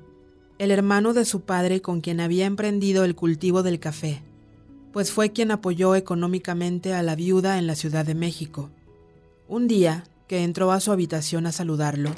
el 0.60 0.70
hermano 0.70 1.14
de 1.14 1.26
su 1.26 1.42
padre 1.42 1.82
con 1.82 2.02
quien 2.02 2.20
había 2.20 2.46
emprendido 2.46 3.04
el 3.04 3.16
cultivo 3.16 3.64
del 3.64 3.80
café, 3.80 4.22
pues 4.94 5.12
fue 5.12 5.32
quien 5.32 5.50
apoyó 5.50 5.96
económicamente 5.96 6.94
a 6.94 7.02
la 7.02 7.16
viuda 7.16 7.58
en 7.58 7.66
la 7.66 7.74
Ciudad 7.74 8.06
de 8.06 8.14
México. 8.14 8.70
Un 9.48 9.68
día, 9.68 10.04
que 10.28 10.44
entró 10.44 10.72
a 10.72 10.82
su 10.82 10.92
habitación 10.92 11.48
a 11.48 11.52
saludarlo, 11.52 12.12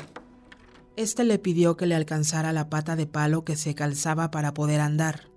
éste 0.98 1.24
le 1.24 1.40
pidió 1.40 1.78
que 1.78 1.86
le 1.86 1.96
alcanzara 1.96 2.52
la 2.52 2.70
pata 2.70 2.98
de 2.98 3.08
palo 3.08 3.46
que 3.46 3.56
se 3.56 3.74
calzaba 3.74 4.30
para 4.30 4.54
poder 4.54 4.82
andar. 4.82 5.30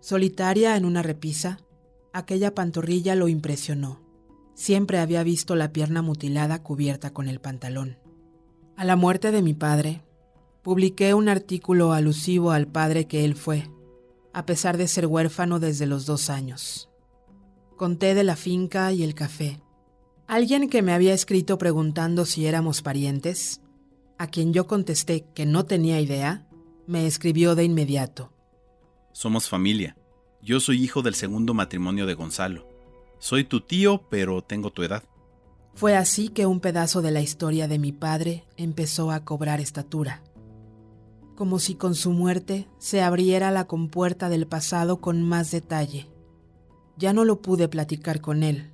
Solitaria 0.00 0.76
en 0.76 0.84
una 0.84 1.02
repisa, 1.02 1.60
aquella 2.12 2.54
pantorrilla 2.54 3.14
lo 3.14 3.28
impresionó. 3.28 4.02
Siempre 4.52 4.98
había 4.98 5.22
visto 5.22 5.56
la 5.56 5.72
pierna 5.72 6.02
mutilada 6.02 6.62
cubierta 6.62 7.14
con 7.14 7.26
el 7.26 7.40
pantalón. 7.40 7.96
A 8.78 8.84
la 8.84 8.94
muerte 8.94 9.32
de 9.32 9.42
mi 9.42 9.54
padre, 9.54 10.02
publiqué 10.62 11.12
un 11.12 11.28
artículo 11.28 11.92
alusivo 11.92 12.52
al 12.52 12.68
padre 12.68 13.08
que 13.08 13.24
él 13.24 13.34
fue, 13.34 13.68
a 14.32 14.46
pesar 14.46 14.76
de 14.76 14.86
ser 14.86 15.06
huérfano 15.06 15.58
desde 15.58 15.84
los 15.84 16.06
dos 16.06 16.30
años. 16.30 16.88
Conté 17.76 18.14
de 18.14 18.22
la 18.22 18.36
finca 18.36 18.92
y 18.92 19.02
el 19.02 19.16
café. 19.16 19.60
Alguien 20.28 20.70
que 20.70 20.82
me 20.82 20.92
había 20.92 21.12
escrito 21.12 21.58
preguntando 21.58 22.24
si 22.24 22.46
éramos 22.46 22.80
parientes, 22.80 23.62
a 24.16 24.28
quien 24.28 24.52
yo 24.52 24.68
contesté 24.68 25.26
que 25.34 25.44
no 25.44 25.66
tenía 25.66 26.00
idea, 26.00 26.46
me 26.86 27.04
escribió 27.08 27.56
de 27.56 27.64
inmediato. 27.64 28.32
Somos 29.10 29.48
familia. 29.48 29.96
Yo 30.40 30.60
soy 30.60 30.80
hijo 30.80 31.02
del 31.02 31.16
segundo 31.16 31.52
matrimonio 31.52 32.06
de 32.06 32.14
Gonzalo. 32.14 32.68
Soy 33.18 33.42
tu 33.42 33.60
tío, 33.60 34.06
pero 34.08 34.40
tengo 34.42 34.70
tu 34.70 34.84
edad. 34.84 35.02
Fue 35.78 35.96
así 35.96 36.28
que 36.28 36.44
un 36.44 36.60
pedazo 36.60 37.00
de 37.02 37.10
la 37.10 37.20
historia 37.20 37.68
de 37.68 37.78
mi 37.78 37.92
padre 37.92 38.44
empezó 38.56 39.10
a 39.10 39.24
cobrar 39.24 39.60
estatura 39.60 40.22
como 41.38 41.60
si 41.60 41.76
con 41.76 41.94
su 41.94 42.10
muerte 42.10 42.66
se 42.78 43.00
abriera 43.00 43.52
la 43.52 43.68
compuerta 43.68 44.28
del 44.28 44.48
pasado 44.48 45.00
con 45.00 45.22
más 45.22 45.52
detalle. 45.52 46.08
Ya 46.96 47.12
no 47.12 47.24
lo 47.24 47.42
pude 47.42 47.68
platicar 47.68 48.20
con 48.20 48.42
él. 48.42 48.72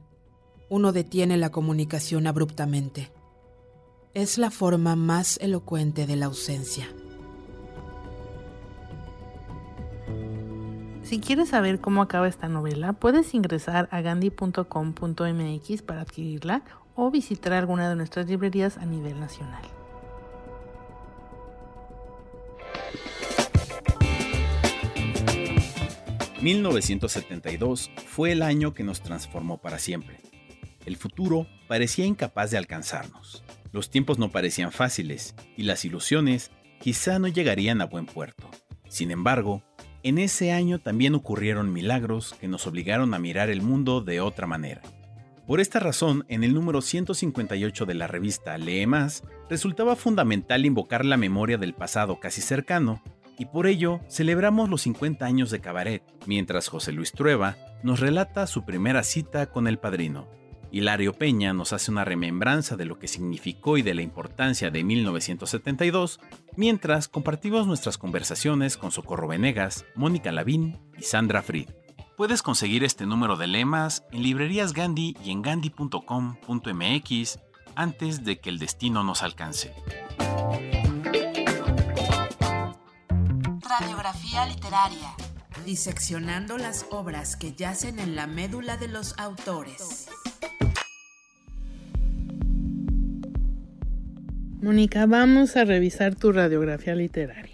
Uno 0.70 0.92
detiene 0.92 1.36
la 1.36 1.50
comunicación 1.50 2.26
abruptamente. 2.26 3.12
Es 4.14 4.38
la 4.38 4.50
forma 4.50 4.96
más 4.96 5.38
elocuente 5.42 6.06
de 6.06 6.16
la 6.16 6.24
ausencia. 6.24 6.88
Si 11.02 11.20
quieres 11.20 11.50
saber 11.50 11.82
cómo 11.82 12.00
acaba 12.00 12.28
esta 12.28 12.48
novela, 12.48 12.94
puedes 12.94 13.34
ingresar 13.34 13.90
a 13.90 14.00
gandhi.com.mx 14.00 15.82
para 15.82 16.00
adquirirla 16.00 16.62
o 16.94 17.10
visitar 17.10 17.52
alguna 17.52 17.88
de 17.88 17.96
nuestras 17.96 18.26
librerías 18.26 18.78
a 18.78 18.86
nivel 18.86 19.18
nacional. 19.18 19.62
1972 26.44 27.90
fue 28.06 28.32
el 28.32 28.42
año 28.42 28.74
que 28.74 28.84
nos 28.84 29.00
transformó 29.00 29.56
para 29.56 29.78
siempre. 29.78 30.20
El 30.84 30.98
futuro 30.98 31.46
parecía 31.68 32.04
incapaz 32.04 32.50
de 32.50 32.58
alcanzarnos. 32.58 33.42
Los 33.72 33.88
tiempos 33.88 34.18
no 34.18 34.30
parecían 34.30 34.70
fáciles 34.70 35.34
y 35.56 35.62
las 35.62 35.86
ilusiones 35.86 36.50
quizá 36.80 37.18
no 37.18 37.28
llegarían 37.28 37.80
a 37.80 37.86
buen 37.86 38.04
puerto. 38.04 38.50
Sin 38.88 39.10
embargo, 39.10 39.62
en 40.02 40.18
ese 40.18 40.52
año 40.52 40.78
también 40.78 41.14
ocurrieron 41.14 41.72
milagros 41.72 42.34
que 42.38 42.46
nos 42.46 42.66
obligaron 42.66 43.14
a 43.14 43.18
mirar 43.18 43.48
el 43.48 43.62
mundo 43.62 44.02
de 44.02 44.20
otra 44.20 44.46
manera. 44.46 44.82
Por 45.46 45.60
esta 45.60 45.78
razón, 45.78 46.24
en 46.28 46.42
el 46.42 46.54
número 46.54 46.80
158 46.80 47.84
de 47.84 47.94
la 47.94 48.06
revista 48.06 48.56
Lee 48.56 48.86
Más, 48.86 49.24
resultaba 49.50 49.94
fundamental 49.94 50.64
invocar 50.64 51.04
la 51.04 51.18
memoria 51.18 51.58
del 51.58 51.74
pasado 51.74 52.18
casi 52.18 52.40
cercano 52.40 53.02
y 53.38 53.46
por 53.46 53.66
ello 53.66 54.00
celebramos 54.08 54.70
los 54.70 54.82
50 54.82 55.26
años 55.26 55.50
de 55.50 55.60
Cabaret, 55.60 56.02
mientras 56.26 56.68
José 56.68 56.92
Luis 56.92 57.12
Trueba 57.12 57.56
nos 57.82 58.00
relata 58.00 58.46
su 58.46 58.64
primera 58.64 59.02
cita 59.02 59.50
con 59.50 59.66
el 59.66 59.78
padrino. 59.78 60.28
Hilario 60.70 61.12
Peña 61.12 61.52
nos 61.52 61.74
hace 61.74 61.90
una 61.90 62.06
remembranza 62.06 62.76
de 62.76 62.86
lo 62.86 62.98
que 62.98 63.06
significó 63.06 63.76
y 63.76 63.82
de 63.82 63.94
la 63.94 64.02
importancia 64.02 64.70
de 64.70 64.82
1972, 64.82 66.20
mientras 66.56 67.06
compartimos 67.06 67.66
nuestras 67.66 67.98
conversaciones 67.98 68.78
con 68.78 68.92
Socorro 68.92 69.28
Venegas, 69.28 69.84
Mónica 69.94 70.32
Lavín 70.32 70.80
y 70.98 71.02
Sandra 71.02 71.42
Fried. 71.42 71.68
Puedes 72.16 72.42
conseguir 72.42 72.84
este 72.84 73.06
número 73.06 73.36
de 73.36 73.48
lemas 73.48 74.04
en 74.12 74.22
librerías 74.22 74.72
Gandhi 74.72 75.16
y 75.24 75.32
en 75.32 75.42
gandhi.com.mx 75.42 77.38
antes 77.74 78.24
de 78.24 78.38
que 78.38 78.50
el 78.50 78.60
destino 78.60 79.02
nos 79.02 79.24
alcance. 79.24 79.74
Radiografía 83.68 84.46
literaria. 84.46 85.10
Diseccionando 85.66 86.56
las 86.56 86.86
obras 86.90 87.36
que 87.36 87.52
yacen 87.52 87.98
en 87.98 88.14
la 88.14 88.28
médula 88.28 88.76
de 88.76 88.86
los 88.86 89.18
autores. 89.18 90.08
Mónica, 94.62 95.06
vamos 95.06 95.56
a 95.56 95.64
revisar 95.64 96.14
tu 96.14 96.30
radiografía 96.30 96.94
literaria. 96.94 97.53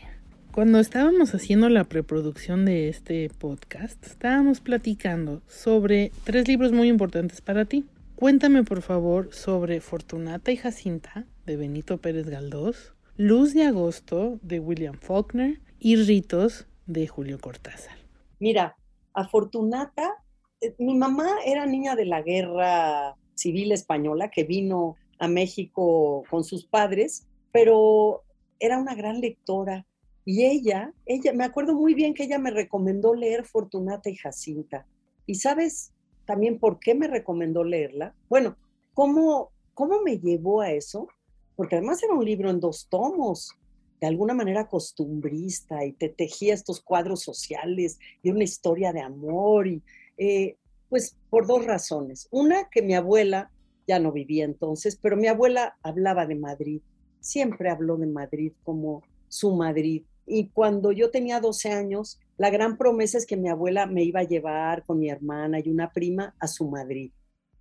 Cuando 0.53 0.81
estábamos 0.81 1.33
haciendo 1.33 1.69
la 1.69 1.85
preproducción 1.85 2.65
de 2.65 2.89
este 2.89 3.31
podcast, 3.31 4.05
estábamos 4.05 4.61
platicando 4.61 5.43
sobre 5.47 6.11
tres 6.25 6.49
libros 6.49 6.73
muy 6.73 6.89
importantes 6.89 7.41
para 7.41 7.67
ti. 7.67 7.85
Cuéntame 8.17 8.65
por 8.65 8.83
favor 8.83 9.33
sobre 9.33 9.81
Fortunata 9.81 10.51
y 10.51 10.57
Jacinta 10.57 11.25
de 11.47 11.57
Benito 11.57 11.99
Pérez 11.99 12.29
Galdós, 12.29 12.95
Luz 13.17 13.55
de 13.55 13.63
Agosto 13.63 14.41
de 14.43 14.59
William 14.59 14.97
Faulkner 14.97 15.61
y 15.79 15.95
Ritos 15.95 16.67
de 16.87 17.07
Julio 17.07 17.39
Cortázar. 17.39 17.95
Mira, 18.41 18.77
afortunata, 19.15 20.17
eh, 20.61 20.75
mi 20.79 20.97
mamá 20.97 21.29
era 21.47 21.65
niña 21.65 21.95
de 21.95 22.07
la 22.07 22.23
guerra 22.23 23.15
civil 23.37 23.71
española 23.71 24.33
que 24.33 24.43
vino 24.43 24.97
a 25.21 25.29
México 25.29 26.25
con 26.29 26.43
sus 26.43 26.65
padres, 26.65 27.29
pero 27.53 28.25
era 28.59 28.79
una 28.79 28.97
gran 28.97 29.21
lectora. 29.21 29.87
Y 30.25 30.45
ella, 30.45 30.93
ella, 31.07 31.33
me 31.33 31.45
acuerdo 31.45 31.75
muy 31.75 31.95
bien 31.95 32.15
que 32.15 32.25
ella 32.25 32.39
me 32.39 32.51
recomendó 32.51 33.15
leer 33.15 33.45
Fortunata 33.45 34.11
y 34.11 34.17
Jacinta. 34.17 34.87
¿Y 35.27 35.37
sabes 35.37 35.93
también 36.27 36.59
por 36.59 36.79
qué 36.79 36.95
me 36.95 37.09
recomendó 37.09 37.65
leerla? 37.65 38.15
Bueno, 38.29 38.57
¿cómo, 38.95 39.51
cómo 39.75 40.03
me 40.03 40.19
llevó 40.19 40.61
a 40.61 40.73
eso? 40.73 41.09
Porque 41.57 41.77
además 41.77 42.03
era 42.03 42.15
un 42.15 42.25
libro 42.25 42.51
en 42.51 42.61
dos 42.61 42.89
tomos 42.89 43.57
de 44.01 44.07
alguna 44.07 44.35
manera 44.35 44.67
costumbrista 44.67 45.85
y 45.85 45.93
te 45.93 46.09
tejía 46.09 46.55
estos 46.55 46.81
cuadros 46.81 47.23
sociales 47.23 47.99
y 48.23 48.31
una 48.31 48.45
historia 48.45 48.93
de 48.93 49.01
amor 49.01 49.67
y 49.67 49.83
eh, 50.17 50.57
pues 50.89 51.17
por 51.29 51.47
dos 51.47 51.65
razones. 51.67 52.27
Una, 52.31 52.69
que 52.71 52.83
mi 52.83 52.95
abuela 52.95 53.51
ya 53.87 53.99
no 53.99 54.11
vivía 54.11 54.45
entonces, 54.45 54.97
pero 55.01 55.17
mi 55.17 55.27
abuela 55.27 55.77
hablaba 55.83 56.27
de 56.27 56.35
Madrid, 56.35 56.81
siempre 57.21 57.71
habló 57.71 57.97
de 57.97 58.07
Madrid 58.07 58.53
como 58.65 59.03
su 59.31 59.55
Madrid. 59.57 60.03
Y 60.27 60.49
cuando 60.51 60.93
yo 60.93 61.11
tenía 61.11 61.41
12 61.41 61.71
años, 61.71 62.21
la 62.37 62.51
gran 62.51 62.77
promesa 62.77 63.17
es 63.17 63.25
que 63.25 63.37
mi 63.37 63.49
abuela 63.49 63.87
me 63.87 64.05
iba 64.05 64.21
a 64.21 64.25
llevar 64.25 64.85
con 64.85 64.99
mi 64.99 65.09
hermana 65.09 65.61
y 65.61 65.71
una 65.71 65.91
prima 65.91 66.35
a 66.39 66.47
su 66.47 66.69
Madrid, 66.69 67.11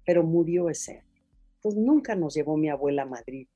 pero 0.06 0.24
murió 0.24 0.70
ese 0.70 1.00
año. 1.00 1.24
Entonces 1.56 1.82
nunca 1.82 2.16
nos 2.16 2.34
llevó 2.36 2.58
mi 2.58 2.70
abuela 2.70 3.04
a 3.04 3.06
Madrid. 3.06 3.48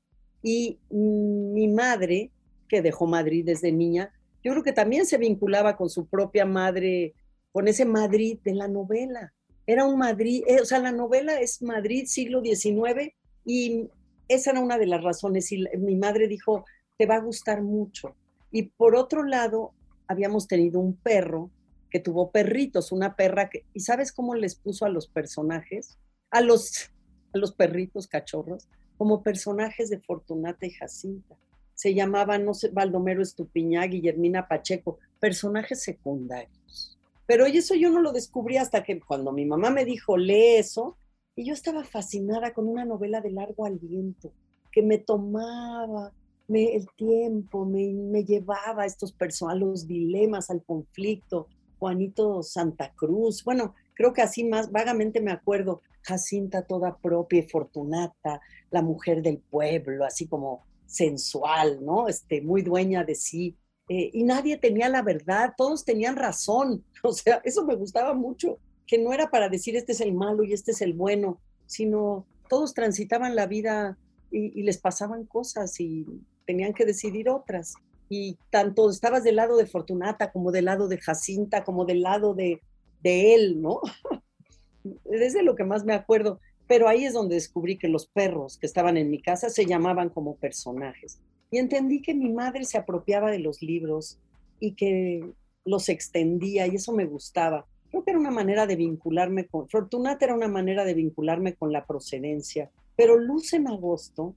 Y 0.42 0.78
mi 0.90 1.68
madre 1.68 2.30
que 2.68 2.82
dejó 2.82 3.06
Madrid 3.06 3.44
desde 3.44 3.72
niña, 3.72 4.12
yo 4.42 4.52
creo 4.52 4.62
que 4.62 4.72
también 4.72 5.06
se 5.06 5.16
vinculaba 5.16 5.76
con 5.76 5.88
su 5.88 6.06
propia 6.06 6.44
madre, 6.44 7.14
con 7.52 7.68
ese 7.68 7.86
Madrid 7.86 8.38
de 8.44 8.54
la 8.54 8.68
novela. 8.68 9.32
Era 9.66 9.86
un 9.86 9.98
Madrid, 9.98 10.42
eh, 10.46 10.60
o 10.60 10.66
sea, 10.66 10.78
la 10.80 10.92
novela 10.92 11.40
es 11.40 11.62
Madrid 11.62 12.04
siglo 12.06 12.42
XIX 12.42 13.14
y 13.46 13.88
esa 14.28 14.50
era 14.50 14.60
una 14.60 14.76
de 14.76 14.86
las 14.86 15.02
razones. 15.02 15.50
Y 15.52 15.64
mi 15.78 15.96
madre 15.96 16.28
dijo, 16.28 16.66
te 16.96 17.06
va 17.06 17.16
a 17.16 17.20
gustar 17.20 17.62
mucho. 17.62 18.14
Y 18.50 18.64
por 18.64 18.96
otro 18.96 19.24
lado, 19.24 19.72
habíamos 20.06 20.46
tenido 20.46 20.80
un 20.80 20.94
perro 20.94 21.50
que 21.90 22.00
tuvo 22.00 22.30
perritos, 22.30 22.92
una 22.92 23.16
perra 23.16 23.50
que, 23.50 23.64
¿y 23.72 23.80
sabes 23.80 24.12
cómo 24.12 24.34
les 24.34 24.54
puso 24.54 24.84
a 24.84 24.88
los 24.88 25.06
personajes? 25.06 25.98
A 26.30 26.40
los, 26.40 26.90
a 27.32 27.38
los 27.38 27.52
perritos 27.52 28.06
cachorros, 28.06 28.68
como 28.96 29.22
personajes 29.22 29.90
de 29.90 30.00
Fortunata 30.00 30.66
y 30.66 30.70
Jacinta 30.70 31.36
se 31.74 31.92
llamaban, 31.92 32.44
no 32.44 32.54
sé, 32.54 32.68
Baldomero 32.68 33.22
Estupiñá, 33.22 33.82
Guillermina 33.86 34.48
Pacheco, 34.48 34.98
personajes 35.20 35.82
secundarios. 35.82 36.98
Pero 37.26 37.46
eso 37.46 37.74
yo 37.74 37.90
no 37.90 38.00
lo 38.00 38.12
descubrí 38.12 38.56
hasta 38.56 38.82
que 38.84 39.00
cuando 39.00 39.32
mi 39.32 39.44
mamá 39.44 39.70
me 39.70 39.84
dijo, 39.84 40.16
lee 40.16 40.56
eso, 40.56 40.96
y 41.36 41.46
yo 41.46 41.54
estaba 41.54 41.84
fascinada 41.84 42.54
con 42.54 42.68
una 42.68 42.84
novela 42.84 43.20
de 43.20 43.32
largo 43.32 43.66
aliento, 43.66 44.32
que 44.70 44.82
me 44.82 44.98
tomaba 44.98 46.12
me, 46.48 46.74
el 46.74 46.86
tiempo, 46.96 47.64
me, 47.64 47.92
me 47.92 48.24
llevaba 48.24 48.82
a 48.82 48.86
estos 48.86 49.12
personajes, 49.12 49.62
a 49.62 49.64
los 49.64 49.86
dilemas, 49.86 50.50
al 50.50 50.62
conflicto. 50.62 51.48
Juanito 51.78 52.42
Santa 52.42 52.94
Cruz, 52.94 53.44
bueno, 53.44 53.74
creo 53.94 54.12
que 54.14 54.22
así 54.22 54.44
más 54.44 54.70
vagamente 54.72 55.20
me 55.20 55.32
acuerdo, 55.32 55.82
Jacinta 56.02 56.62
toda 56.62 56.96
propia 56.96 57.40
y 57.40 57.48
fortunata, 57.48 58.40
la 58.70 58.82
mujer 58.82 59.22
del 59.22 59.38
pueblo, 59.38 60.04
así 60.04 60.26
como 60.26 60.64
sensual, 60.86 61.84
¿no? 61.84 62.08
Este, 62.08 62.40
muy 62.40 62.62
dueña 62.62 63.04
de 63.04 63.14
sí. 63.14 63.56
Eh, 63.88 64.10
y 64.12 64.24
nadie 64.24 64.56
tenía 64.56 64.88
la 64.88 65.02
verdad, 65.02 65.54
todos 65.56 65.84
tenían 65.84 66.16
razón. 66.16 66.84
O 67.06 67.12
sea, 67.12 67.42
eso 67.44 67.66
me 67.66 67.74
gustaba 67.74 68.14
mucho, 68.14 68.58
que 68.86 68.96
no 68.96 69.12
era 69.12 69.28
para 69.28 69.50
decir 69.50 69.76
este 69.76 69.92
es 69.92 70.00
el 70.00 70.14
malo 70.14 70.42
y 70.42 70.54
este 70.54 70.70
es 70.70 70.80
el 70.80 70.94
bueno, 70.94 71.38
sino 71.66 72.26
todos 72.48 72.72
transitaban 72.72 73.36
la 73.36 73.46
vida 73.46 73.98
y, 74.30 74.62
les 74.62 74.78
pasaban 74.78 75.26
cosas 75.26 75.78
y 75.80 76.06
tenían 76.46 76.72
que 76.72 76.84
decidir 76.84 77.28
otras. 77.28 77.74
Y 78.08 78.38
tanto 78.50 78.90
estabas 78.90 79.24
del 79.24 79.36
lado 79.36 79.56
de 79.56 79.66
Fortunata 79.66 80.30
como 80.30 80.52
del 80.52 80.66
lado 80.66 80.88
de 80.88 80.98
Jacinta, 80.98 81.64
como 81.64 81.84
del 81.84 82.02
lado 82.02 82.34
de, 82.34 82.60
de 83.02 83.34
él, 83.34 83.60
¿no? 83.60 83.80
Desde 85.04 85.42
lo 85.42 85.56
que 85.56 85.64
más 85.64 85.84
me 85.84 85.94
acuerdo. 85.94 86.40
Pero 86.66 86.88
ahí 86.88 87.04
es 87.04 87.14
donde 87.14 87.34
descubrí 87.34 87.78
que 87.78 87.88
los 87.88 88.06
perros 88.06 88.58
que 88.58 88.66
estaban 88.66 88.96
en 88.96 89.10
mi 89.10 89.20
casa 89.20 89.50
se 89.50 89.66
llamaban 89.66 90.08
como 90.08 90.36
personajes. 90.36 91.20
Y 91.50 91.58
entendí 91.58 92.02
que 92.02 92.14
mi 92.14 92.32
madre 92.32 92.64
se 92.64 92.78
apropiaba 92.78 93.30
de 93.30 93.38
los 93.38 93.62
libros 93.62 94.18
y 94.60 94.74
que 94.74 95.32
los 95.64 95.88
extendía 95.88 96.66
y 96.66 96.76
eso 96.76 96.92
me 96.92 97.04
gustaba. 97.04 97.66
Creo 97.90 98.04
que 98.04 98.10
era 98.10 98.20
una 98.20 98.30
manera 98.30 98.66
de 98.66 98.76
vincularme 98.76 99.46
con, 99.46 99.68
Fortunata 99.68 100.24
era 100.24 100.34
una 100.34 100.48
manera 100.48 100.84
de 100.84 100.94
vincularme 100.94 101.54
con 101.54 101.72
la 101.72 101.86
procedencia, 101.86 102.70
pero 102.96 103.16
Luz 103.18 103.52
en 103.52 103.68
agosto, 103.68 104.34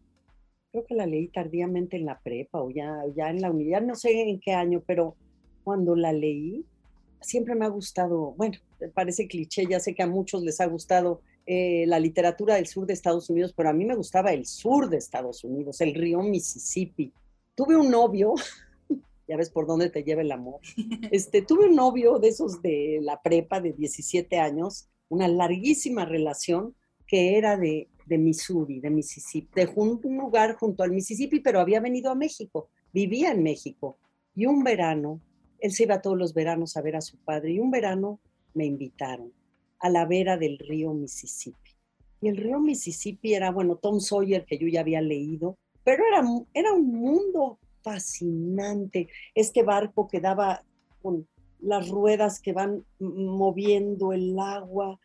creo 0.78 0.86
que 0.86 0.96
la 0.96 1.08
leí 1.08 1.28
tardíamente 1.28 1.98
en 1.98 2.06
la 2.06 2.20
prepa 2.20 2.62
o 2.62 2.70
ya, 2.70 3.04
ya 3.16 3.30
en 3.30 3.42
la 3.42 3.50
unidad, 3.50 3.82
no 3.82 3.96
sé 3.96 4.30
en 4.30 4.40
qué 4.40 4.54
año, 4.54 4.84
pero 4.86 5.16
cuando 5.64 5.96
la 5.96 6.14
leí, 6.14 6.64
siempre 7.20 7.56
me 7.56 7.66
ha 7.66 7.70
gustado, 7.70 8.34
bueno, 8.38 8.58
parece 8.94 9.28
cliché, 9.28 9.66
ya 9.66 9.80
sé 9.80 9.96
que 9.96 10.04
a 10.04 10.08
muchos 10.08 10.44
les 10.44 10.62
ha 10.62 10.68
gustado 10.68 11.22
eh, 11.48 11.86
la 11.88 12.00
literatura 12.00 12.56
del 12.56 12.68
sur 12.68 12.86
de 12.86 12.94
Estados 12.94 13.30
Unidos, 13.30 13.54
pero 13.58 13.70
a 13.70 13.74
mí 13.74 13.86
me 13.86 13.96
gustaba 13.96 14.34
el 14.34 14.46
sur 14.46 14.88
de 14.90 14.98
Estados 14.98 15.44
Unidos, 15.44 15.82
el 15.82 15.96
río 15.96 16.22
Mississippi. 16.22 17.12
Tuve 17.56 17.76
un 17.76 17.90
novio, 17.90 18.36
ya 19.28 19.36
ves 19.36 19.50
por 19.50 19.66
dónde 19.66 19.90
te 19.90 20.04
lleva 20.04 20.22
el 20.22 20.32
amor. 20.32 20.60
Este, 21.12 21.42
tuve 21.42 21.70
un 21.70 21.76
novio 21.76 22.20
de 22.20 22.28
esos 22.28 22.62
de 22.62 23.00
la 23.02 23.22
prepa 23.22 23.62
de 23.62 23.74
17 23.74 24.38
años, 24.38 24.88
una 25.10 25.28
larguísima 25.28 26.06
relación 26.06 26.76
que 27.08 27.38
era 27.38 27.58
de, 27.58 27.88
de 28.08 28.18
Missouri, 28.18 28.80
de 28.80 28.90
Mississippi, 28.90 29.62
de 29.62 29.70
un 29.76 30.00
lugar 30.18 30.56
junto 30.56 30.84
al 30.84 30.92
Mississippi, 30.92 31.40
pero 31.40 31.60
había 31.60 31.80
venido 31.80 32.10
a 32.12 32.16
México, 32.16 32.70
vivía 32.94 33.32
en 33.32 33.44
México. 33.44 33.98
Y 34.36 34.46
un 34.46 34.64
verano, 34.64 35.22
él 35.60 35.72
se 35.72 35.84
iba 35.84 36.02
todos 36.02 36.18
los 36.18 36.34
veranos 36.34 36.78
a 36.78 36.82
ver 36.82 36.96
a 36.96 37.02
su 37.02 37.18
padre, 37.18 37.54
y 37.54 37.60
un 37.60 37.72
verano 37.72 38.20
me 38.54 38.66
invitaron 38.66 39.32
a 39.80 39.90
la 39.90 40.06
vera 40.06 40.38
del 40.38 40.58
río 40.58 40.94
Mississippi. 40.94 41.72
Y 42.22 42.30
el 42.30 42.38
río 42.38 42.60
Mississippi 42.60 43.34
era, 43.34 43.52
bueno, 43.52 43.76
Tom 43.76 44.00
Sawyer, 44.00 44.46
que 44.46 44.58
yo 44.58 44.68
ya 44.68 44.82
había 44.82 45.02
leído, 45.02 45.58
pero 45.84 46.04
era, 46.08 46.24
era 46.54 46.74
un 46.74 46.92
mundo 46.92 47.60
fascinante. 47.82 49.08
Este 49.36 49.64
barco 49.64 50.08
que 50.08 50.20
daba 50.20 50.64
con 51.02 51.28
las 51.60 51.90
ruedas 51.90 52.40
que 52.40 52.54
van 52.54 52.86
moviendo 53.00 54.14
el 54.14 54.38
agua. 54.40 55.00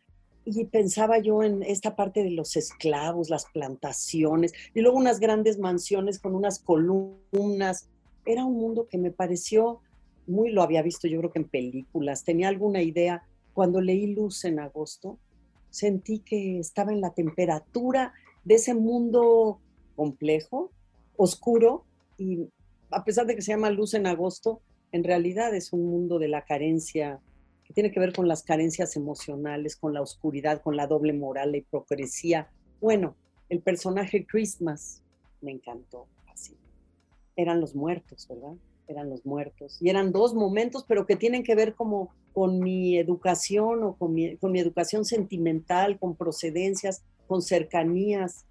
Y 0.45 0.65
pensaba 0.65 1.19
yo 1.19 1.41
en 1.41 1.63
esta 1.63 1.95
parte 1.95 2.23
de 2.23 2.31
los 2.31 2.57
esclavos, 2.57 3.29
las 3.29 3.45
plantaciones, 3.45 4.53
y 4.73 4.81
luego 4.81 4.97
unas 4.97 5.19
grandes 5.19 5.57
mansiones 5.57 6.19
con 6.19 6.35
unas 6.35 6.59
columnas. 6.59 7.89
Era 8.25 8.45
un 8.45 8.55
mundo 8.55 8.87
que 8.89 8.97
me 8.97 9.11
pareció 9.11 9.79
muy, 10.27 10.51
lo 10.51 10.61
había 10.61 10.81
visto 10.81 11.07
yo 11.07 11.19
creo 11.19 11.31
que 11.31 11.39
en 11.39 11.49
películas, 11.49 12.23
tenía 12.23 12.47
alguna 12.47 12.81
idea. 12.81 13.23
Cuando 13.53 13.81
leí 13.81 14.07
Luz 14.07 14.45
en 14.45 14.59
agosto, 14.59 15.19
sentí 15.69 16.19
que 16.19 16.59
estaba 16.59 16.91
en 16.91 17.01
la 17.01 17.11
temperatura 17.11 18.13
de 18.43 18.55
ese 18.55 18.73
mundo 18.73 19.59
complejo, 19.95 20.71
oscuro, 21.17 21.85
y 22.17 22.47
a 22.89 23.03
pesar 23.03 23.25
de 23.25 23.35
que 23.35 23.41
se 23.41 23.51
llama 23.51 23.69
Luz 23.69 23.93
en 23.93 24.07
agosto, 24.07 24.61
en 24.91 25.03
realidad 25.03 25.53
es 25.55 25.73
un 25.73 25.85
mundo 25.85 26.19
de 26.19 26.27
la 26.27 26.45
carencia, 26.45 27.19
que 27.65 27.73
tiene 27.73 27.91
que 27.91 27.99
ver 27.99 28.13
con 28.13 28.27
las 28.27 28.43
carencias 28.43 28.95
emocionales, 28.95 29.75
con 29.75 29.93
la 29.93 30.01
oscuridad, 30.01 30.61
con 30.61 30.75
la 30.75 30.87
doble 30.87 31.13
moral, 31.13 31.51
la 31.51 31.57
hipocresía. 31.57 32.49
Bueno, 32.81 33.15
el 33.49 33.61
personaje 33.61 34.25
Christmas 34.25 35.01
me 35.41 35.51
encantó 35.51 36.07
así. 36.31 36.57
Eran 37.35 37.61
los 37.61 37.75
muertos, 37.75 38.27
¿verdad? 38.27 38.53
Eran 38.87 39.09
los 39.09 39.25
muertos. 39.25 39.77
Y 39.81 39.89
eran 39.89 40.11
dos 40.11 40.33
momentos, 40.33 40.85
pero 40.87 41.05
que 41.05 41.15
tienen 41.15 41.43
que 41.43 41.55
ver 41.55 41.73
como 41.73 42.13
con 42.33 42.59
mi 42.59 42.97
educación 42.97 43.83
o 43.83 43.95
con 43.95 44.13
mi, 44.13 44.37
con 44.37 44.51
mi 44.51 44.59
educación 44.59 45.05
sentimental, 45.05 45.99
con 45.99 46.15
procedencias, 46.15 47.03
con 47.27 47.41
cercanías, 47.41 48.45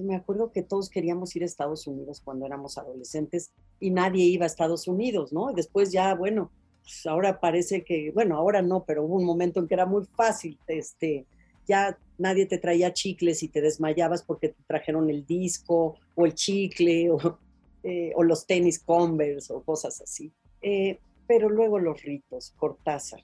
me 0.00 0.16
acuerdo 0.16 0.52
que 0.52 0.62
todos 0.62 0.88
queríamos 0.88 1.36
ir 1.36 1.42
a 1.42 1.46
Estados 1.46 1.86
Unidos 1.86 2.22
cuando 2.24 2.46
éramos 2.46 2.78
adolescentes 2.78 3.52
y 3.78 3.90
nadie 3.90 4.24
iba 4.24 4.44
a 4.44 4.46
Estados 4.46 4.88
Unidos, 4.88 5.32
¿no? 5.32 5.52
después 5.52 5.92
ya, 5.92 6.14
bueno, 6.14 6.50
pues 6.82 7.06
ahora 7.06 7.40
parece 7.40 7.82
que, 7.82 8.10
bueno, 8.12 8.36
ahora 8.36 8.62
no, 8.62 8.84
pero 8.84 9.04
hubo 9.04 9.16
un 9.16 9.24
momento 9.24 9.60
en 9.60 9.68
que 9.68 9.74
era 9.74 9.86
muy 9.86 10.04
fácil, 10.16 10.58
este, 10.66 11.26
ya 11.66 11.96
nadie 12.18 12.46
te 12.46 12.58
traía 12.58 12.92
chicles 12.92 13.42
y 13.42 13.48
te 13.48 13.60
desmayabas 13.60 14.22
porque 14.22 14.48
te 14.48 14.62
trajeron 14.66 15.08
el 15.10 15.24
disco 15.26 15.96
o 16.14 16.26
el 16.26 16.34
chicle 16.34 17.10
o, 17.10 17.38
eh, 17.82 18.12
los 18.18 18.46
tenis 18.46 18.78
Converse 18.78 19.52
o 19.52 19.62
cosas 19.62 20.00
así. 20.00 20.32
Eh, 20.60 20.98
pero 21.26 21.48
luego 21.48 21.78
los 21.78 22.02
ritos, 22.02 22.52
Cortázar. 22.56 23.20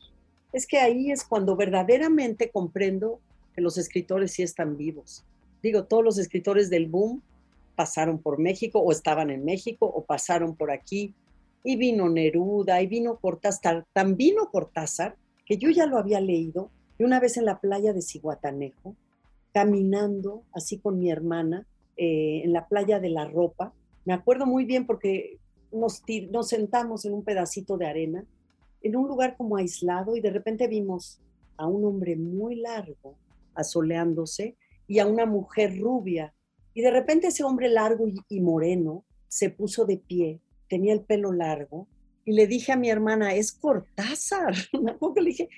Es 0.52 0.66
que 0.66 0.78
ahí 0.78 1.10
es 1.10 1.24
cuando 1.24 1.56
verdaderamente 1.56 2.50
comprendo 2.50 3.20
que 3.54 3.60
los 3.60 3.76
escritores 3.76 4.32
sí 4.32 4.42
están 4.42 4.76
vivos 4.76 5.24
digo, 5.62 5.84
todos 5.84 6.04
los 6.04 6.18
escritores 6.18 6.70
del 6.70 6.86
boom 6.86 7.22
pasaron 7.74 8.18
por 8.18 8.38
México 8.38 8.80
o 8.80 8.92
estaban 8.92 9.30
en 9.30 9.44
México 9.44 9.86
o 9.86 10.04
pasaron 10.04 10.56
por 10.56 10.70
aquí. 10.70 11.14
Y 11.64 11.76
vino 11.76 12.08
Neruda, 12.08 12.80
y 12.82 12.86
vino 12.86 13.18
Cortázar, 13.18 13.86
tan 13.92 14.16
vino 14.16 14.50
Cortázar, 14.50 15.16
que 15.44 15.56
yo 15.56 15.70
ya 15.70 15.86
lo 15.86 15.98
había 15.98 16.20
leído, 16.20 16.70
y 16.98 17.04
una 17.04 17.20
vez 17.20 17.36
en 17.36 17.44
la 17.44 17.60
playa 17.60 17.92
de 17.92 18.02
Ciguatanejo, 18.02 18.96
caminando 19.52 20.42
así 20.52 20.78
con 20.78 20.98
mi 20.98 21.10
hermana, 21.10 21.66
eh, 21.96 22.42
en 22.44 22.52
la 22.52 22.68
playa 22.68 23.00
de 23.00 23.10
la 23.10 23.26
ropa, 23.26 23.72
me 24.04 24.12
acuerdo 24.12 24.46
muy 24.46 24.64
bien 24.64 24.86
porque 24.86 25.38
nos, 25.72 26.02
nos 26.30 26.48
sentamos 26.48 27.04
en 27.04 27.14
un 27.14 27.24
pedacito 27.24 27.76
de 27.76 27.86
arena, 27.86 28.24
en 28.82 28.96
un 28.96 29.08
lugar 29.08 29.36
como 29.36 29.56
aislado, 29.56 30.16
y 30.16 30.20
de 30.20 30.30
repente 30.30 30.68
vimos 30.68 31.20
a 31.56 31.66
un 31.66 31.84
hombre 31.84 32.16
muy 32.16 32.56
largo 32.56 33.16
asoleándose 33.54 34.56
y 34.86 35.00
a 35.00 35.06
una 35.06 35.26
mujer 35.26 35.78
rubia. 35.78 36.32
Y 36.72 36.80
de 36.80 36.90
repente 36.90 37.26
ese 37.26 37.44
hombre 37.44 37.68
largo 37.68 38.06
y, 38.28 38.40
moreno 38.40 39.04
se 39.26 39.50
puso 39.50 39.84
de 39.84 39.98
pie, 39.98 40.40
tenía 40.68 40.92
el 40.92 41.02
pelo 41.02 41.32
largo, 41.32 41.86
y 42.28 42.32
le 42.32 42.46
dije 42.46 42.72
a 42.72 42.76
mi 42.76 42.90
hermana, 42.90 43.34
es 43.34 43.52
Cortázar. 43.52 44.52
le 45.16 45.24
dije, 45.24 45.48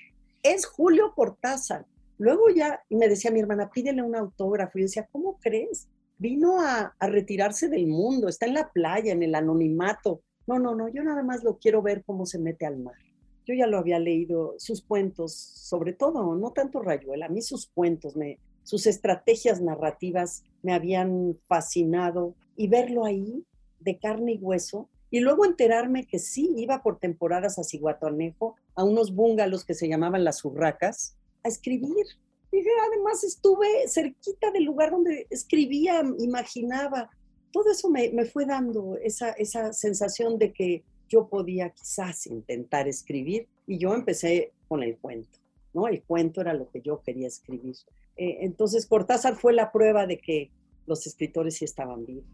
es 0.41 0.65
Julio 0.65 1.13
Cortázar. 1.13 1.85
Luego 2.17 2.49
ya 2.49 2.81
me 2.89 3.09
decía 3.09 3.29
mi 3.29 3.41
hermana, 3.41 3.69
pídele 3.69 4.01
un 4.01 4.15
autógrafo. 4.15 4.77
Y 4.77 4.81
yo 4.81 4.85
decía, 4.85 5.09
¿cómo 5.11 5.37
crees? 5.41 5.89
Vino 6.17 6.61
a, 6.61 6.95
a, 6.97 7.07
retirarse 7.07 7.67
del 7.67 7.87
mundo, 7.87 8.29
está 8.29 8.45
en 8.45 8.53
la 8.53 8.71
playa, 8.71 9.11
en 9.11 9.21
el 9.21 9.35
anonimato. 9.35 10.21
No, 10.47 10.59
no, 10.59 10.73
no, 10.73 10.87
yo 10.87 11.03
nada 11.03 11.23
más 11.23 11.43
lo 11.43 11.57
quiero 11.57 11.81
ver 11.81 12.03
cómo 12.05 12.25
se 12.25 12.39
mete 12.39 12.65
al 12.65 12.77
mar. 12.77 12.95
Yo 13.45 13.53
ya 13.53 13.67
lo 13.67 13.77
había 13.77 13.99
leído, 13.99 14.55
sus 14.57 14.81
cuentos, 14.81 15.33
sobre 15.35 15.91
todo, 15.91 16.35
no 16.35 16.51
tanto 16.51 16.81
Rayuela, 16.81 17.25
a 17.25 17.29
mí 17.29 17.41
sus 17.41 17.67
cuentos 17.67 18.15
me, 18.15 18.39
sus 18.63 18.87
estrategias 18.87 19.61
narrativas 19.61 20.43
me 20.61 20.73
habían 20.73 21.37
fascinado 21.47 22.35
y 22.55 22.69
verlo 22.69 23.03
ahí 23.03 23.43
de 23.79 23.97
carne 23.97 24.33
y 24.33 24.37
hueso 24.37 24.87
y 25.11 25.19
luego 25.19 25.45
enterarme 25.45 26.07
que 26.07 26.17
sí 26.17 26.53
iba 26.57 26.81
por 26.81 26.97
temporadas 26.97 27.59
a 27.59 27.63
Ciguatanejo, 27.63 28.55
a 28.75 28.85
unos 28.85 29.13
búngalos 29.13 29.65
que 29.65 29.73
se 29.73 29.89
llamaban 29.89 30.23
las 30.23 30.43
urracas, 30.45 31.17
a 31.43 31.49
escribir. 31.49 32.05
Y 32.51 32.63
además 32.87 33.23
estuve 33.23 33.87
cerquita 33.87 34.51
del 34.51 34.63
lugar 34.63 34.91
donde 34.91 35.27
escribía, 35.29 36.01
imaginaba. 36.19 37.09
Todo 37.51 37.71
eso 37.71 37.89
me, 37.89 38.09
me 38.11 38.25
fue 38.25 38.45
dando 38.45 38.97
esa, 39.03 39.31
esa 39.31 39.73
sensación 39.73 40.37
de 40.37 40.53
que 40.53 40.83
yo 41.09 41.27
podía 41.27 41.69
quizás 41.71 42.25
intentar 42.27 42.87
escribir 42.87 43.47
y 43.67 43.77
yo 43.77 43.93
empecé 43.93 44.53
con 44.69 44.81
el 44.81 44.97
cuento, 44.97 45.39
¿no? 45.73 45.87
El 45.89 46.01
cuento 46.03 46.39
era 46.39 46.53
lo 46.53 46.69
que 46.69 46.81
yo 46.81 47.01
quería 47.01 47.27
escribir. 47.27 47.75
Eh, 48.15 48.37
entonces 48.41 48.85
Cortázar 48.85 49.35
fue 49.35 49.51
la 49.51 49.73
prueba 49.73 50.07
de 50.07 50.19
que 50.19 50.51
los 50.87 51.05
escritores 51.05 51.57
sí 51.57 51.65
estaban 51.65 52.05
vivos. 52.05 52.25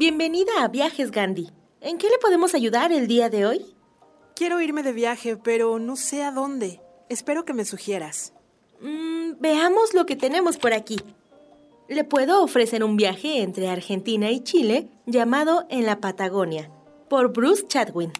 Bienvenida 0.00 0.50
a 0.62 0.68
Viajes 0.68 1.10
Gandhi. 1.10 1.50
¿En 1.82 1.98
qué 1.98 2.08
le 2.08 2.16
podemos 2.16 2.54
ayudar 2.54 2.90
el 2.90 3.06
día 3.06 3.28
de 3.28 3.44
hoy? 3.44 3.76
Quiero 4.34 4.62
irme 4.62 4.82
de 4.82 4.94
viaje, 4.94 5.36
pero 5.36 5.78
no 5.78 5.94
sé 5.94 6.22
a 6.22 6.32
dónde. 6.32 6.80
Espero 7.10 7.44
que 7.44 7.52
me 7.52 7.66
sugieras. 7.66 8.32
Mm, 8.80 9.32
veamos 9.40 9.92
lo 9.92 10.06
que 10.06 10.16
tenemos 10.16 10.56
por 10.56 10.72
aquí. 10.72 10.96
Le 11.86 12.02
puedo 12.04 12.42
ofrecer 12.42 12.82
un 12.82 12.96
viaje 12.96 13.42
entre 13.42 13.68
Argentina 13.68 14.30
y 14.30 14.40
Chile 14.40 14.88
llamado 15.04 15.66
En 15.68 15.84
la 15.84 16.00
Patagonia, 16.00 16.70
por 17.10 17.34
Bruce 17.34 17.66
Chadwin. 17.68 18.10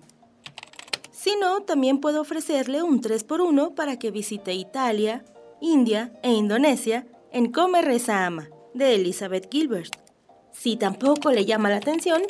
Si 1.12 1.34
no, 1.36 1.62
también 1.62 1.98
puedo 1.98 2.20
ofrecerle 2.20 2.82
un 2.82 3.00
3x1 3.00 3.74
para 3.74 3.98
que 3.98 4.10
visite 4.10 4.52
Italia, 4.52 5.24
India 5.62 6.12
e 6.22 6.30
Indonesia 6.30 7.06
en 7.32 7.50
Come 7.50 7.80
Reza 7.80 8.26
Ama, 8.26 8.50
de 8.74 8.96
Elizabeth 8.96 9.48
Gilbert. 9.50 10.09
Si 10.52 10.76
tampoco 10.76 11.30
le 11.30 11.44
llama 11.44 11.70
la 11.70 11.76
atención, 11.76 12.22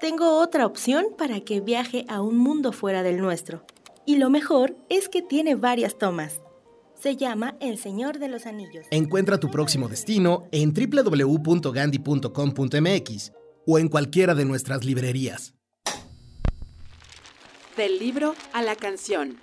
tengo 0.00 0.40
otra 0.40 0.66
opción 0.66 1.06
para 1.16 1.40
que 1.40 1.60
viaje 1.60 2.04
a 2.08 2.20
un 2.20 2.38
mundo 2.38 2.72
fuera 2.72 3.02
del 3.02 3.18
nuestro. 3.18 3.64
Y 4.06 4.16
lo 4.16 4.30
mejor 4.30 4.76
es 4.88 5.08
que 5.08 5.22
tiene 5.22 5.54
varias 5.54 5.98
tomas. 5.98 6.40
Se 6.94 7.16
llama 7.16 7.56
El 7.60 7.78
Señor 7.78 8.18
de 8.18 8.28
los 8.28 8.46
Anillos. 8.46 8.86
Encuentra 8.90 9.38
tu 9.38 9.50
próximo 9.50 9.88
destino 9.88 10.48
en 10.50 10.72
www.gandhi.com.mx 10.72 13.32
o 13.66 13.78
en 13.78 13.88
cualquiera 13.88 14.34
de 14.34 14.44
nuestras 14.44 14.84
librerías. 14.84 15.54
Del 17.76 17.98
libro 17.98 18.34
a 18.52 18.62
la 18.62 18.76
canción. 18.76 19.38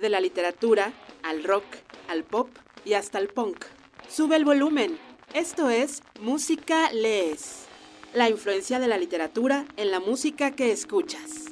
De 0.00 0.08
la 0.08 0.20
literatura 0.20 0.92
al 1.22 1.42
rock, 1.42 1.64
al 2.08 2.22
pop 2.22 2.48
y 2.84 2.94
hasta 2.94 3.18
al 3.18 3.28
punk. 3.28 3.64
Sube 4.08 4.36
el 4.36 4.44
volumen. 4.44 4.98
Esto 5.36 5.68
es 5.68 6.02
Música 6.22 6.90
Lees. 6.92 7.66
La 8.14 8.30
influencia 8.30 8.78
de 8.78 8.88
la 8.88 8.96
literatura 8.96 9.66
en 9.76 9.90
la 9.90 10.00
música 10.00 10.52
que 10.52 10.72
escuchas. 10.72 11.50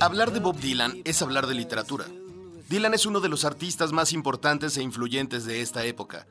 Hablar 0.00 0.32
de 0.32 0.40
Bob 0.40 0.58
Dylan 0.58 1.00
es 1.04 1.22
hablar 1.22 1.46
de 1.46 1.54
literatura. 1.54 2.06
Dylan 2.68 2.94
es 2.94 3.06
uno 3.06 3.20
de 3.20 3.28
los 3.28 3.44
artistas 3.44 3.92
más 3.92 4.12
importantes 4.12 4.76
e 4.76 4.82
influyentes 4.82 5.44
de 5.44 5.60
esta 5.60 5.84
época, 5.84 6.26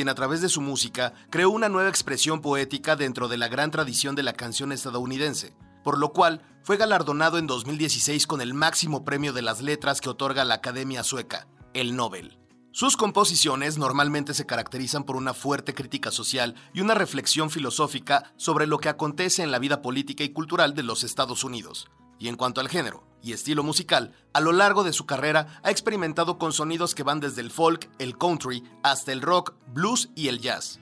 quien 0.00 0.08
a 0.08 0.14
través 0.14 0.40
de 0.40 0.48
su 0.48 0.62
música 0.62 1.12
creó 1.28 1.50
una 1.50 1.68
nueva 1.68 1.90
expresión 1.90 2.40
poética 2.40 2.96
dentro 2.96 3.28
de 3.28 3.36
la 3.36 3.48
gran 3.48 3.70
tradición 3.70 4.14
de 4.14 4.22
la 4.22 4.32
canción 4.32 4.72
estadounidense, 4.72 5.54
por 5.84 5.98
lo 5.98 6.14
cual 6.14 6.40
fue 6.62 6.78
galardonado 6.78 7.36
en 7.36 7.46
2016 7.46 8.26
con 8.26 8.40
el 8.40 8.54
máximo 8.54 9.04
premio 9.04 9.34
de 9.34 9.42
las 9.42 9.60
letras 9.60 10.00
que 10.00 10.08
otorga 10.08 10.46
la 10.46 10.54
Academia 10.54 11.02
Sueca, 11.02 11.48
el 11.74 11.96
Nobel. 11.96 12.38
Sus 12.72 12.96
composiciones 12.96 13.76
normalmente 13.76 14.32
se 14.32 14.46
caracterizan 14.46 15.04
por 15.04 15.16
una 15.16 15.34
fuerte 15.34 15.74
crítica 15.74 16.10
social 16.10 16.54
y 16.72 16.80
una 16.80 16.94
reflexión 16.94 17.50
filosófica 17.50 18.32
sobre 18.38 18.66
lo 18.66 18.78
que 18.78 18.88
acontece 18.88 19.42
en 19.42 19.50
la 19.50 19.58
vida 19.58 19.82
política 19.82 20.24
y 20.24 20.30
cultural 20.30 20.74
de 20.74 20.82
los 20.82 21.04
Estados 21.04 21.44
Unidos. 21.44 21.90
Y 22.18 22.28
en 22.28 22.36
cuanto 22.36 22.62
al 22.62 22.70
género, 22.70 23.04
y 23.22 23.32
estilo 23.32 23.62
musical, 23.62 24.14
a 24.32 24.40
lo 24.40 24.52
largo 24.52 24.84
de 24.84 24.92
su 24.92 25.06
carrera 25.06 25.60
ha 25.62 25.70
experimentado 25.70 26.38
con 26.38 26.52
sonidos 26.52 26.94
que 26.94 27.02
van 27.02 27.20
desde 27.20 27.40
el 27.40 27.50
folk, 27.50 27.88
el 27.98 28.16
country, 28.16 28.64
hasta 28.82 29.12
el 29.12 29.22
rock, 29.22 29.54
blues 29.72 30.10
y 30.14 30.28
el 30.28 30.40
jazz. 30.40 30.78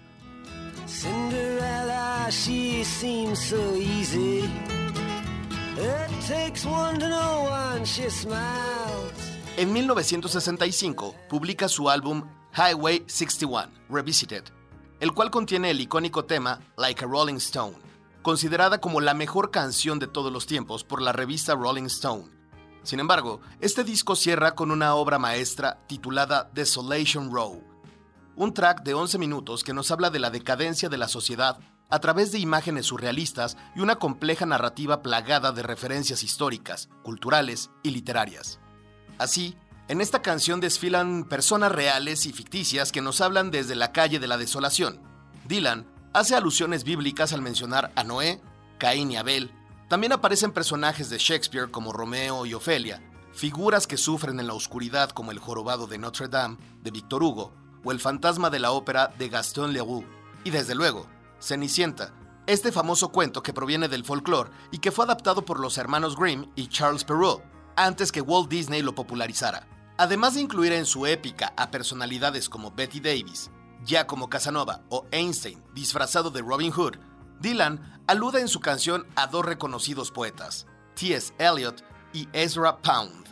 En 9.56 9.72
1965 9.72 11.14
publica 11.28 11.68
su 11.68 11.90
álbum 11.90 12.22
Highway 12.56 13.04
61 13.06 13.68
Revisited, 13.88 14.44
el 15.00 15.12
cual 15.12 15.30
contiene 15.30 15.70
el 15.70 15.80
icónico 15.80 16.24
tema 16.24 16.60
Like 16.76 17.04
a 17.04 17.08
Rolling 17.08 17.36
Stone, 17.36 17.76
considerada 18.22 18.80
como 18.80 19.00
la 19.00 19.14
mejor 19.14 19.50
canción 19.50 19.98
de 19.98 20.06
todos 20.06 20.32
los 20.32 20.46
tiempos 20.46 20.84
por 20.84 21.00
la 21.00 21.12
revista 21.12 21.54
Rolling 21.54 21.84
Stone. 21.84 22.24
Sin 22.82 23.00
embargo, 23.00 23.40
este 23.60 23.84
disco 23.84 24.16
cierra 24.16 24.54
con 24.54 24.70
una 24.70 24.94
obra 24.94 25.18
maestra 25.18 25.78
titulada 25.86 26.50
Desolation 26.54 27.32
Row, 27.32 27.62
un 28.36 28.54
track 28.54 28.82
de 28.82 28.94
11 28.94 29.18
minutos 29.18 29.64
que 29.64 29.74
nos 29.74 29.90
habla 29.90 30.10
de 30.10 30.18
la 30.18 30.30
decadencia 30.30 30.88
de 30.88 30.98
la 30.98 31.08
sociedad 31.08 31.58
a 31.90 31.98
través 32.00 32.32
de 32.32 32.38
imágenes 32.38 32.86
surrealistas 32.86 33.56
y 33.74 33.80
una 33.80 33.96
compleja 33.96 34.46
narrativa 34.46 35.02
plagada 35.02 35.52
de 35.52 35.62
referencias 35.62 36.22
históricas, 36.22 36.88
culturales 37.02 37.70
y 37.82 37.90
literarias. 37.90 38.60
Así, 39.18 39.56
en 39.88 40.00
esta 40.00 40.20
canción 40.20 40.60
desfilan 40.60 41.24
personas 41.24 41.72
reales 41.72 42.26
y 42.26 42.32
ficticias 42.32 42.92
que 42.92 43.00
nos 43.00 43.20
hablan 43.20 43.50
desde 43.50 43.74
la 43.74 43.92
calle 43.92 44.18
de 44.18 44.26
la 44.26 44.36
desolación. 44.36 45.00
Dylan 45.46 45.86
hace 46.12 46.34
alusiones 46.34 46.84
bíblicas 46.84 47.32
al 47.32 47.42
mencionar 47.42 47.92
a 47.94 48.04
Noé, 48.04 48.40
Caín 48.78 49.10
y 49.10 49.16
Abel. 49.16 49.52
También 49.88 50.12
aparecen 50.12 50.52
personajes 50.52 51.10
de 51.10 51.18
Shakespeare 51.18 51.70
como 51.70 51.92
Romeo 51.92 52.46
y 52.46 52.54
Ofelia, 52.54 53.02
figuras 53.32 53.86
que 53.86 53.96
sufren 53.96 54.40
en 54.40 54.46
la 54.46 54.54
oscuridad 54.54 55.10
como 55.10 55.30
el 55.30 55.38
jorobado 55.38 55.86
de 55.86 55.98
Notre 55.98 56.28
Dame 56.28 56.58
de 56.82 56.90
Victor 56.90 57.22
Hugo 57.22 57.52
o 57.84 57.92
el 57.92 58.00
fantasma 58.00 58.50
de 58.50 58.58
la 58.58 58.72
ópera 58.72 59.08
de 59.18 59.28
Gaston 59.28 59.72
Leroux. 59.72 60.04
Y 60.44 60.50
desde 60.50 60.74
luego, 60.74 61.06
Cenicienta, 61.40 62.12
este 62.46 62.72
famoso 62.72 63.10
cuento 63.10 63.42
que 63.42 63.52
proviene 63.52 63.88
del 63.88 64.04
folclore 64.04 64.50
y 64.70 64.78
que 64.78 64.90
fue 64.90 65.04
adaptado 65.04 65.44
por 65.44 65.60
los 65.60 65.78
hermanos 65.78 66.16
Grimm 66.16 66.50
y 66.56 66.68
Charles 66.68 67.04
Perrault 67.04 67.42
antes 67.76 68.10
que 68.10 68.20
Walt 68.20 68.48
Disney 68.48 68.82
lo 68.82 68.94
popularizara. 68.94 69.68
Además 69.98 70.34
de 70.34 70.40
incluir 70.40 70.72
en 70.72 70.86
su 70.86 71.06
épica 71.06 71.52
a 71.56 71.70
personalidades 71.70 72.48
como 72.48 72.70
Betty 72.70 73.00
Davis, 73.00 73.50
como 74.06 74.28
Casanova 74.28 74.82
o 74.90 75.06
Einstein 75.10 75.62
disfrazado 75.72 76.30
de 76.30 76.42
Robin 76.42 76.70
Hood, 76.70 76.96
Dylan 77.40 78.02
alude 78.06 78.40
en 78.40 78.48
su 78.48 78.60
canción 78.60 79.06
a 79.16 79.26
dos 79.28 79.44
reconocidos 79.44 80.10
poetas, 80.10 80.66
T.S. 80.94 81.32
Eliot 81.38 81.82
y 82.12 82.28
Ezra 82.34 82.76
Pound. 82.78 83.26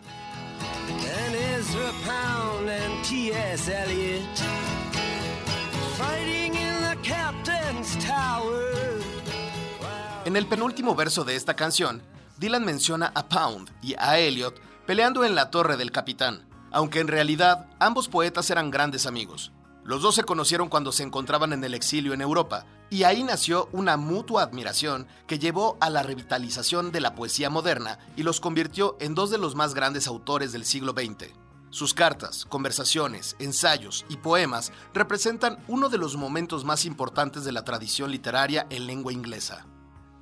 En 10.25 10.37
el 10.37 10.47
penúltimo 10.47 10.95
verso 10.95 11.25
de 11.25 11.37
esta 11.37 11.55
canción, 11.55 12.03
Dylan 12.39 12.65
menciona 12.65 13.13
a 13.15 13.29
Pound 13.29 13.71
y 13.83 13.95
a 13.99 14.19
Eliot 14.19 14.59
peleando 14.87 15.25
en 15.25 15.35
la 15.35 15.51
torre 15.51 15.77
del 15.77 15.93
capitán, 15.93 16.49
aunque 16.73 17.01
en 17.01 17.09
realidad 17.09 17.67
ambos 17.79 18.09
poetas 18.09 18.51
eran 18.51 18.71
grandes 18.71 19.07
amigos. 19.07 19.53
Los 19.87 20.03
dos 20.03 20.17
se 20.17 20.25
conocieron 20.25 20.69
cuando 20.69 20.91
se 20.91 21.05
encontraban 21.05 21.53
en 21.53 21.63
el 21.63 21.73
exilio 21.73 22.13
en 22.13 22.21
Europa, 22.21 22.67
y 22.91 23.05
ahí 23.05 23.23
nació 23.23 23.69
una 23.71 23.97
mutua 23.97 24.43
admiración 24.43 25.07
que 25.29 25.39
llevó 25.39 25.77
a 25.81 25.91
la 25.91 26.03
revitalización 26.03 26.91
de 26.91 27.01
la 27.01 27.15
poesía 27.15 27.51
moderna 27.51 28.01
y 28.17 28.25
los 28.25 28.41
convirtió 28.41 28.97
en 28.99 29.15
dos 29.15 29.31
de 29.31 29.39
los 29.39 29.55
más 29.55 29.75
grandes 29.75 30.09
autores 30.09 30.51
del 30.51 30.65
siglo 30.65 30.93
XX. 30.93 31.33
Sus 31.71 31.95
cartas, 31.95 32.47
conversaciones, 32.47 33.37
ensayos 33.39 34.05
y 34.09 34.17
poemas 34.17 34.73
representan 34.93 35.63
uno 35.69 35.89
de 35.89 35.99
los 35.99 36.17
momentos 36.17 36.65
más 36.65 36.85
importantes 36.85 37.45
de 37.45 37.53
la 37.53 37.63
tradición 37.63 38.11
literaria 38.11 38.67
en 38.71 38.89
lengua 38.89 39.13
inglesa. 39.13 39.67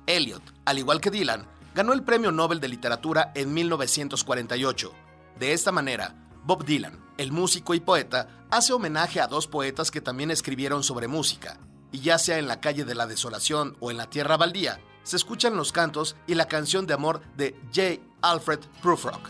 Eliot, 0.05 0.43
al 0.65 0.77
igual 0.77 1.01
que 1.01 1.09
Dylan, 1.09 1.47
ganó 1.73 1.93
el 1.93 2.03
Premio 2.03 2.31
Nobel 2.31 2.59
de 2.59 2.67
Literatura 2.67 3.31
en 3.33 3.51
1948. 3.51 4.91
De 5.39 5.53
esta 5.53 5.71
manera, 5.71 6.15
Bob 6.43 6.65
Dylan, 6.65 7.04
el 7.17 7.31
músico 7.31 7.73
y 7.73 7.79
poeta, 7.79 8.45
hace 8.51 8.73
homenaje 8.73 9.19
a 9.21 9.27
dos 9.27 9.47
poetas 9.47 9.91
que 9.91 10.01
también 10.01 10.31
escribieron 10.31 10.83
sobre 10.83 11.07
música, 11.07 11.59
y 11.91 11.99
ya 11.99 12.17
sea 12.17 12.39
en 12.39 12.47
la 12.47 12.59
calle 12.59 12.85
de 12.85 12.95
la 12.95 13.07
desolación 13.07 13.77
o 13.79 13.91
en 13.91 13.97
la 13.97 14.09
tierra 14.09 14.37
baldía, 14.37 14.79
se 15.03 15.15
escuchan 15.15 15.55
los 15.55 15.71
cantos 15.71 16.15
y 16.27 16.35
la 16.35 16.47
canción 16.47 16.87
de 16.87 16.93
amor 16.93 17.21
de 17.37 17.55
J. 17.73 18.01
Alfred 18.21 18.59
Prufrock. 18.81 19.29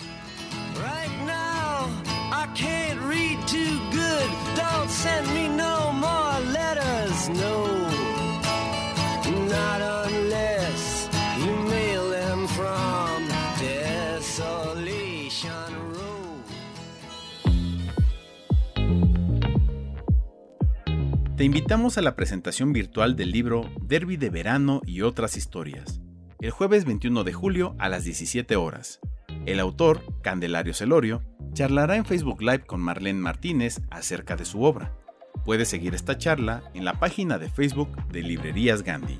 Invitamos 21.45 21.99
a 21.99 22.01
la 22.01 22.15
presentación 22.15 22.73
virtual 22.73 23.15
del 23.15 23.31
libro 23.31 23.69
Derby 23.79 24.17
de 24.17 24.31
Verano 24.31 24.81
y 24.83 25.03
otras 25.03 25.37
historias, 25.37 26.01
el 26.39 26.49
jueves 26.49 26.85
21 26.85 27.23
de 27.23 27.33
julio 27.33 27.75
a 27.77 27.87
las 27.87 28.03
17 28.03 28.55
horas. 28.55 28.99
El 29.45 29.59
autor, 29.59 30.01
Candelario 30.23 30.73
Celorio, 30.73 31.21
charlará 31.53 31.97
en 31.97 32.05
Facebook 32.05 32.41
Live 32.41 32.65
con 32.65 32.81
Marlene 32.81 33.19
Martínez 33.19 33.79
acerca 33.91 34.35
de 34.35 34.43
su 34.43 34.63
obra. 34.63 34.97
Puedes 35.45 35.67
seguir 35.67 35.93
esta 35.93 36.17
charla 36.17 36.63
en 36.73 36.83
la 36.83 36.93
página 36.93 37.37
de 37.37 37.47
Facebook 37.47 37.95
de 38.07 38.23
Librerías 38.23 38.81
Gandhi. 38.81 39.19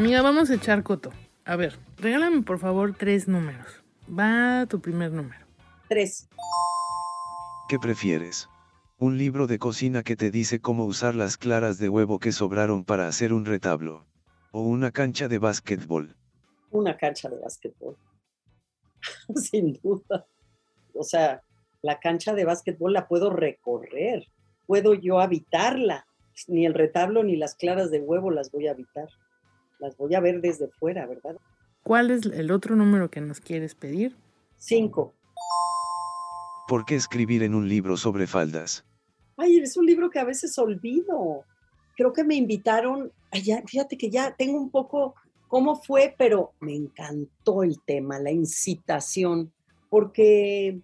Amiga, 0.00 0.22
vamos 0.22 0.48
a 0.48 0.54
echar 0.54 0.82
coto. 0.82 1.12
A 1.44 1.56
ver, 1.56 1.78
regálame 1.98 2.40
por 2.40 2.58
favor 2.58 2.94
tres 2.96 3.28
números. 3.28 3.84
Va 4.08 4.64
tu 4.64 4.80
primer 4.80 5.12
número. 5.12 5.44
Tres. 5.90 6.26
¿Qué 7.68 7.78
prefieres? 7.78 8.48
Un 8.96 9.18
libro 9.18 9.46
de 9.46 9.58
cocina 9.58 10.02
que 10.02 10.16
te 10.16 10.30
dice 10.30 10.58
cómo 10.58 10.86
usar 10.86 11.14
las 11.14 11.36
claras 11.36 11.76
de 11.76 11.90
huevo 11.90 12.18
que 12.18 12.32
sobraron 12.32 12.82
para 12.86 13.08
hacer 13.08 13.34
un 13.34 13.44
retablo. 13.44 14.06
O 14.52 14.62
una 14.62 14.90
cancha 14.90 15.28
de 15.28 15.38
básquetbol. 15.38 16.16
Una 16.70 16.96
cancha 16.96 17.28
de 17.28 17.38
básquetbol. 17.38 17.98
Sin 19.34 19.78
duda. 19.82 20.24
O 20.94 21.04
sea, 21.04 21.42
la 21.82 22.00
cancha 22.00 22.32
de 22.32 22.46
básquetbol 22.46 22.94
la 22.94 23.06
puedo 23.06 23.28
recorrer. 23.28 24.26
Puedo 24.66 24.94
yo 24.94 25.20
habitarla. 25.20 26.06
Ni 26.48 26.64
el 26.64 26.72
retablo 26.72 27.22
ni 27.22 27.36
las 27.36 27.54
claras 27.54 27.90
de 27.90 28.00
huevo 28.00 28.30
las 28.30 28.50
voy 28.50 28.66
a 28.66 28.70
habitar 28.70 29.10
las 29.80 29.96
voy 29.96 30.14
a 30.14 30.20
ver 30.20 30.40
desde 30.40 30.68
fuera, 30.68 31.06
¿verdad? 31.06 31.36
¿Cuál 31.82 32.10
es 32.10 32.26
el 32.26 32.50
otro 32.50 32.76
número 32.76 33.10
que 33.10 33.20
nos 33.20 33.40
quieres 33.40 33.74
pedir? 33.74 34.16
Cinco. 34.56 35.14
¿Por 36.68 36.84
qué 36.84 36.94
escribir 36.94 37.42
en 37.42 37.54
un 37.54 37.68
libro 37.68 37.96
sobre 37.96 38.26
faldas? 38.26 38.84
Ay, 39.36 39.58
es 39.58 39.76
un 39.76 39.86
libro 39.86 40.10
que 40.10 40.18
a 40.18 40.24
veces 40.24 40.56
olvido. 40.58 41.44
Creo 41.96 42.12
que 42.12 42.22
me 42.22 42.34
invitaron, 42.34 43.10
allá, 43.30 43.62
fíjate 43.66 43.96
que 43.96 44.10
ya 44.10 44.34
tengo 44.36 44.60
un 44.60 44.70
poco 44.70 45.14
cómo 45.48 45.82
fue, 45.82 46.14
pero 46.16 46.52
me 46.60 46.74
encantó 46.74 47.62
el 47.62 47.80
tema, 47.80 48.18
la 48.18 48.30
incitación, 48.30 49.52
porque 49.88 50.78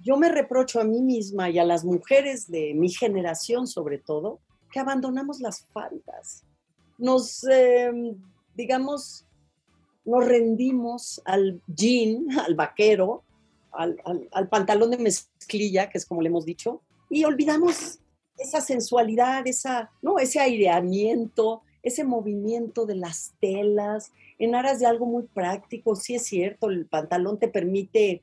yo 0.00 0.16
me 0.16 0.30
reprocho 0.30 0.80
a 0.80 0.84
mí 0.84 1.02
misma 1.02 1.50
y 1.50 1.58
a 1.58 1.64
las 1.64 1.84
mujeres 1.84 2.50
de 2.50 2.72
mi 2.74 2.88
generación 2.90 3.66
sobre 3.66 3.98
todo, 3.98 4.40
que 4.70 4.80
abandonamos 4.80 5.40
las 5.40 5.66
faldas 5.72 6.46
nos, 7.02 7.44
em, 7.44 8.16
digamos, 8.54 9.26
nos 10.04 10.24
rendimos 10.24 11.20
al 11.24 11.60
jean, 11.66 12.26
al 12.38 12.54
vaquero, 12.54 13.24
al, 13.72 14.48
pantalón 14.48 14.90
de 14.90 14.98
mezclilla, 14.98 15.90
que 15.90 15.98
es 15.98 16.06
como 16.06 16.22
le 16.22 16.28
hemos 16.28 16.44
dicho, 16.44 16.80
y 17.10 17.24
olvidamos 17.24 17.98
esa 18.38 18.60
sensualidad, 18.60 19.46
esa, 19.46 19.90
¿no? 20.00 20.18
ese 20.18 20.38
aireamiento, 20.38 21.62
ese 21.82 22.04
movimiento 22.04 22.86
de 22.86 22.94
las 22.94 23.34
telas, 23.40 24.12
en 24.38 24.54
aras 24.54 24.78
de 24.78 24.86
algo 24.86 25.06
muy 25.06 25.24
práctico. 25.24 25.96
Sí 25.96 26.14
es 26.14 26.24
cierto, 26.24 26.70
el 26.70 26.86
pantalón 26.86 27.38
te 27.38 27.48
permite, 27.48 28.22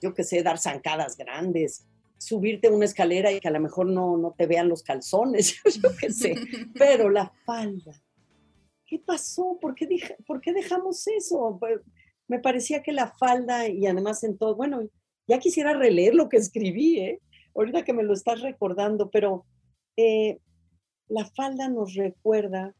yo 0.00 0.12
qué 0.12 0.24
sé, 0.24 0.42
dar 0.42 0.58
zancadas 0.58 1.16
grandes, 1.16 1.86
subirte 2.18 2.68
una 2.68 2.84
escalera 2.84 3.30
y 3.30 3.38
que 3.38 3.48
a 3.48 3.52
lo 3.52 3.60
mejor 3.60 3.86
no, 3.86 4.16
no 4.16 4.34
te 4.36 4.46
vean 4.46 4.68
los 4.68 4.82
calzones, 4.82 5.60
yo 5.82 5.90
qué 6.00 6.10
sé, 6.10 6.34
pero 6.74 7.10
la 7.10 7.32
falda. 7.44 8.02
¿Qué 8.88 8.98
pasó? 8.98 9.58
¿Por 9.60 9.74
qué, 9.74 9.86
¿Por 10.26 10.40
qué 10.40 10.52
dejamos 10.52 11.06
eso? 11.06 11.60
Me 12.26 12.40
parecía 12.40 12.82
que 12.82 12.92
la 12.92 13.12
falda 13.12 13.68
y 13.68 13.86
además 13.86 14.24
en 14.24 14.38
todo, 14.38 14.56
bueno, 14.56 14.80
ya 15.26 15.38
quisiera 15.38 15.74
releer 15.74 16.14
lo 16.14 16.30
que 16.30 16.38
escribí, 16.38 16.98
¿eh? 16.98 17.20
ahorita 17.54 17.84
que 17.84 17.92
me 17.92 18.02
lo 18.02 18.14
estás 18.14 18.40
recordando, 18.40 19.10
pero 19.10 19.44
eh, 19.96 20.38
la 21.08 21.26
falda 21.26 21.68
nos 21.68 21.94
recuerda 21.94 22.74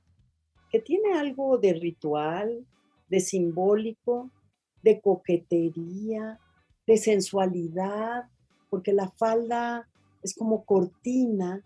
que 0.70 0.80
tiene 0.80 1.12
algo 1.12 1.58
de 1.58 1.74
ritual, 1.74 2.66
de 3.08 3.20
simbólico, 3.20 4.30
de 4.82 5.00
coquetería, 5.00 6.38
de 6.86 6.96
sensualidad, 6.96 8.24
porque 8.70 8.92
la 8.92 9.10
falda 9.10 9.88
es 10.22 10.34
como 10.34 10.64
cortina, 10.64 11.62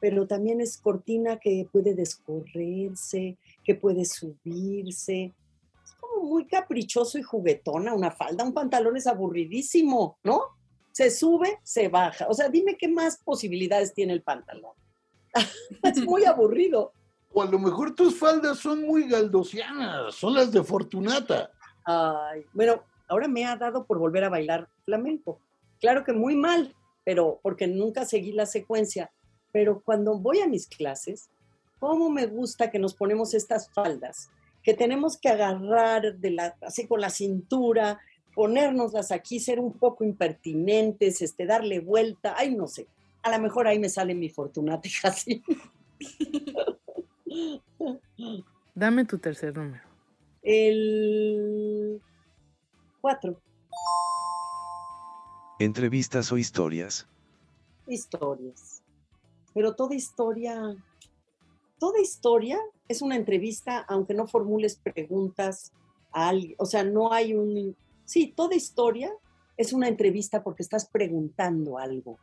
pero 0.00 0.26
también 0.26 0.60
es 0.60 0.78
cortina 0.78 1.38
que 1.38 1.68
puede 1.70 1.94
descorrerse, 1.94 3.38
que 3.64 3.74
puede 3.74 4.04
subirse. 4.04 5.34
Es 5.84 5.92
como 6.00 6.24
muy 6.24 6.46
caprichoso 6.46 7.18
y 7.18 7.22
juguetona 7.22 7.94
una 7.94 8.10
falda, 8.10 8.44
un 8.44 8.54
pantalón 8.54 8.96
es 8.96 9.06
aburridísimo, 9.06 10.18
¿no? 10.24 10.42
Se 10.92 11.10
sube, 11.10 11.58
se 11.62 11.88
baja. 11.88 12.26
O 12.28 12.34
sea, 12.34 12.48
dime 12.48 12.76
qué 12.76 12.88
más 12.88 13.18
posibilidades 13.18 13.94
tiene 13.94 14.12
el 14.12 14.22
pantalón. 14.22 14.74
es 15.82 16.04
muy 16.04 16.24
aburrido. 16.24 16.92
O 17.32 17.42
a 17.42 17.46
lo 17.46 17.58
mejor 17.58 17.94
tus 17.94 18.18
faldas 18.18 18.58
son 18.58 18.82
muy 18.82 19.08
galdosianas, 19.08 20.14
son 20.14 20.34
las 20.34 20.52
de 20.52 20.62
Fortunata. 20.62 21.50
Ay, 21.84 22.44
bueno, 22.52 22.82
ahora 23.08 23.26
me 23.26 23.46
ha 23.46 23.56
dado 23.56 23.86
por 23.86 23.98
volver 23.98 24.24
a 24.24 24.28
bailar 24.28 24.68
flamenco. 24.84 25.40
Claro 25.80 26.04
que 26.04 26.12
muy 26.12 26.36
mal, 26.36 26.74
pero 27.04 27.40
porque 27.42 27.66
nunca 27.66 28.04
seguí 28.04 28.32
la 28.32 28.46
secuencia. 28.46 29.10
Pero 29.50 29.82
cuando 29.82 30.18
voy 30.18 30.40
a 30.40 30.46
mis 30.46 30.66
clases, 30.66 31.30
¿cómo 31.82 32.10
me 32.10 32.26
gusta 32.26 32.70
que 32.70 32.78
nos 32.78 32.94
ponemos 32.94 33.34
estas 33.34 33.68
faldas? 33.68 34.30
Que 34.62 34.72
tenemos 34.72 35.18
que 35.18 35.28
agarrar 35.28 36.16
de 36.16 36.30
la, 36.30 36.56
así 36.60 36.86
con 36.86 37.00
la 37.00 37.10
cintura, 37.10 37.98
ponérnoslas 38.36 39.10
aquí, 39.10 39.40
ser 39.40 39.58
un 39.58 39.72
poco 39.72 40.04
impertinentes, 40.04 41.20
este, 41.22 41.44
darle 41.44 41.80
vuelta, 41.80 42.36
ay, 42.38 42.54
no 42.54 42.68
sé. 42.68 42.86
A 43.24 43.36
lo 43.36 43.42
mejor 43.42 43.66
ahí 43.66 43.80
me 43.80 43.88
sale 43.88 44.14
mi 44.14 44.28
fortunata 44.28 44.88
así. 45.02 45.42
Dame 48.76 49.04
tu 49.04 49.18
tercer 49.18 49.56
número. 49.56 49.82
El 50.40 52.00
cuatro. 53.00 53.40
¿Entrevistas 55.58 56.30
o 56.30 56.38
historias? 56.38 57.08
Historias. 57.88 58.84
Pero 59.52 59.74
toda 59.74 59.96
historia, 59.96 60.76
toda 61.82 62.00
historia 62.00 62.60
es 62.86 63.02
una 63.02 63.16
entrevista, 63.16 63.84
aunque 63.88 64.14
no 64.14 64.28
formules 64.28 64.76
preguntas 64.76 65.72
a 66.12 66.28
alguien. 66.28 66.54
O 66.58 66.64
sea, 66.64 66.84
no 66.84 67.12
hay 67.12 67.34
un... 67.34 67.76
Sí, 68.04 68.32
toda 68.36 68.54
historia 68.54 69.12
es 69.56 69.72
una 69.72 69.88
entrevista 69.88 70.44
porque 70.44 70.62
estás 70.62 70.88
preguntando 70.88 71.78
algo 71.78 72.20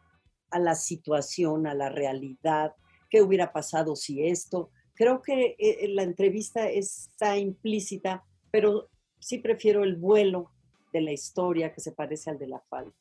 a 0.50 0.60
la 0.60 0.76
situación, 0.76 1.68
a 1.68 1.74
la 1.74 1.90
realidad, 1.90 2.74
qué 3.10 3.22
hubiera 3.22 3.52
pasado 3.52 3.98
si 3.98 4.26
esto. 4.26 4.70
Creo 4.94 5.22
que 5.22 5.58
eh, 5.60 5.90
la 5.90 6.04
entrevista 6.04 6.70
está 6.70 7.38
implícita, 7.38 8.24
pero 8.52 8.88
sí 9.20 9.40
prefiero 9.40 9.84
el 9.84 9.98
vuelo 9.98 10.52
de 10.94 11.02
la 11.02 11.12
historia 11.12 11.74
que 11.74 11.82
se 11.82 11.92
parece 11.92 12.30
al 12.30 12.40
de 12.40 12.48
la 12.48 12.62
falta. 12.62 12.99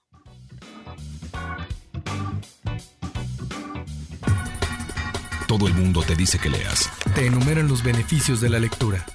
Todo 5.48 5.66
el 5.66 5.72
mundo 5.72 6.02
te 6.02 6.14
dice 6.14 6.38
que 6.38 6.50
leas. 6.50 6.90
Te 7.14 7.24
enumeran 7.24 7.68
los 7.68 7.82
beneficios 7.82 8.38
de 8.42 8.50
la 8.50 8.58
lectura. 8.58 9.06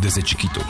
Desde 0.00 0.22
chiquito, 0.22 0.62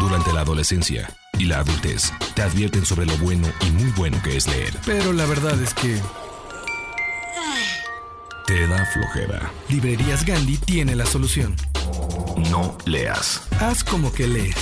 durante 0.00 0.32
la 0.32 0.40
adolescencia 0.40 1.08
y 1.38 1.44
la 1.44 1.60
adultez, 1.60 2.12
te 2.34 2.42
advierten 2.42 2.84
sobre 2.84 3.06
lo 3.06 3.16
bueno 3.18 3.46
y 3.64 3.70
muy 3.70 3.92
bueno 3.92 4.20
que 4.24 4.36
es 4.36 4.48
leer. 4.48 4.74
Pero 4.84 5.12
la 5.12 5.24
verdad 5.24 5.56
es 5.62 5.72
que... 5.72 6.00
Te 8.44 8.66
da 8.66 8.84
flojera. 8.86 9.52
Librerías 9.68 10.26
Gandhi 10.26 10.56
tiene 10.56 10.96
la 10.96 11.06
solución. 11.06 11.54
No 12.50 12.76
leas. 12.86 13.42
Haz 13.60 13.84
como 13.84 14.12
que 14.12 14.26
lees. 14.26 14.56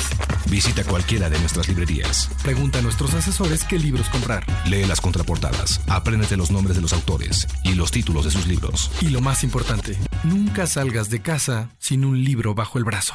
Visita 0.51 0.85
cualquiera 0.85 1.29
de 1.29 1.39
nuestras 1.41 1.69
librerías. 1.69 2.31
Pregunta 2.43 2.79
a 2.79 2.83
nuestros 2.83 3.15
asesores 3.15 3.65
qué 3.65 3.79
libros 3.79 4.09
comprar. 4.09 4.45
Lee 4.67 4.85
las 4.85 5.01
contraportadas, 5.01 5.81
apréndete 5.89 6.37
los 6.37 6.51
nombres 6.51 6.77
de 6.77 6.83
los 6.83 6.93
autores 6.93 7.49
y 7.65 7.75
los 7.75 7.91
títulos 7.91 8.25
de 8.25 8.31
sus 8.31 8.47
libros. 8.47 8.91
Y 9.01 9.09
lo 9.09 9.21
más 9.21 9.43
importante, 9.43 9.99
nunca 10.23 10.67
salgas 10.67 11.11
de 11.11 11.21
casa 11.21 11.71
sin 11.79 12.05
un 12.05 12.23
libro 12.23 12.55
bajo 12.55 12.79
el 12.79 12.85
brazo. 12.85 13.15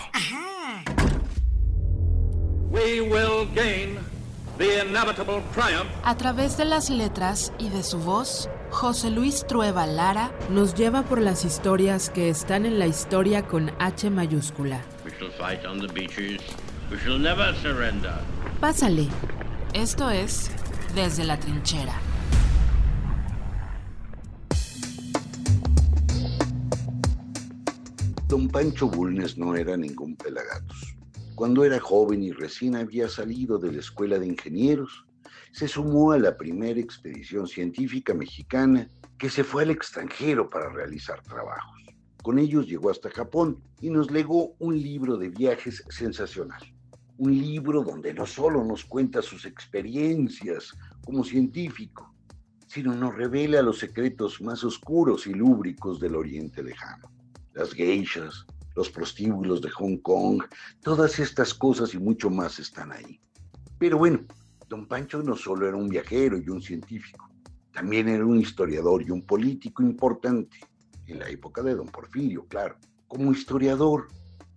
A 6.04 6.18
través 6.18 6.58
de 6.58 6.66
las 6.66 6.90
letras 6.90 7.54
y 7.58 7.70
de 7.70 7.84
su 7.84 8.00
voz, 8.00 8.50
José 8.70 9.10
Luis 9.10 9.46
Trueba 9.48 9.86
Lara 9.86 10.32
nos 10.50 10.76
lleva 10.76 11.04
por 11.04 11.22
las 11.22 11.46
historias 11.46 12.10
que 12.10 12.30
están 12.30 12.66
en 12.66 12.78
la 12.78 12.88
historia 12.88 13.44
con 13.44 13.72
H 13.80 14.10
mayúscula. 14.10 14.82
Pásale. 18.60 19.08
Esto 19.74 20.10
es 20.10 20.52
Desde 20.94 21.24
la 21.24 21.40
Trinchera. 21.40 21.94
Don 28.28 28.50
Pancho 28.50 28.90
Bulnes 28.90 29.38
no 29.38 29.56
era 29.56 29.78
ningún 29.78 30.18
pelagatos. 30.18 30.98
Cuando 31.36 31.64
era 31.64 31.80
joven 31.80 32.24
y 32.24 32.34
recién 32.34 32.76
había 32.76 33.08
salido 33.08 33.58
de 33.58 33.72
la 33.72 33.80
escuela 33.80 34.20
de 34.20 34.28
ingenieros, 34.28 35.06
se 35.54 35.70
sumó 35.70 36.12
a 36.12 36.20
la 36.20 36.36
primera 36.36 36.82
expedición 36.82 37.48
científica 37.48 38.14
mexicana 38.14 38.90
que 39.18 39.30
se 39.30 39.46
fue 39.46 39.64
al 39.64 39.70
extranjero 39.70 40.50
para 40.50 40.68
realizar 40.68 41.22
trabajos. 41.24 41.80
Con 42.22 42.38
ellos 42.38 42.68
llegó 42.68 42.90
hasta 42.90 43.10
Japón 43.10 43.64
y 43.80 43.90
nos 43.90 44.12
legó 44.12 44.56
un 44.60 44.78
libro 44.78 45.16
de 45.16 45.30
viajes 45.30 45.86
sensacional 45.88 46.62
un 47.22 47.38
libro 47.38 47.84
donde 47.84 48.16
no 48.16 48.26
solo 48.26 48.66
nos 48.66 48.84
cuenta 48.84 49.22
sus 49.22 49.46
experiencias 49.46 50.76
como 51.06 51.24
científico, 51.24 52.12
sino 52.66 52.96
nos 52.96 53.14
revela 53.14 53.62
los 53.62 53.78
secretos 53.78 54.42
más 54.42 54.64
oscuros 54.64 55.28
y 55.28 55.36
lúbricos 55.36 56.00
del 56.00 56.16
Oriente 56.16 56.64
Lejano. 56.64 57.12
Las 57.54 57.74
geishas, 57.74 58.48
los 58.76 58.90
prostíbulos 58.90 59.62
de 59.62 59.70
Hong 59.70 59.98
Kong, 59.98 60.42
todas 60.82 61.20
estas 61.20 61.54
cosas 61.54 61.94
y 61.94 62.00
mucho 62.00 62.32
más 62.32 62.58
están 62.58 62.92
ahí. 62.92 63.22
Pero 63.78 64.00
bueno, 64.00 64.22
don 64.68 64.88
Pancho 64.88 65.22
no 65.22 65.36
solo 65.36 65.68
era 65.68 65.78
un 65.78 65.90
viajero 65.90 66.40
y 66.40 66.50
un 66.50 66.60
científico, 66.64 67.30
también 67.72 68.10
era 68.10 68.26
un 68.26 68.40
historiador 68.40 69.04
y 69.04 69.12
un 69.12 69.22
político 69.28 69.84
importante, 69.84 70.58
en 71.06 71.20
la 71.20 71.30
época 71.30 71.62
de 71.62 71.76
don 71.76 71.88
Porfirio, 71.88 72.48
claro. 72.48 72.78
Como 73.08 73.32
historiador, 73.32 74.08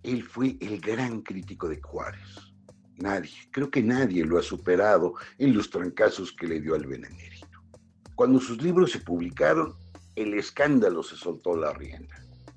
él 0.01 0.23
fue 0.23 0.57
el 0.61 0.81
gran 0.81 1.21
crítico 1.21 1.69
de 1.69 1.79
Juárez 1.79 2.54
Nadie, 2.97 3.33
creo 3.51 3.69
que 3.69 3.83
nadie 3.83 4.23
lo 4.23 4.37
ha 4.37 4.43
superado 4.43 5.15
en 5.37 5.55
los 5.55 5.69
trancazos 5.69 6.31
que 6.31 6.47
le 6.47 6.61
dio 6.61 6.75
al 6.75 6.85
benemérito. 6.85 7.61
Cuando 8.15 8.39
sus 8.39 8.61
libros 8.61 8.91
se 8.91 8.99
publicaron, 8.99 9.75
el 10.15 10.33
escándalo 10.33 11.03
se 11.03 11.17
soltó 11.17 11.57
la 11.57 11.73
rienda. 11.73 12.15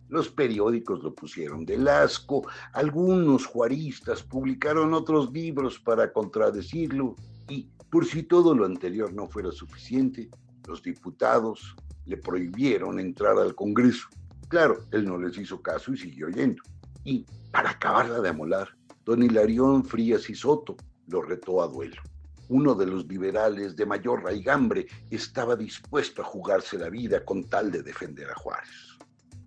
Los 0.08 0.28
periódicos 0.28 1.02
lo 1.02 1.12
pusieron 1.14 1.66
del 1.66 1.88
asco, 1.88 2.46
algunos 2.72 3.44
juaristas 3.46 4.22
publicaron 4.22 4.94
otros 4.94 5.32
libros 5.32 5.78
para 5.78 6.12
contradecirlo 6.12 7.16
y, 7.48 7.68
por 7.90 8.06
si 8.06 8.22
todo 8.22 8.54
lo 8.54 8.64
anterior 8.64 9.12
no 9.12 9.26
fuera 9.26 9.50
suficiente, 9.50 10.30
los 10.66 10.82
diputados 10.82 11.74
le 12.06 12.16
prohibieron 12.16 13.00
entrar 13.00 13.38
al 13.38 13.54
Congreso. 13.54 14.08
Claro, 14.48 14.78
él 14.92 15.04
no 15.04 15.18
les 15.18 15.36
hizo 15.36 15.60
caso 15.60 15.92
y 15.92 15.98
siguió 15.98 16.28
yendo. 16.28 16.62
Y, 17.04 17.26
para 17.50 17.70
acabarla 17.70 18.20
de 18.20 18.28
amolar, 18.30 18.77
Don 19.08 19.22
Hilarión 19.22 19.86
Frías 19.86 20.28
y 20.28 20.34
Soto 20.34 20.76
lo 21.06 21.22
retó 21.22 21.62
a 21.62 21.66
duelo. 21.66 22.02
Uno 22.50 22.74
de 22.74 22.84
los 22.84 23.06
liberales 23.06 23.74
de 23.74 23.86
mayor 23.86 24.22
raigambre 24.22 24.86
estaba 25.08 25.56
dispuesto 25.56 26.20
a 26.20 26.26
jugarse 26.26 26.76
la 26.76 26.90
vida 26.90 27.24
con 27.24 27.44
tal 27.44 27.72
de 27.72 27.82
defender 27.82 28.30
a 28.30 28.34
Juárez. 28.34 28.98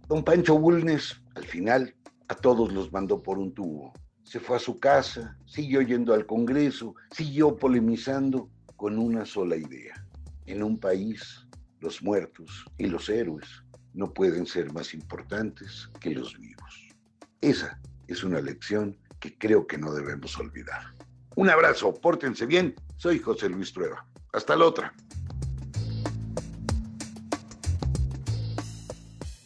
Don 0.07 0.23
Pancho 0.23 0.57
Bulnes, 0.57 1.21
al 1.35 1.45
final, 1.45 1.93
a 2.27 2.33
todos 2.33 2.73
los 2.73 2.91
mandó 2.91 3.21
por 3.21 3.37
un 3.37 3.53
tubo. 3.53 3.93
Se 4.23 4.39
fue 4.39 4.55
a 4.55 4.59
su 4.59 4.79
casa, 4.79 5.37
siguió 5.45 5.83
yendo 5.83 6.15
al 6.15 6.25
Congreso, 6.25 6.95
siguió 7.11 7.55
polemizando 7.55 8.49
con 8.77 8.97
una 8.97 9.27
sola 9.27 9.57
idea. 9.57 9.93
En 10.47 10.63
un 10.63 10.79
país, 10.79 11.45
los 11.81 12.01
muertos 12.01 12.65
y 12.79 12.87
los 12.87 13.09
héroes 13.09 13.47
no 13.93 14.11
pueden 14.11 14.47
ser 14.47 14.73
más 14.73 14.95
importantes 14.95 15.87
que 15.99 16.15
los 16.15 16.35
vivos. 16.39 16.89
Esa 17.41 17.79
es 18.07 18.23
una 18.23 18.41
lección 18.41 18.97
que 19.21 19.37
creo 19.37 19.67
que 19.67 19.77
no 19.77 19.93
debemos 19.93 20.37
olvidar. 20.37 20.81
Un 21.35 21.49
abrazo, 21.49 21.93
pórtense 21.93 22.45
bien. 22.45 22.75
Soy 22.97 23.19
José 23.19 23.47
Luis 23.47 23.71
Trueba. 23.71 24.05
Hasta 24.33 24.55
la 24.57 24.65
otra. 24.65 24.93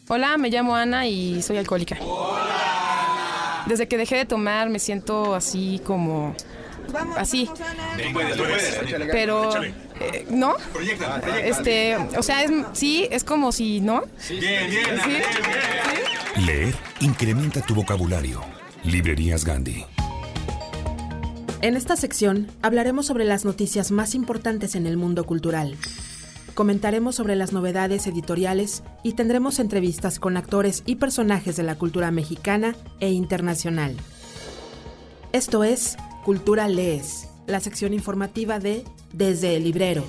Hola, 0.08 0.38
me 0.38 0.50
llamo 0.50 0.76
Ana 0.76 1.08
y 1.08 1.42
soy 1.42 1.58
alcohólica. 1.58 1.98
Desde 3.68 3.88
que 3.88 3.98
dejé 3.98 4.16
de 4.18 4.26
tomar 4.26 4.70
me 4.70 4.80
siento 4.80 5.36
así 5.36 5.82
como... 5.86 6.36
Así. 7.18 7.50
Pero... 9.12 9.50
Eh, 10.00 10.26
¿No? 10.30 10.56
Este, 11.44 11.98
o 11.98 12.24
sea, 12.24 12.46
sí, 12.74 13.08
es 13.12 13.24
como 13.24 13.52
si, 13.52 13.82
¿no? 13.82 14.04
Bien, 14.30 14.70
bien, 14.70 14.86
bien. 15.06 16.46
Leer 16.46 16.76
incrementa 17.00 17.62
tu 17.62 17.74
vocabulario 17.74 18.55
Librerías 18.86 19.46
Gandhi. 19.46 19.84
En 21.62 21.76
esta 21.76 21.96
sección 21.96 22.48
hablaremos 22.62 23.08
sobre 23.08 23.26
las 23.26 23.44
noticias 23.44 23.92
más 23.92 24.14
importantes 24.14 24.76
en 24.76 24.86
el 24.86 24.98
mundo 24.98 25.26
cultural. 25.26 25.76
Comentaremos 26.54 27.16
sobre 27.16 27.36
las 27.36 27.52
novedades 27.52 28.06
editoriales 28.06 28.84
y 29.04 29.14
tendremos 29.14 29.60
entrevistas 29.60 30.20
con 30.20 30.38
actores 30.38 30.84
y 30.86 30.96
personajes 30.98 31.56
de 31.56 31.64
la 31.64 31.76
cultura 31.76 32.12
mexicana 32.12 32.76
e 33.00 33.12
internacional. 33.12 33.96
Esto 35.34 35.64
es 35.64 35.98
Cultura 36.24 36.68
Lees, 36.68 37.28
la 37.48 37.60
sección 37.60 37.94
informativa 37.94 38.60
de 38.60 38.84
Desde 39.12 39.56
el 39.56 39.64
Librero. 39.64 40.06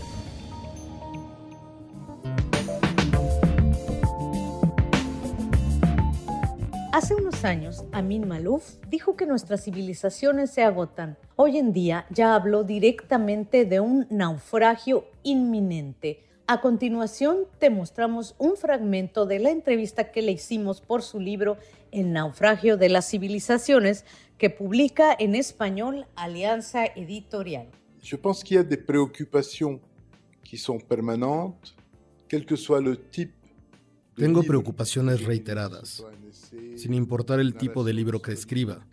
Hace 7.06 7.14
unos 7.14 7.44
años, 7.44 7.84
Amin 7.92 8.26
Malouf 8.26 8.78
dijo 8.90 9.16
que 9.16 9.26
nuestras 9.26 9.62
civilizaciones 9.62 10.50
se 10.50 10.64
agotan. 10.64 11.16
Hoy 11.36 11.56
en 11.56 11.72
día 11.72 12.04
ya 12.10 12.34
habló 12.34 12.64
directamente 12.64 13.64
de 13.64 13.78
un 13.78 14.08
naufragio 14.10 15.04
inminente. 15.22 16.24
A 16.48 16.60
continuación, 16.60 17.44
te 17.60 17.70
mostramos 17.70 18.34
un 18.38 18.56
fragmento 18.56 19.24
de 19.24 19.38
la 19.38 19.50
entrevista 19.50 20.10
que 20.10 20.20
le 20.20 20.32
hicimos 20.32 20.80
por 20.80 21.02
su 21.02 21.20
libro 21.20 21.58
El 21.92 22.12
naufragio 22.12 22.76
de 22.76 22.88
las 22.88 23.08
civilizaciones, 23.08 24.04
que 24.36 24.50
publica 24.50 25.14
en 25.16 25.36
español 25.36 26.06
Alianza 26.16 26.86
Editorial. 26.86 27.68
Je 28.02 28.16
pense 28.16 28.42
qu'il 28.42 28.56
y 28.56 28.58
a 28.58 28.64
des 28.64 28.84
préoccupations 28.84 29.78
qui 30.42 30.58
sont 30.58 30.80
permanentes, 30.80 31.76
quel 32.26 32.44
que 32.44 32.56
soit 32.56 32.80
le 32.80 32.96
type 32.96 33.35
Tengo 34.16 34.42
preocupaciones 34.42 35.24
reiteradas, 35.24 36.02
sin 36.76 36.94
importar 36.94 37.38
el 37.38 37.54
tipo 37.54 37.84
de 37.84 37.92
libro 37.92 38.22
que 38.22 38.32
escriba, 38.32 38.86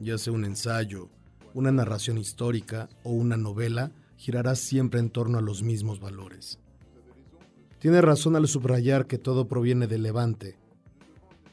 ya 0.00 0.16
sea 0.16 0.32
un 0.32 0.46
ensayo, 0.46 1.10
una 1.52 1.70
narración 1.70 2.16
histórica 2.16 2.88
o 3.02 3.10
una 3.10 3.36
novela, 3.36 3.92
girará 4.16 4.54
siempre 4.54 5.00
en 5.00 5.10
torno 5.10 5.36
a 5.36 5.42
los 5.42 5.62
mismos 5.62 6.00
valores. 6.00 6.58
Tiene 7.78 8.00
razón 8.00 8.36
al 8.36 8.48
subrayar 8.48 9.06
que 9.06 9.18
todo 9.18 9.48
proviene 9.48 9.86
de 9.86 9.98
Levante. 9.98 10.56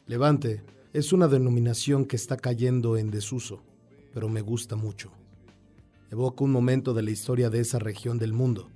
Levante 0.07 0.63
es 0.93 1.11
una 1.11 1.27
denominación 1.27 2.05
que 2.05 2.15
está 2.15 2.37
cayendo 2.37 2.95
en 2.95 3.11
desuso, 3.11 3.61
pero 4.13 4.29
me 4.29 4.39
gusta 4.39 4.77
mucho. 4.77 5.11
Evoca 6.11 6.45
un 6.45 6.51
momento 6.51 6.93
de 6.93 7.01
la 7.01 7.11
historia 7.11 7.49
de 7.49 7.59
esa 7.59 7.77
región 7.77 8.17
del 8.17 8.31
mundo. 8.31 8.69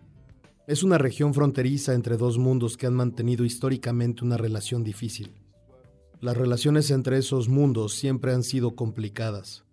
Es 0.67 0.81
una 0.81 0.97
región 0.97 1.35
fronteriza 1.35 1.93
entre 1.93 2.17
dos 2.17 2.39
mundos 2.39 2.75
que 2.75 2.87
han 2.87 2.95
mantenido 2.95 3.45
históricamente 3.45 4.25
una 4.25 4.35
relación 4.35 4.83
difícil. 4.83 5.35
Las 6.21 6.35
relaciones 6.35 6.89
entre 6.89 7.19
esos 7.19 7.49
mundos 7.49 7.93
siempre 7.93 8.33
han 8.33 8.41
sido 8.41 8.75
complicadas. 8.75 9.63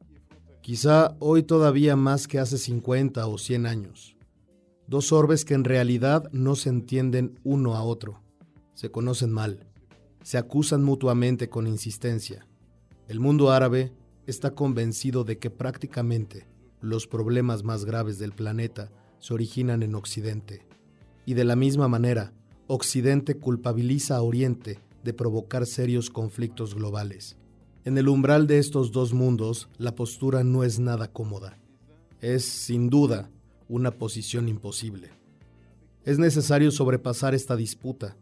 Quizá 0.60 1.16
hoy 1.18 1.44
todavía 1.44 1.96
más 1.96 2.28
que 2.28 2.38
hace 2.38 2.58
50 2.58 3.26
o 3.26 3.38
100 3.38 3.64
años. 3.64 4.16
Dos 4.86 5.12
orbes 5.12 5.46
que 5.46 5.54
en 5.54 5.64
realidad 5.64 6.28
no 6.30 6.56
se 6.56 6.68
entienden 6.68 7.40
uno 7.42 7.74
a 7.74 7.82
otro. 7.84 8.20
Se 8.74 8.90
conocen 8.90 9.32
mal. 9.32 9.66
Se 10.22 10.36
acusan 10.36 10.84
mutuamente 10.84 11.48
con 11.48 11.66
insistencia. 11.66 12.46
El 13.08 13.18
mundo 13.18 13.50
árabe 13.50 13.94
está 14.26 14.50
convencido 14.50 15.24
de 15.24 15.38
que 15.38 15.48
prácticamente 15.48 16.46
los 16.82 17.06
problemas 17.06 17.62
más 17.62 17.86
graves 17.86 18.18
del 18.18 18.32
planeta 18.32 18.92
se 19.20 19.32
originan 19.32 19.82
en 19.82 19.94
Occidente. 19.94 20.66
Y 21.24 21.34
de 21.34 21.44
la 21.44 21.56
misma 21.56 21.88
manera, 21.88 22.32
Occidente 22.66 23.36
culpabiliza 23.36 24.16
a 24.16 24.22
Oriente 24.22 24.78
de 25.04 25.12
provocar 25.12 25.66
serios 25.66 26.10
conflictos 26.10 26.74
globales. 26.74 27.36
En 27.84 27.98
el 27.98 28.08
umbral 28.08 28.46
de 28.46 28.58
estos 28.58 28.92
dos 28.92 29.12
mundos, 29.12 29.68
la 29.76 29.94
postura 29.94 30.44
no 30.44 30.62
es 30.62 30.78
nada 30.78 31.08
cómoda. 31.08 31.58
Es, 32.20 32.44
sin 32.44 32.88
duda, 32.88 33.30
una 33.68 33.90
posición 33.90 34.48
imposible. 34.48 35.10
Es 36.04 36.18
necesario 36.18 36.70
sobrepasar 36.70 37.34
esta 37.34 37.56
disputa, 37.56 38.16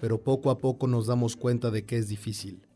pero 0.00 0.22
poco 0.22 0.50
a 0.50 0.58
poco 0.58 0.86
nos 0.86 1.06
damos 1.06 1.36
cuenta 1.36 1.70
de 1.70 1.84
que 1.84 1.96
es 1.96 2.08
difícil. 2.08 2.66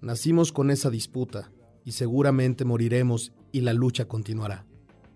Nacimos 0.00 0.52
con 0.52 0.70
esa 0.70 0.88
disputa 0.88 1.52
y 1.84 1.92
seguramente 1.92 2.64
moriremos 2.64 3.32
y 3.52 3.60
la 3.60 3.74
lucha 3.74 4.06
continuará. 4.06 4.64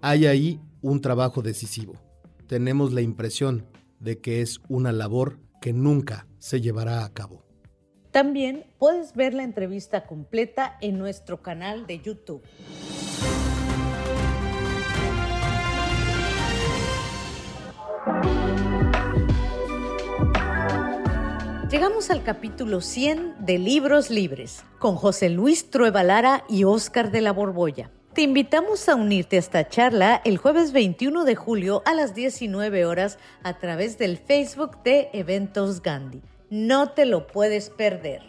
Hay 0.01 0.26
ahí 0.26 0.61
un 0.82 1.01
trabajo 1.01 1.41
decisivo. 1.41 1.95
Tenemos 2.55 2.92
la 2.92 3.00
impresión 3.00 3.66
de 3.98 4.20
que 4.20 4.40
es 4.40 4.61
una 4.68 4.92
labor 4.92 5.40
que 5.61 5.72
nunca 5.72 6.28
se 6.38 6.61
llevará 6.61 7.05
a 7.05 7.12
cabo. 7.12 7.44
También 8.12 8.64
puedes 8.78 9.12
ver 9.14 9.34
la 9.34 9.42
entrevista 9.42 10.07
completa 10.07 10.78
en 10.80 10.96
nuestro 10.96 11.42
canal 11.42 11.88
de 11.88 11.98
YouTube. 11.98 12.44
Llegamos 21.68 22.09
al 22.11 22.22
capítulo 22.22 22.80
100 22.80 23.44
de 23.44 23.59
Libros 23.59 24.11
Libres, 24.11 24.64
con 24.78 24.94
José 24.94 25.28
Luis 25.28 25.70
Trueba 25.70 26.05
Lara 26.05 26.44
y 26.48 26.62
Óscar 26.62 27.11
de 27.11 27.20
la 27.20 27.32
Borbolla. 27.32 27.90
Te 28.14 28.22
invitamos 28.22 28.88
a 28.88 28.94
unirte 28.94 29.34
a 29.34 29.38
esta 29.40 29.68
charla 29.68 30.22
el 30.24 30.38
jueves 30.38 30.70
21 30.70 31.24
de 31.24 31.34
julio 31.34 31.82
a 31.84 31.94
las 31.94 32.14
19 32.14 32.84
horas 32.84 33.18
a 33.42 33.58
través 33.58 33.98
del 33.98 34.18
Facebook 34.18 34.84
de 34.84 35.10
Eventos 35.12 35.82
Gandhi. 35.82 36.22
No 36.48 36.90
te 36.90 37.06
lo 37.06 37.26
puedes 37.26 37.70
perder. 37.70 38.22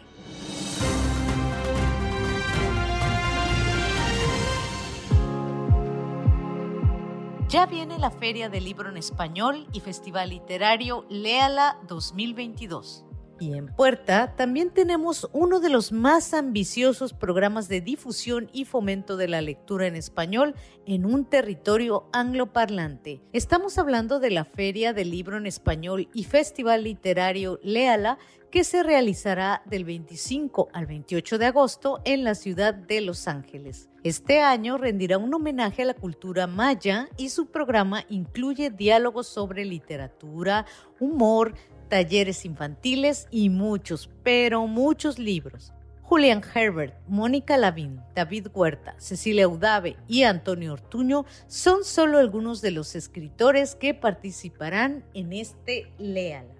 Ya 7.48 7.66
viene 7.66 8.00
la 8.00 8.10
Feria 8.10 8.48
del 8.48 8.64
Libro 8.64 8.88
en 8.88 8.96
Español 8.96 9.68
y 9.72 9.78
Festival 9.78 10.30
Literario 10.30 11.06
Léala 11.08 11.78
2022. 11.86 13.05
Y 13.38 13.52
en 13.52 13.66
puerta 13.66 14.34
también 14.34 14.70
tenemos 14.70 15.28
uno 15.32 15.60
de 15.60 15.68
los 15.68 15.92
más 15.92 16.32
ambiciosos 16.32 17.12
programas 17.12 17.68
de 17.68 17.82
difusión 17.82 18.48
y 18.52 18.64
fomento 18.64 19.18
de 19.18 19.28
la 19.28 19.42
lectura 19.42 19.86
en 19.86 19.94
español 19.94 20.54
en 20.86 21.04
un 21.04 21.26
territorio 21.26 22.08
angloparlante. 22.12 23.20
Estamos 23.34 23.76
hablando 23.76 24.20
de 24.20 24.30
la 24.30 24.46
Feria 24.46 24.94
del 24.94 25.10
Libro 25.10 25.36
en 25.36 25.46
Español 25.46 26.08
y 26.14 26.24
Festival 26.24 26.84
Literario 26.84 27.60
Léala 27.62 28.18
que 28.50 28.64
se 28.64 28.82
realizará 28.82 29.62
del 29.66 29.84
25 29.84 30.70
al 30.72 30.86
28 30.86 31.36
de 31.36 31.46
agosto 31.46 32.00
en 32.04 32.24
la 32.24 32.34
ciudad 32.34 32.72
de 32.72 33.02
Los 33.02 33.28
Ángeles. 33.28 33.90
Este 34.02 34.40
año 34.40 34.78
rendirá 34.78 35.18
un 35.18 35.34
homenaje 35.34 35.82
a 35.82 35.86
la 35.86 35.94
cultura 35.94 36.46
maya 36.46 37.08
y 37.18 37.28
su 37.28 37.46
programa 37.46 38.04
incluye 38.08 38.70
diálogos 38.70 39.26
sobre 39.26 39.66
literatura, 39.66 40.64
humor, 41.00 41.54
talleres 41.88 42.44
infantiles 42.44 43.28
y 43.30 43.50
muchos, 43.50 44.10
pero 44.22 44.66
muchos 44.66 45.18
libros. 45.18 45.72
Julian 46.02 46.40
Herbert, 46.54 46.94
Mónica 47.08 47.56
Lavín, 47.56 48.00
David 48.14 48.46
Huerta, 48.54 48.94
Cecilia 48.98 49.48
Udave 49.48 49.96
y 50.06 50.22
Antonio 50.22 50.74
Ortuño 50.74 51.26
son 51.48 51.82
solo 51.84 52.18
algunos 52.18 52.60
de 52.60 52.70
los 52.70 52.94
escritores 52.94 53.74
que 53.74 53.92
participarán 53.92 55.04
en 55.14 55.32
este 55.32 55.92
Léala. 55.98 56.54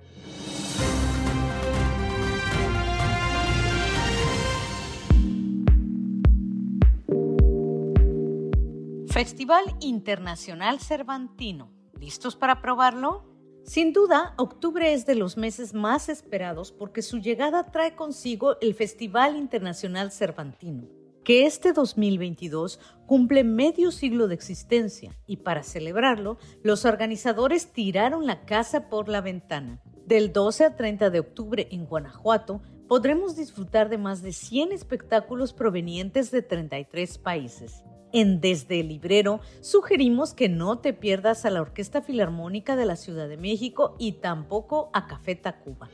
Festival 9.17 9.65
Internacional 9.81 10.81
Cervantino. 10.81 11.71
¿Listos 11.99 12.37
para 12.37 12.61
probarlo? 12.61 13.36
Sin 13.67 13.93
duda, 13.93 14.33
octubre 14.37 14.93
es 14.93 15.07
de 15.07 15.17
los 15.17 15.37
meses 15.37 15.75
más 15.75 16.09
esperados 16.09 16.71
porque 16.71 17.03
su 17.03 17.19
llegada 17.19 17.73
trae 17.73 17.97
consigo 17.97 18.57
el 18.61 18.75
Festival 18.75 19.37
Internacional 19.37 20.13
Cervantino, 20.13 20.87
que 21.25 21.47
este 21.47 21.73
2022 21.73 22.79
cumple 23.07 23.43
medio 23.43 23.91
siglo 23.91 24.29
de 24.29 24.37
existencia 24.37 25.19
y 25.27 25.39
para 25.39 25.65
celebrarlo, 25.65 26.39
los 26.63 26.85
organizadores 26.85 27.73
tiraron 27.73 28.25
la 28.25 28.45
casa 28.47 28.89
por 28.89 29.09
la 29.09 29.21
ventana. 29.21 29.83
Del 30.07 30.33
12 30.33 30.65
al 30.67 30.77
30 30.77 31.11
de 31.11 31.19
octubre 31.19 31.67
en 31.73 31.87
Guanajuato, 31.87 32.63
podremos 32.87 33.35
disfrutar 33.35 33.89
de 33.89 33.99
más 33.99 34.23
de 34.23 34.33
100 34.33 34.71
espectáculos 34.71 35.53
provenientes 35.53 36.31
de 36.31 36.43
33 36.43 37.19
países 37.19 37.83
en 38.17 38.41
Desde 38.41 38.81
el 38.81 38.89
Librero, 38.89 39.41
sugerimos 39.61 40.33
que 40.33 40.49
no 40.49 40.79
te 40.79 40.95
pierdas 40.95 41.45
a 41.45 41.51
la 41.51 41.61
Orquesta 41.61 42.01
Filarmónica 42.01 42.75
de 42.75 42.87
la 42.87 42.97
Ciudad 42.97 43.29
de 43.29 43.37
México 43.37 43.95
y 43.99 44.13
tampoco 44.13 44.89
a 44.95 45.07
Café 45.07 45.35
Tacuba. 45.35 45.91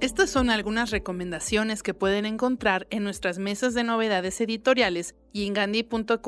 Estas 0.00 0.28
son 0.28 0.50
algunas 0.50 0.90
recomendaciones 0.90 1.84
que 1.84 1.94
pueden 1.94 2.26
encontrar 2.26 2.88
en 2.90 3.04
nuestras 3.04 3.38
mesas 3.38 3.74
de 3.74 3.84
novedades 3.84 4.40
editoriales 4.40 5.14
y 5.32 5.46
en 5.46 5.54
gandhi.com.mx. 5.54 6.18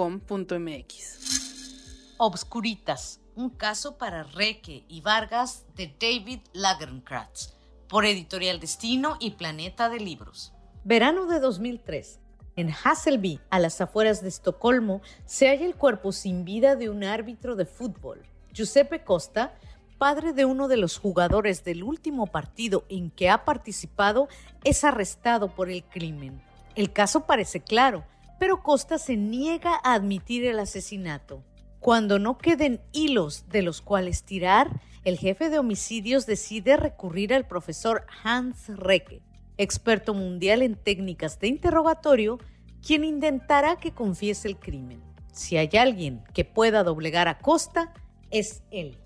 Obscuritas, 2.18 3.20
un 3.34 3.50
caso 3.50 3.98
para 3.98 4.22
Reque 4.22 4.84
y 4.88 5.00
Vargas 5.00 5.66
de 5.74 5.92
David 6.00 6.42
Lagernkratz 6.52 7.55
por 7.88 8.04
Editorial 8.04 8.60
Destino 8.60 9.16
y 9.20 9.32
Planeta 9.32 9.88
de 9.88 10.00
Libros. 10.00 10.52
Verano 10.84 11.26
de 11.26 11.40
2003. 11.40 12.20
En 12.56 12.70
Hasselby, 12.70 13.40
a 13.50 13.58
las 13.58 13.80
afueras 13.80 14.22
de 14.22 14.28
Estocolmo, 14.28 15.02
se 15.24 15.48
halla 15.48 15.66
el 15.66 15.76
cuerpo 15.76 16.12
sin 16.12 16.44
vida 16.44 16.76
de 16.76 16.90
un 16.90 17.04
árbitro 17.04 17.56
de 17.56 17.66
fútbol. 17.66 18.22
Giuseppe 18.52 19.04
Costa 19.04 19.54
padre 19.98 20.32
de 20.32 20.44
uno 20.44 20.68
de 20.68 20.76
los 20.76 20.98
jugadores 20.98 21.64
del 21.64 21.82
último 21.82 22.26
partido 22.26 22.84
en 22.88 23.10
que 23.10 23.30
ha 23.30 23.44
participado, 23.44 24.28
es 24.64 24.84
arrestado 24.84 25.54
por 25.54 25.70
el 25.70 25.84
crimen. 25.84 26.42
El 26.74 26.92
caso 26.92 27.26
parece 27.26 27.60
claro, 27.60 28.04
pero 28.38 28.62
Costa 28.62 28.98
se 28.98 29.16
niega 29.16 29.80
a 29.82 29.94
admitir 29.94 30.44
el 30.44 30.58
asesinato. 30.58 31.42
Cuando 31.80 32.18
no 32.18 32.36
queden 32.36 32.80
hilos 32.92 33.48
de 33.48 33.62
los 33.62 33.80
cuales 33.80 34.24
tirar, 34.24 34.80
el 35.06 35.18
jefe 35.18 35.50
de 35.50 35.60
homicidios 35.60 36.26
decide 36.26 36.76
recurrir 36.76 37.32
al 37.32 37.46
profesor 37.46 38.04
Hans 38.24 38.66
Recke, 38.66 39.22
experto 39.56 40.14
mundial 40.14 40.62
en 40.62 40.74
técnicas 40.74 41.38
de 41.38 41.46
interrogatorio, 41.46 42.40
quien 42.84 43.04
intentará 43.04 43.76
que 43.76 43.92
confiese 43.92 44.48
el 44.48 44.58
crimen. 44.58 45.00
Si 45.30 45.56
hay 45.58 45.70
alguien 45.78 46.24
que 46.34 46.44
pueda 46.44 46.82
doblegar 46.82 47.28
a 47.28 47.38
Costa, 47.38 47.94
es 48.32 48.64
él. 48.72 48.98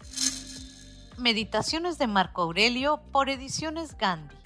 Meditaciones 1.18 1.98
de 1.98 2.06
Marco 2.06 2.40
Aurelio 2.40 3.02
por 3.12 3.28
Ediciones 3.28 3.98
Gandhi. 3.98 4.36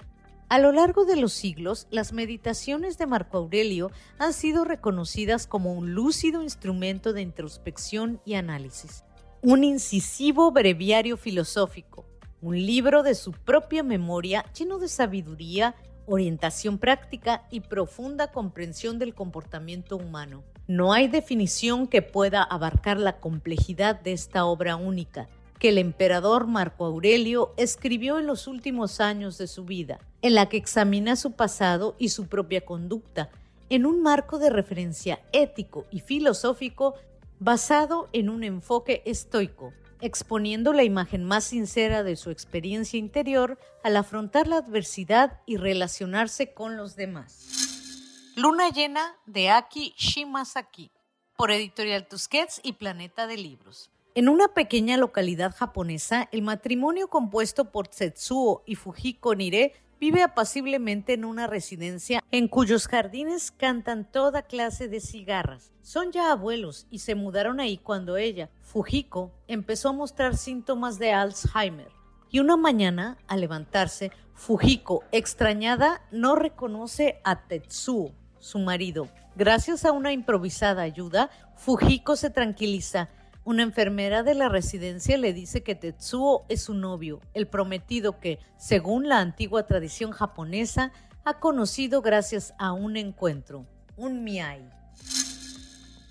A 0.49 0.59
lo 0.59 0.73
largo 0.73 1.05
de 1.05 1.15
los 1.15 1.31
siglos, 1.31 1.87
las 1.89 2.11
meditaciones 2.11 2.97
de 2.97 3.07
Marco 3.07 3.37
Aurelio 3.37 3.91
han 4.19 4.33
sido 4.33 4.65
reconocidas 4.65 5.47
como 5.47 5.71
un 5.71 5.93
lúcido 5.93 6.43
instrumento 6.43 7.13
de 7.13 7.21
introspección 7.21 8.19
y 8.25 8.33
análisis, 8.33 9.04
un 9.45 9.63
incisivo 9.63 10.49
breviario 10.49 11.17
filosófico, 11.17 12.03
un 12.41 12.55
libro 12.55 13.03
de 13.03 13.13
su 13.13 13.31
propia 13.31 13.83
memoria 13.83 14.43
lleno 14.57 14.79
de 14.79 14.87
sabiduría, 14.87 15.75
orientación 16.07 16.79
práctica 16.79 17.45
y 17.51 17.59
profunda 17.59 18.31
comprensión 18.31 18.97
del 18.97 19.13
comportamiento 19.13 19.97
humano. 19.97 20.43
No 20.67 20.93
hay 20.93 21.07
definición 21.07 21.85
que 21.85 22.01
pueda 22.01 22.41
abarcar 22.41 22.97
la 22.97 23.19
complejidad 23.19 24.01
de 24.01 24.13
esta 24.13 24.45
obra 24.45 24.77
única, 24.77 25.29
que 25.59 25.69
el 25.69 25.77
emperador 25.77 26.47
Marco 26.47 26.83
Aurelio 26.83 27.53
escribió 27.55 28.17
en 28.17 28.25
los 28.25 28.47
últimos 28.47 28.99
años 28.99 29.37
de 29.37 29.45
su 29.45 29.63
vida, 29.63 29.99
en 30.23 30.33
la 30.33 30.49
que 30.49 30.57
examina 30.57 31.15
su 31.15 31.33
pasado 31.33 31.95
y 31.99 32.09
su 32.09 32.25
propia 32.25 32.61
conducta, 32.61 33.29
en 33.69 33.85
un 33.85 34.01
marco 34.01 34.39
de 34.39 34.49
referencia 34.49 35.19
ético 35.31 35.85
y 35.91 35.99
filosófico 35.99 36.95
basado 37.39 38.09
en 38.13 38.29
un 38.29 38.43
enfoque 38.43 39.01
estoico, 39.05 39.73
exponiendo 40.01 40.73
la 40.73 40.83
imagen 40.83 41.23
más 41.23 41.45
sincera 41.45 42.03
de 42.03 42.15
su 42.15 42.29
experiencia 42.29 42.97
interior 42.97 43.59
al 43.83 43.97
afrontar 43.97 44.47
la 44.47 44.57
adversidad 44.57 45.41
y 45.45 45.57
relacionarse 45.57 46.53
con 46.53 46.77
los 46.77 46.95
demás. 46.95 48.33
Luna 48.35 48.69
llena 48.69 49.15
de 49.25 49.49
Aki 49.49 49.95
Shimasaki, 49.97 50.91
por 51.37 51.51
Editorial 51.51 52.07
Tusquets 52.07 52.59
y 52.63 52.73
Planeta 52.73 53.27
de 53.27 53.37
Libros. 53.37 53.91
En 54.13 54.29
una 54.29 54.47
pequeña 54.49 54.95
localidad 54.95 55.53
japonesa, 55.53 56.29
el 56.31 56.41
matrimonio 56.41 57.09
compuesto 57.09 57.71
por 57.71 57.89
Setsuo 57.91 58.63
y 58.65 58.75
Fujiko 58.75 59.35
Nire 59.35 59.73
vive 60.05 60.21
apaciblemente 60.21 61.13
en 61.13 61.25
una 61.25 61.47
residencia 61.47 62.23
en 62.29 62.47
cuyos 62.47 62.87
jardines 62.87 63.49
cantan 63.49 64.05
toda 64.05 64.43
clase 64.43 64.87
de 64.87 64.99
cigarras. 64.99 65.73
Son 65.81 66.11
ya 66.11 66.31
abuelos 66.31 66.85
y 66.91 66.99
se 66.99 67.15
mudaron 67.15 67.59
ahí 67.59 67.79
cuando 67.79 68.15
ella, 68.15 68.51
Fujiko, 68.61 69.31
empezó 69.47 69.89
a 69.89 69.93
mostrar 69.93 70.37
síntomas 70.37 70.99
de 70.99 71.11
Alzheimer. 71.11 71.87
Y 72.29 72.39
una 72.39 72.55
mañana, 72.55 73.17
al 73.27 73.41
levantarse, 73.41 74.11
Fujiko, 74.35 75.03
extrañada, 75.11 76.03
no 76.11 76.35
reconoce 76.35 77.19
a 77.23 77.47
Tetsuo, 77.47 78.13
su 78.37 78.59
marido. 78.59 79.09
Gracias 79.35 79.85
a 79.85 79.91
una 79.91 80.11
improvisada 80.11 80.83
ayuda, 80.83 81.31
Fujiko 81.55 82.15
se 82.15 82.29
tranquiliza 82.29 83.09
una 83.45 83.61
enfermera 83.61 84.23
de 84.23 84.33
la 84.33 84.49
residencia 84.49 85.17
le 85.17 85.31
dice 85.31 85.61
que 85.61 85.75
Tetsuo 85.75 86.45
es 86.49 86.63
su 86.63 86.73
novio, 86.73 87.21
el 87.35 87.47
prometido 87.47 88.19
que, 88.19 88.39
según 88.57 89.07
la 89.07 89.19
antigua 89.19 89.67
tradición 89.67 90.11
japonesa, 90.11 90.91
ha 91.23 91.39
conocido 91.39 92.01
gracias 92.01 92.55
a 92.57 92.73
un 92.73 92.97
encuentro, 92.97 93.67
un 93.97 94.23
miai. 94.23 94.67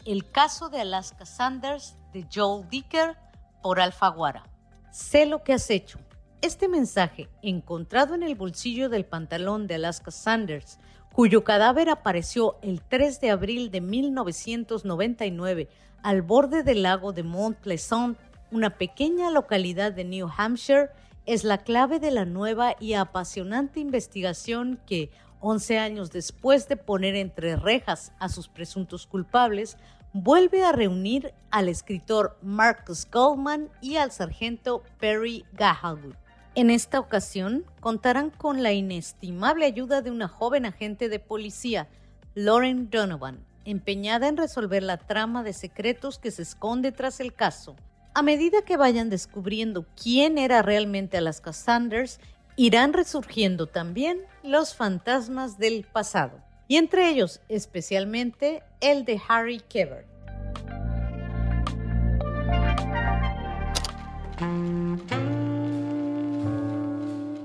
El 0.06 0.30
caso 0.30 0.68
de 0.68 0.80
Alaska 0.80 1.26
Sanders 1.26 1.96
de 2.12 2.24
Joel 2.32 2.68
Dicker 2.68 3.16
por 3.62 3.80
Alfaguara. 3.80 4.44
Sé 4.92 5.26
lo 5.26 5.42
que 5.42 5.54
has 5.54 5.68
hecho. 5.70 5.98
Este 6.40 6.68
mensaje, 6.68 7.28
encontrado 7.42 8.14
en 8.14 8.22
el 8.22 8.36
bolsillo 8.36 8.88
del 8.88 9.06
pantalón 9.06 9.66
de 9.66 9.74
Alaska 9.74 10.12
Sanders, 10.12 10.78
cuyo 11.14 11.44
cadáver 11.44 11.90
apareció 11.90 12.56
el 12.60 12.82
3 12.82 13.20
de 13.20 13.30
abril 13.30 13.70
de 13.70 13.80
1999 13.80 15.68
al 16.02 16.22
borde 16.22 16.64
del 16.64 16.82
lago 16.82 17.12
de 17.12 17.22
Mont 17.22 17.56
Pleasant, 17.56 18.18
una 18.50 18.70
pequeña 18.78 19.30
localidad 19.30 19.92
de 19.92 20.02
New 20.04 20.28
Hampshire, 20.36 20.90
es 21.24 21.44
la 21.44 21.58
clave 21.58 22.00
de 22.00 22.10
la 22.10 22.24
nueva 22.24 22.74
y 22.80 22.94
apasionante 22.94 23.78
investigación 23.78 24.80
que, 24.86 25.12
11 25.38 25.78
años 25.78 26.10
después 26.10 26.66
de 26.68 26.76
poner 26.76 27.14
entre 27.14 27.54
rejas 27.54 28.12
a 28.18 28.28
sus 28.28 28.48
presuntos 28.48 29.06
culpables, 29.06 29.76
vuelve 30.12 30.64
a 30.64 30.72
reunir 30.72 31.32
al 31.52 31.68
escritor 31.68 32.36
Marcus 32.42 33.08
Goldman 33.08 33.70
y 33.80 33.96
al 33.96 34.10
sargento 34.10 34.82
Perry 34.98 35.44
Gahalwood. 35.52 36.16
En 36.56 36.70
esta 36.70 37.00
ocasión 37.00 37.64
contarán 37.80 38.30
con 38.30 38.62
la 38.62 38.72
inestimable 38.72 39.66
ayuda 39.66 40.02
de 40.02 40.12
una 40.12 40.28
joven 40.28 40.66
agente 40.66 41.08
de 41.08 41.18
policía, 41.18 41.88
Lauren 42.34 42.90
Donovan, 42.90 43.44
empeñada 43.64 44.28
en 44.28 44.36
resolver 44.36 44.84
la 44.84 44.98
trama 44.98 45.42
de 45.42 45.52
secretos 45.52 46.20
que 46.20 46.30
se 46.30 46.42
esconde 46.42 46.92
tras 46.92 47.18
el 47.18 47.34
caso. 47.34 47.74
A 48.14 48.22
medida 48.22 48.62
que 48.62 48.76
vayan 48.76 49.10
descubriendo 49.10 49.84
quién 50.00 50.38
era 50.38 50.62
realmente 50.62 51.16
Alaska 51.16 51.52
Sanders, 51.52 52.20
irán 52.54 52.92
resurgiendo 52.92 53.66
también 53.66 54.20
los 54.44 54.76
fantasmas 54.76 55.58
del 55.58 55.84
pasado, 55.92 56.38
y 56.68 56.76
entre 56.76 57.08
ellos 57.08 57.40
especialmente 57.48 58.62
el 58.80 59.04
de 59.04 59.20
Harry 59.28 59.58
Keber. 59.58 60.06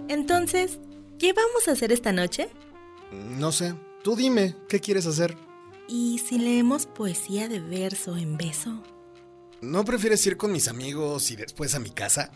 Entonces, 0.09 0.79
¿qué 1.19 1.33
vamos 1.33 1.67
a 1.67 1.73
hacer 1.73 1.91
esta 1.91 2.11
noche? 2.11 2.49
No 3.11 3.51
sé, 3.51 3.75
tú 4.03 4.15
dime, 4.15 4.55
¿qué 4.67 4.79
quieres 4.79 5.05
hacer? 5.05 5.37
¿Y 5.87 6.17
si 6.17 6.39
leemos 6.39 6.87
poesía 6.87 7.47
de 7.47 7.59
verso 7.59 8.17
en 8.17 8.35
beso? 8.35 8.81
¿No 9.61 9.85
prefieres 9.85 10.25
ir 10.25 10.35
con 10.35 10.51
mis 10.51 10.67
amigos 10.67 11.29
y 11.29 11.35
después 11.35 11.75
a 11.75 11.79
mi 11.79 11.91
casa? 11.91 12.31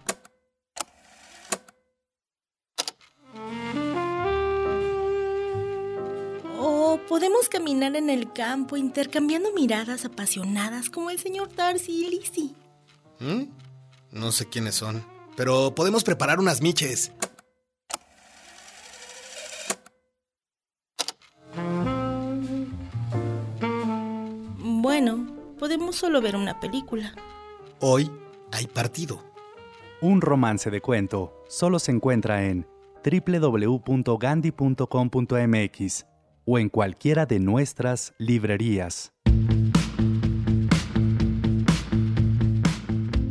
O 6.60 7.00
podemos 7.10 7.50
caminar 7.50 7.96
en 7.96 8.12
el 8.12 8.32
campo 8.34 8.78
intercambiando 8.78 9.52
miradas 9.52 10.06
apasionadas 10.06 10.92
como 10.92 11.10
el 11.10 11.18
señor 11.18 11.56
Darcy 11.56 12.06
y 12.06 12.10
Lizzie. 12.12 12.56
¿Mm? 13.20 13.46
No 14.12 14.32
sé 14.32 14.48
quiénes 14.48 14.76
son, 14.76 15.04
pero 15.36 15.74
podemos 15.74 16.04
preparar 16.04 16.40
unas 16.40 16.62
miches. 16.62 17.12
Solo 26.04 26.22
ver 26.22 26.36
una 26.36 26.60
película. 26.60 27.14
Hoy 27.80 28.12
hay 28.52 28.68
partido. 28.68 29.24
Un 30.02 30.20
romance 30.20 30.70
de 30.70 30.82
cuento 30.82 31.46
solo 31.48 31.80
se 31.80 31.94
encuentra 31.94 32.44
en 32.44 32.68
www.gandhi.com.mx 33.06 36.06
o 36.44 36.60
en 36.60 36.68
cualquiera 36.68 37.26
de 37.26 37.40
nuestras 37.40 38.14
librerías. 38.18 39.14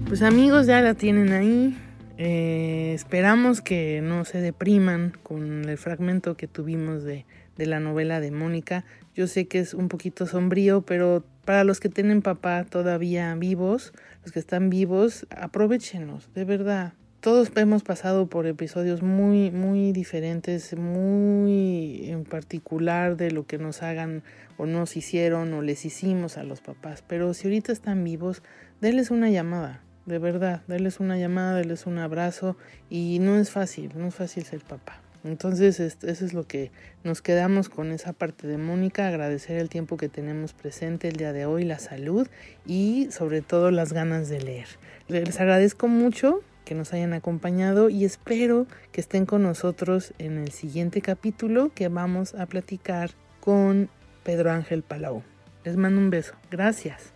Pues 0.08 0.22
amigos, 0.22 0.66
ya 0.66 0.80
la 0.80 0.94
tienen 0.94 1.32
ahí. 1.32 1.76
Eh, 2.16 2.92
esperamos 2.94 3.60
que 3.60 4.00
no 4.02 4.24
se 4.24 4.40
depriman 4.40 5.12
con 5.22 5.68
el 5.68 5.76
fragmento 5.76 6.38
que 6.38 6.48
tuvimos 6.48 7.04
de, 7.04 7.26
de 7.58 7.66
la 7.66 7.80
novela 7.80 8.20
de 8.20 8.30
Mónica. 8.30 8.86
Yo 9.14 9.26
sé 9.26 9.46
que 9.46 9.58
es 9.58 9.74
un 9.74 9.88
poquito 9.88 10.26
sombrío, 10.26 10.80
pero 10.80 11.22
para 11.44 11.64
los 11.64 11.80
que 11.80 11.88
tienen 11.88 12.22
papá 12.22 12.64
todavía 12.64 13.34
vivos, 13.34 13.92
los 14.22 14.32
que 14.32 14.38
están 14.38 14.70
vivos, 14.70 15.26
aprovechenlos, 15.30 16.32
de 16.34 16.44
verdad. 16.44 16.92
todos 17.20 17.52
hemos 17.54 17.82
pasado 17.84 18.26
por 18.26 18.46
episodios 18.46 19.02
muy, 19.02 19.50
muy 19.50 19.92
diferentes, 19.92 20.76
muy 20.76 22.10
en 22.10 22.24
particular 22.24 23.16
de 23.16 23.30
lo 23.30 23.46
que 23.46 23.58
nos 23.58 23.82
hagan 23.82 24.22
o 24.56 24.66
nos 24.66 24.96
hicieron 24.96 25.52
o 25.54 25.62
les 25.62 25.84
hicimos 25.84 26.36
a 26.36 26.42
los 26.42 26.60
papás. 26.60 27.04
Pero 27.06 27.32
si 27.34 27.46
ahorita 27.46 27.72
están 27.72 28.02
vivos, 28.02 28.42
denles 28.80 29.10
una 29.10 29.30
llamada, 29.30 29.82
de 30.06 30.18
verdad, 30.18 30.62
denles 30.66 30.98
una 30.98 31.16
llamada, 31.16 31.58
denles 31.58 31.86
un 31.86 31.98
abrazo 31.98 32.56
y 32.90 33.18
no 33.20 33.36
es 33.36 33.50
fácil, 33.50 33.92
no 33.96 34.08
es 34.08 34.14
fácil 34.14 34.44
ser 34.44 34.60
papá. 34.60 35.00
Entonces, 35.24 35.78
eso 35.78 36.02
es 36.02 36.32
lo 36.32 36.46
que 36.46 36.72
nos 37.04 37.22
quedamos 37.22 37.68
con 37.68 37.92
esa 37.92 38.12
parte 38.12 38.46
de 38.46 38.58
Mónica, 38.58 39.06
agradecer 39.06 39.56
el 39.58 39.68
tiempo 39.68 39.96
que 39.96 40.08
tenemos 40.08 40.52
presente 40.52 41.08
el 41.08 41.16
día 41.16 41.32
de 41.32 41.46
hoy, 41.46 41.64
la 41.64 41.78
salud 41.78 42.26
y 42.66 43.08
sobre 43.12 43.40
todo 43.40 43.70
las 43.70 43.92
ganas 43.92 44.28
de 44.28 44.40
leer. 44.40 44.66
Les 45.08 45.40
agradezco 45.40 45.86
mucho 45.86 46.40
que 46.64 46.74
nos 46.74 46.92
hayan 46.92 47.12
acompañado 47.12 47.88
y 47.88 48.04
espero 48.04 48.66
que 48.90 49.00
estén 49.00 49.26
con 49.26 49.42
nosotros 49.42 50.12
en 50.18 50.38
el 50.38 50.50
siguiente 50.52 51.02
capítulo 51.02 51.70
que 51.74 51.88
vamos 51.88 52.34
a 52.34 52.46
platicar 52.46 53.10
con 53.40 53.90
Pedro 54.24 54.50
Ángel 54.50 54.82
Palau. 54.82 55.22
Les 55.64 55.76
mando 55.76 56.00
un 56.00 56.10
beso. 56.10 56.34
Gracias. 56.50 57.12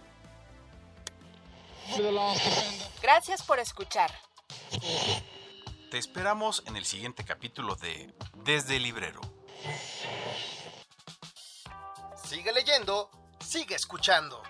Gracias 3.02 3.42
por 3.42 3.58
escuchar. 3.58 4.10
Te 5.96 6.00
esperamos 6.00 6.62
en 6.66 6.76
el 6.76 6.84
siguiente 6.84 7.24
capítulo 7.24 7.74
de 7.74 8.12
Desde 8.44 8.76
el 8.76 8.82
Librero. 8.82 9.18
Sigue 12.22 12.52
leyendo, 12.52 13.10
sigue 13.40 13.76
escuchando. 13.76 14.42